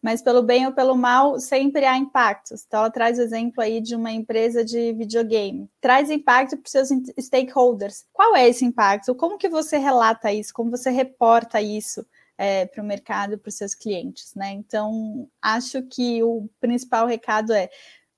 mas 0.00 0.22
pelo 0.22 0.40
bem 0.40 0.64
ou 0.64 0.72
pelo 0.72 0.96
mal, 0.96 1.40
sempre 1.40 1.84
há 1.84 1.96
impactos. 1.98 2.62
Então, 2.64 2.78
ela 2.78 2.88
traz 2.90 3.18
o 3.18 3.22
exemplo 3.22 3.60
aí 3.60 3.80
de 3.80 3.96
uma 3.96 4.12
empresa 4.12 4.64
de 4.64 4.92
videogame. 4.92 5.68
Traz 5.80 6.08
impacto 6.08 6.56
para 6.56 6.66
os 6.66 6.70
seus 6.70 6.88
stakeholders. 7.20 8.04
Qual 8.12 8.36
é 8.36 8.48
esse 8.48 8.64
impacto? 8.64 9.16
Como 9.16 9.38
que 9.38 9.48
você 9.48 9.76
relata 9.76 10.32
isso? 10.32 10.54
Como 10.54 10.70
você 10.70 10.88
reporta 10.90 11.60
isso? 11.60 12.06
É, 12.40 12.66
para 12.66 12.80
o 12.80 12.86
mercado, 12.86 13.36
para 13.36 13.48
os 13.48 13.56
seus 13.56 13.74
clientes, 13.74 14.32
né? 14.36 14.52
Então, 14.52 15.28
acho 15.42 15.82
que 15.82 16.22
o 16.22 16.48
principal 16.60 17.04
recado 17.04 17.52
é 17.52 17.68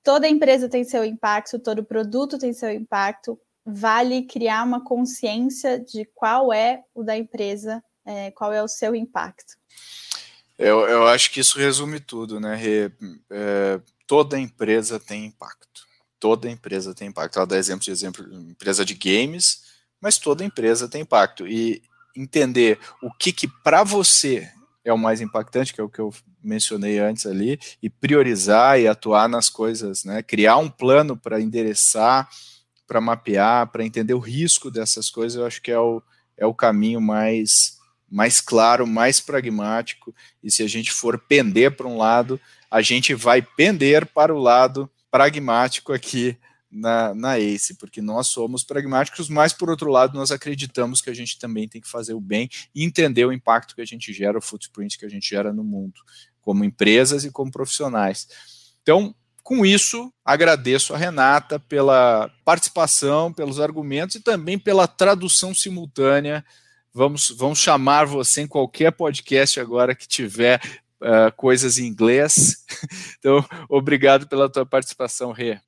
toda 0.03 0.27
empresa 0.27 0.69
tem 0.69 0.83
seu 0.83 1.03
impacto, 1.05 1.59
todo 1.59 1.83
produto 1.83 2.37
tem 2.37 2.53
seu 2.53 2.71
impacto. 2.71 3.39
Vale 3.65 4.23
criar 4.23 4.63
uma 4.63 4.83
consciência 4.83 5.79
de 5.79 6.05
qual 6.15 6.51
é 6.51 6.83
o 6.93 7.03
da 7.03 7.15
empresa, 7.15 7.83
é, 8.05 8.31
qual 8.31 8.51
é 8.51 8.61
o 8.63 8.67
seu 8.67 8.95
impacto. 8.95 9.55
Eu, 10.57 10.81
eu 10.81 11.07
acho 11.07 11.31
que 11.31 11.39
isso 11.39 11.57
resume 11.57 11.99
tudo, 11.99 12.39
né? 12.39 12.59
É, 13.29 13.81
toda 14.07 14.39
empresa 14.39 14.99
tem 14.99 15.25
impacto. 15.25 15.87
Toda 16.19 16.49
empresa 16.49 16.93
tem 16.93 17.07
impacto. 17.07 17.37
Ela 17.37 17.47
dá 17.47 17.57
exemplo 17.57 17.83
de 17.83 17.91
exemplo, 17.91 18.23
empresa 18.33 18.85
de 18.85 18.93
games, 18.93 19.63
mas 19.99 20.17
toda 20.17 20.43
empresa 20.43 20.87
tem 20.87 21.01
impacto. 21.01 21.47
E 21.47 21.81
entender 22.15 22.79
o 23.01 23.11
que, 23.11 23.31
que 23.31 23.47
para 23.47 23.83
você 23.83 24.51
é 24.83 24.91
o 24.91 24.97
mais 24.97 25.21
impactante, 25.21 25.73
que 25.73 25.81
é 25.81 25.83
o 25.83 25.89
que 25.89 25.99
eu 25.99 26.13
mencionei 26.43 26.99
antes 26.99 27.25
ali, 27.25 27.59
e 27.81 27.89
priorizar 27.89 28.79
e 28.79 28.87
atuar 28.87 29.29
nas 29.29 29.49
coisas, 29.49 30.03
né? 30.03 30.21
Criar 30.21 30.57
um 30.57 30.69
plano 30.69 31.15
para 31.15 31.41
endereçar, 31.41 32.29
para 32.87 32.99
mapear, 32.99 33.67
para 33.67 33.85
entender 33.85 34.13
o 34.13 34.19
risco 34.19 34.69
dessas 34.69 35.09
coisas, 35.09 35.39
eu 35.39 35.45
acho 35.45 35.61
que 35.61 35.71
é 35.71 35.79
o, 35.79 36.01
é 36.37 36.45
o 36.45 36.53
caminho 36.53 36.99
mais, 36.99 37.77
mais 38.09 38.41
claro, 38.41 38.85
mais 38.85 39.19
pragmático. 39.19 40.13
E 40.43 40.51
se 40.51 40.61
a 40.61 40.67
gente 40.67 40.91
for 40.91 41.17
pender 41.17 41.75
para 41.75 41.87
um 41.87 41.97
lado, 41.97 42.39
a 42.69 42.81
gente 42.81 43.13
vai 43.13 43.41
pender 43.41 44.05
para 44.05 44.33
o 44.33 44.39
lado 44.39 44.89
pragmático 45.09 45.93
aqui 45.93 46.37
na, 46.71 47.13
na 47.13 47.37
ACE, 47.37 47.75
porque 47.75 48.01
nós 48.01 48.27
somos 48.27 48.63
pragmáticos, 48.63 49.27
mas 49.27 49.51
por 49.51 49.69
outro 49.69 49.91
lado, 49.91 50.17
nós 50.17 50.31
acreditamos 50.31 51.01
que 51.01 51.09
a 51.09 51.13
gente 51.13 51.37
também 51.37 51.67
tem 51.67 51.81
que 51.81 51.89
fazer 51.89 52.13
o 52.13 52.21
bem 52.21 52.49
e 52.73 52.83
entender 52.83 53.25
o 53.25 53.33
impacto 53.33 53.75
que 53.75 53.81
a 53.81 53.85
gente 53.85 54.13
gera, 54.13 54.37
o 54.37 54.41
footprint 54.41 54.97
que 54.97 55.05
a 55.05 55.09
gente 55.09 55.29
gera 55.29 55.51
no 55.51 55.63
mundo, 55.63 55.99
como 56.41 56.63
empresas 56.63 57.23
e 57.23 57.31
como 57.31 57.51
profissionais. 57.51 58.27
Então, 58.81 59.15
com 59.43 59.65
isso, 59.65 60.13
agradeço 60.23 60.93
a 60.93 60.97
Renata 60.97 61.59
pela 61.59 62.29
participação, 62.45 63.33
pelos 63.33 63.59
argumentos 63.59 64.15
e 64.15 64.21
também 64.21 64.57
pela 64.57 64.87
tradução 64.87 65.53
simultânea. 65.53 66.45
Vamos, 66.93 67.29
vamos 67.31 67.59
chamar 67.59 68.05
você 68.05 68.41
em 68.41 68.47
qualquer 68.47 68.91
podcast 68.91 69.59
agora 69.59 69.95
que 69.95 70.07
tiver 70.07 70.61
uh, 71.01 71.35
coisas 71.35 71.77
em 71.77 71.85
inglês. 71.85 72.65
Então, 73.19 73.45
obrigado 73.69 74.27
pela 74.27 74.49
tua 74.49 74.65
participação, 74.65 75.31
Rê. 75.31 75.59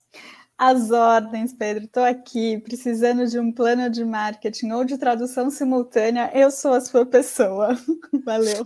As 0.57 0.89
ordens, 0.89 1.53
Pedro. 1.53 1.83
Estou 1.83 2.03
aqui 2.03 2.57
precisando 2.57 3.27
de 3.27 3.37
um 3.37 3.51
plano 3.51 3.87
de 3.91 4.03
marketing 4.03 4.71
ou 4.71 4.83
de 4.83 4.97
tradução 4.97 5.51
simultânea. 5.51 6.31
Eu 6.33 6.49
sou 6.49 6.73
a 6.73 6.81
sua 6.81 7.05
pessoa. 7.05 7.77
Valeu. 8.25 8.65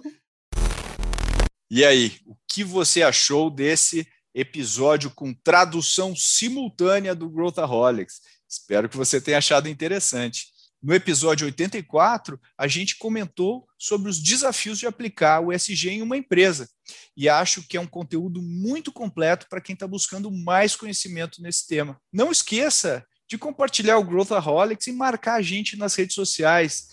E 1.70 1.84
aí, 1.84 2.18
o 2.26 2.36
que 2.48 2.64
você 2.64 3.04
achou 3.04 3.50
desse 3.50 4.08
episódio 4.34 5.12
com 5.12 5.34
tradução 5.34 6.16
simultânea 6.16 7.14
do 7.14 7.30
Growthaholics? 7.30 8.22
Espero 8.48 8.88
que 8.88 8.96
você 8.96 9.20
tenha 9.20 9.40
achado 9.40 9.68
interessante. 9.68 10.48
No 10.82 10.94
episódio 10.94 11.46
84, 11.46 12.40
a 12.58 12.68
gente 12.68 12.98
comentou 12.98 13.68
sobre 13.78 14.10
os 14.10 14.22
desafios 14.22 14.80
de 14.80 14.86
aplicar 14.86 15.42
o 15.42 15.52
SG 15.52 15.90
em 15.90 16.02
uma 16.02 16.16
empresa. 16.16 16.70
E 17.16 17.28
acho 17.28 17.68
que 17.68 17.76
é 17.76 17.82
um 17.82 17.88
conteúdo 17.88 18.42
muito 18.42 18.92
completo 18.92 19.48
para 19.50 19.60
quem 19.60 19.74
está 19.74 19.88
buscando 19.88 20.32
mais 20.32 20.76
conhecimento 20.76 21.42
nesse 21.42 21.68
tema. 21.68 22.00
Não 22.14 22.32
esqueça 22.32 23.04
de 23.28 23.38
compartilhar 23.38 23.98
o 23.98 24.04
Growthaholics 24.04 24.88
e 24.88 24.94
marcar 24.94 25.36
a 25.36 25.42
gente 25.42 25.76
nas 25.76 25.96
redes 25.96 26.16
sociais. 26.16 26.88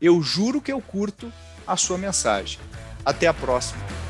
Eu 0.00 0.20
juro 0.20 0.60
que 0.60 0.72
eu 0.72 0.80
curto 0.80 1.32
a 1.66 1.76
sua 1.76 1.96
mensagem. 1.98 2.58
Até 3.04 3.28
a 3.28 3.34
próxima. 3.34 4.05